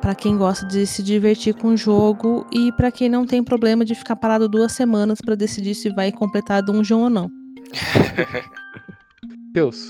[0.00, 3.84] para quem gosta de se divertir com o jogo e para quem não tem problema
[3.84, 7.30] de ficar parado duas semanas para decidir se vai completar dungeon ou não.
[9.52, 9.88] Deus.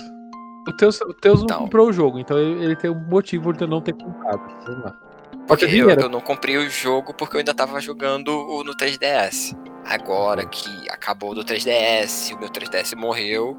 [0.68, 1.58] O Teus, o Teus então.
[1.58, 4.40] não comprou o jogo, então ele, ele, tem um motivo de não ter comprado.
[4.66, 4.98] Vamos lá.
[5.46, 8.30] Porque eu, eu, não comprei o jogo porque eu ainda tava jogando
[8.64, 9.56] no 3DS.
[9.84, 13.58] Agora que acabou do 3DS, o meu 3DS morreu,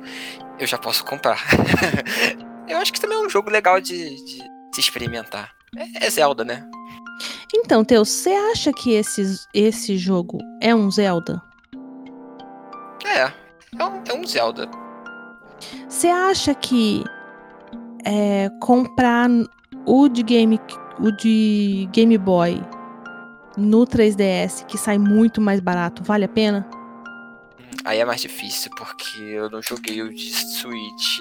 [0.60, 1.40] eu já posso comprar.
[2.68, 4.44] eu acho que também é um jogo legal de, de
[4.74, 5.52] se experimentar.
[5.76, 6.66] É, é Zelda, né?
[7.54, 11.42] Então, Teus, você acha que esse, esse jogo é um Zelda?
[13.06, 13.24] É,
[13.78, 14.70] é um, é um Zelda.
[15.88, 17.04] Você acha que
[18.06, 19.30] é, comprar
[19.86, 20.60] o de Game,
[21.00, 22.62] o de Game Boy
[23.58, 26.68] no 3DS, que sai muito mais barato, vale a pena?
[27.84, 31.20] Aí é mais difícil, porque eu não joguei o de Switch.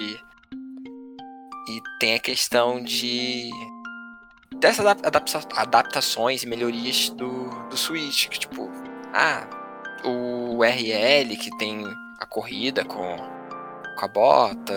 [1.69, 3.49] E tem a questão de.
[4.59, 8.27] dessas adapta adaptações e melhorias do, do Switch.
[8.27, 8.69] Que tipo,
[9.13, 9.47] ah,
[10.03, 11.83] o RL que tem
[12.19, 13.17] a corrida com,
[13.97, 14.73] com a bota,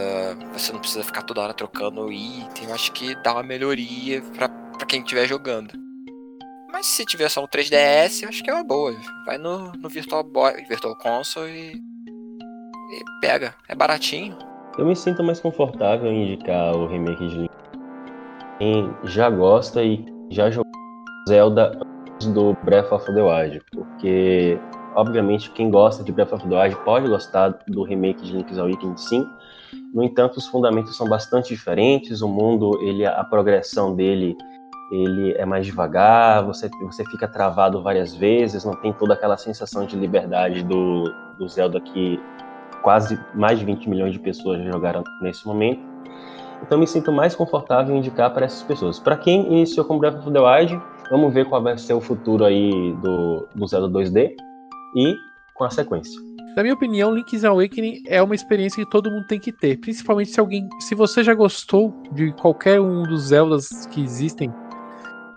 [0.53, 2.69] você não precisa ficar toda hora trocando o item.
[2.69, 5.94] Eu acho que dá uma melhoria pra, pra quem estiver jogando.
[6.75, 8.93] Mas se tiver só no 3DS, eu acho que é uma boa.
[9.25, 13.55] Vai no, no Virtual Boy, Virtual Console e, e pega.
[13.69, 14.37] É baratinho.
[14.77, 17.51] Eu me sinto mais confortável em indicar o remake de Link.
[18.59, 20.73] Quem já gosta e já jogou
[21.29, 21.79] Zelda
[22.11, 24.59] antes do Breath of the Wild, porque
[24.97, 28.97] obviamente quem gosta de Breath of the Wild pode gostar do remake de Link's Awakening
[28.97, 29.25] sim.
[29.95, 34.37] No entanto, os fundamentos são bastante diferentes, o mundo, ele a progressão dele
[34.91, 39.87] ele é mais devagar, você, você fica travado várias vezes, não tem toda aquela sensação
[39.87, 41.05] de liberdade do,
[41.39, 42.21] do Zelda que
[42.83, 45.81] quase mais de 20 milhões de pessoas jogaram nesse momento.
[46.63, 48.99] Então me sinto mais confortável em indicar para essas pessoas.
[48.99, 50.81] Para quem iniciou com Breath of the Wild,
[51.11, 54.35] vamos ver qual vai ser o futuro aí do, do Zelda 2D
[54.97, 55.15] e
[55.55, 56.21] com a sequência.
[56.57, 60.31] Na minha opinião, Link's Awakening é uma experiência que todo mundo tem que ter, principalmente
[60.31, 64.53] se alguém, se você já gostou de qualquer um dos Zeldas que existem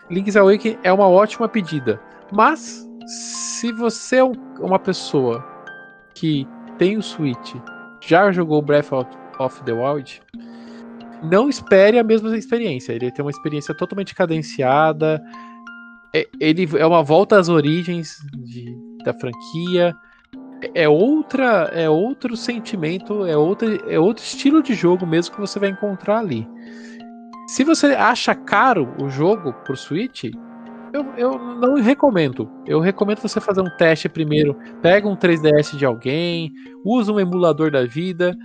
[0.09, 1.99] Link's Awakening é uma ótima pedida.
[2.31, 4.23] Mas, se você é
[4.59, 5.45] uma pessoa
[6.15, 6.47] que
[6.77, 7.55] tem o Switch,
[8.01, 8.91] já jogou Breath
[9.39, 10.21] of the Wild,
[11.23, 12.93] não espere a mesma experiência.
[12.93, 15.21] Ele tem uma experiência totalmente cadenciada.
[16.15, 18.65] É, ele é uma volta às origens de,
[19.03, 19.95] da franquia.
[20.73, 25.59] é outra, é outro sentimento, é outro, é outro estilo de jogo mesmo que você
[25.59, 26.47] vai encontrar ali.
[27.47, 30.25] Se você acha caro o jogo por Switch,
[30.93, 32.51] eu, eu não recomendo.
[32.65, 34.53] Eu recomendo você fazer um teste primeiro.
[34.81, 36.51] Pega um 3DS de alguém,
[36.83, 38.35] usa um emulador da vida,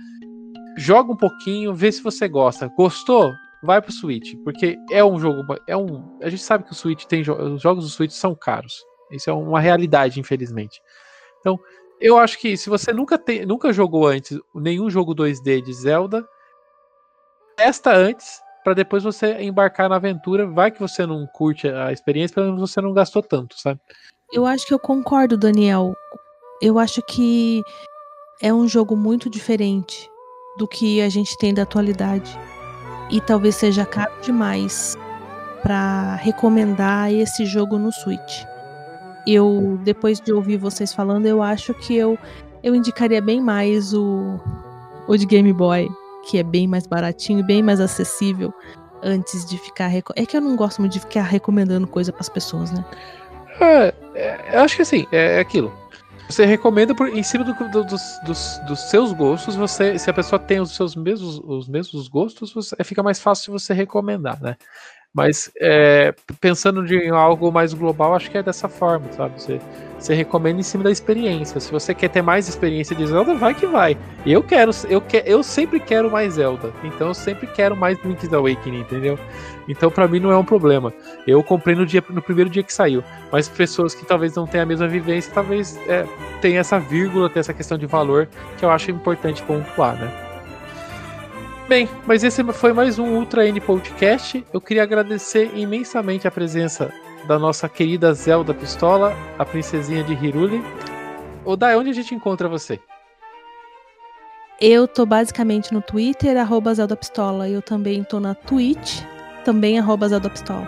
[0.77, 2.71] joga um pouquinho, vê se você gosta.
[2.77, 3.33] Gostou?
[3.61, 7.03] Vai pro Switch, porque é um jogo, é um, a gente sabe que o Switch
[7.03, 8.85] tem os jogos do Switch são caros.
[9.11, 10.81] Isso é uma realidade, infelizmente.
[11.39, 11.59] Então,
[11.99, 16.25] eu acho que se você nunca tem, nunca jogou antes nenhum jogo 2D de Zelda,
[17.57, 20.47] testa antes para depois você embarcar na aventura.
[20.47, 23.79] Vai que você não curte a experiência, pelo menos você não gastou tanto, sabe?
[24.31, 25.93] Eu acho que eu concordo, Daniel.
[26.61, 27.61] Eu acho que
[28.41, 30.09] é um jogo muito diferente
[30.57, 32.37] do que a gente tem da atualidade.
[33.11, 34.95] E talvez seja caro demais
[35.61, 38.43] para recomendar esse jogo no Switch.
[39.25, 42.17] Eu, depois de ouvir vocês falando, eu acho que eu,
[42.61, 44.39] eu indicaria bem mais o,
[45.07, 45.89] o de Game Boy
[46.23, 48.53] que é bem mais baratinho, bem mais acessível,
[49.01, 49.91] antes de ficar.
[49.93, 52.83] É que eu não gosto muito de ficar recomendando coisa para as pessoas, né?
[53.59, 55.71] É, é, eu acho que assim, é, é aquilo.
[56.29, 59.55] Você recomenda por, em cima do, do, dos, dos, dos, seus gostos.
[59.55, 63.51] Você, se a pessoa tem os seus mesmos, os mesmos gostos, você, fica mais fácil
[63.51, 64.55] você recomendar, né?
[65.13, 66.11] Mas é,
[66.41, 69.39] pensando em algo mais global, acho que é dessa forma, sabe?
[69.39, 69.61] Você,
[69.99, 71.59] você recomenda em cima da experiência.
[71.59, 73.95] Se você quer ter mais experiência de Zelda, vai que vai.
[74.25, 76.73] Eu quero, eu, que, eu sempre quero mais Zelda.
[76.83, 79.19] Então eu sempre quero mais Link's Awakening, entendeu?
[79.67, 80.91] Então para mim não é um problema.
[81.27, 83.03] Eu comprei no, dia, no primeiro dia que saiu.
[83.31, 86.07] Mas pessoas que talvez não tenham a mesma vivência, talvez é,
[86.41, 88.27] tenha essa vírgula, tenha essa questão de valor
[88.57, 90.22] que eu acho importante pontuar, né?
[91.67, 94.45] Bem, mas esse foi mais um Ultra N Podcast.
[94.53, 96.91] Eu queria agradecer imensamente a presença
[97.25, 100.61] da nossa querida Zelda Pistola, a princesinha de Hiruli.
[101.45, 102.81] Odai, onde a gente encontra você?
[104.59, 107.47] Eu tô basicamente no Twitter, arroba Zelda Pistola.
[107.47, 109.01] Eu também tô na Twitch,
[109.45, 110.67] também arroba Zelda Pistola.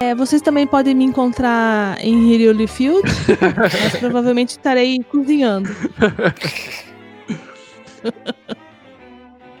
[0.00, 3.02] É, vocês também podem me encontrar em Hiruli Field,
[3.82, 5.68] mas provavelmente estarei cozinhando.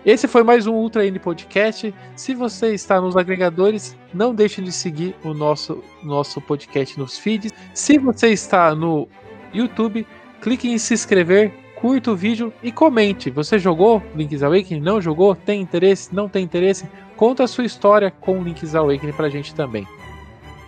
[0.04, 1.94] Esse foi mais um Ultra N Podcast.
[2.14, 7.50] Se você está nos agregadores, não deixe de seguir o nosso, nosso podcast nos feeds.
[7.72, 9.08] Se você está no
[9.54, 10.06] YouTube,
[10.42, 13.30] clique em se inscrever, curta o vídeo e comente.
[13.30, 14.82] Você jogou Link's Awakening?
[14.82, 15.34] Não jogou?
[15.34, 16.14] Tem interesse?
[16.14, 16.86] Não tem interesse?
[17.16, 19.88] Conta a sua história com Link's Awakening pra gente também.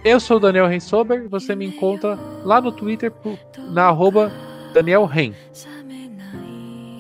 [0.03, 3.13] Eu sou o Daniel Rensober, você me encontra lá no Twitter
[3.71, 4.33] na arroba
[4.73, 5.33] Daniel Ren.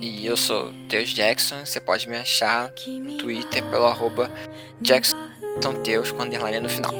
[0.06, 4.30] E eu sou Teus Jackson, você pode me achar no Twitter pelo arroba
[4.80, 5.16] Jackson
[5.82, 6.94] Teus com underline no final.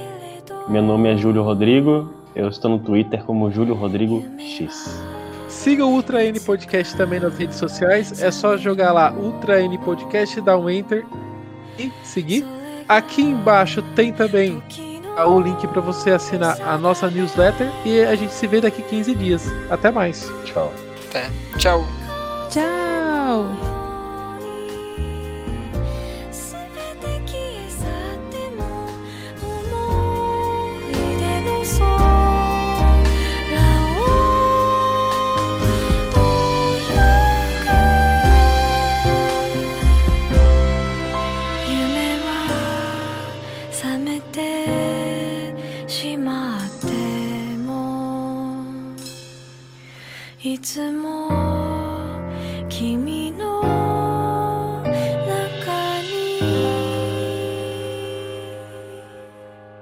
[0.68, 5.00] Meu nome é Júlio Rodrigo, eu estou no Twitter como Júlio Rodrigo X.
[5.48, 9.78] Siga o Ultra N Podcast também nas redes sociais, é só jogar lá Ultra N
[9.78, 11.06] Podcast, dar um enter
[11.78, 12.44] e seguir.
[12.88, 14.60] Aqui embaixo tem também
[15.16, 19.14] o link para você assinar a nossa newsletter e a gente se vê daqui 15
[19.14, 19.44] dias.
[19.70, 20.28] Até mais.
[20.44, 20.72] Tchau.
[21.08, 21.30] Até.
[21.56, 21.86] Tchau.
[22.48, 23.47] Tchau.
[50.47, 51.45] 「いつも
[52.86, 53.15] keep me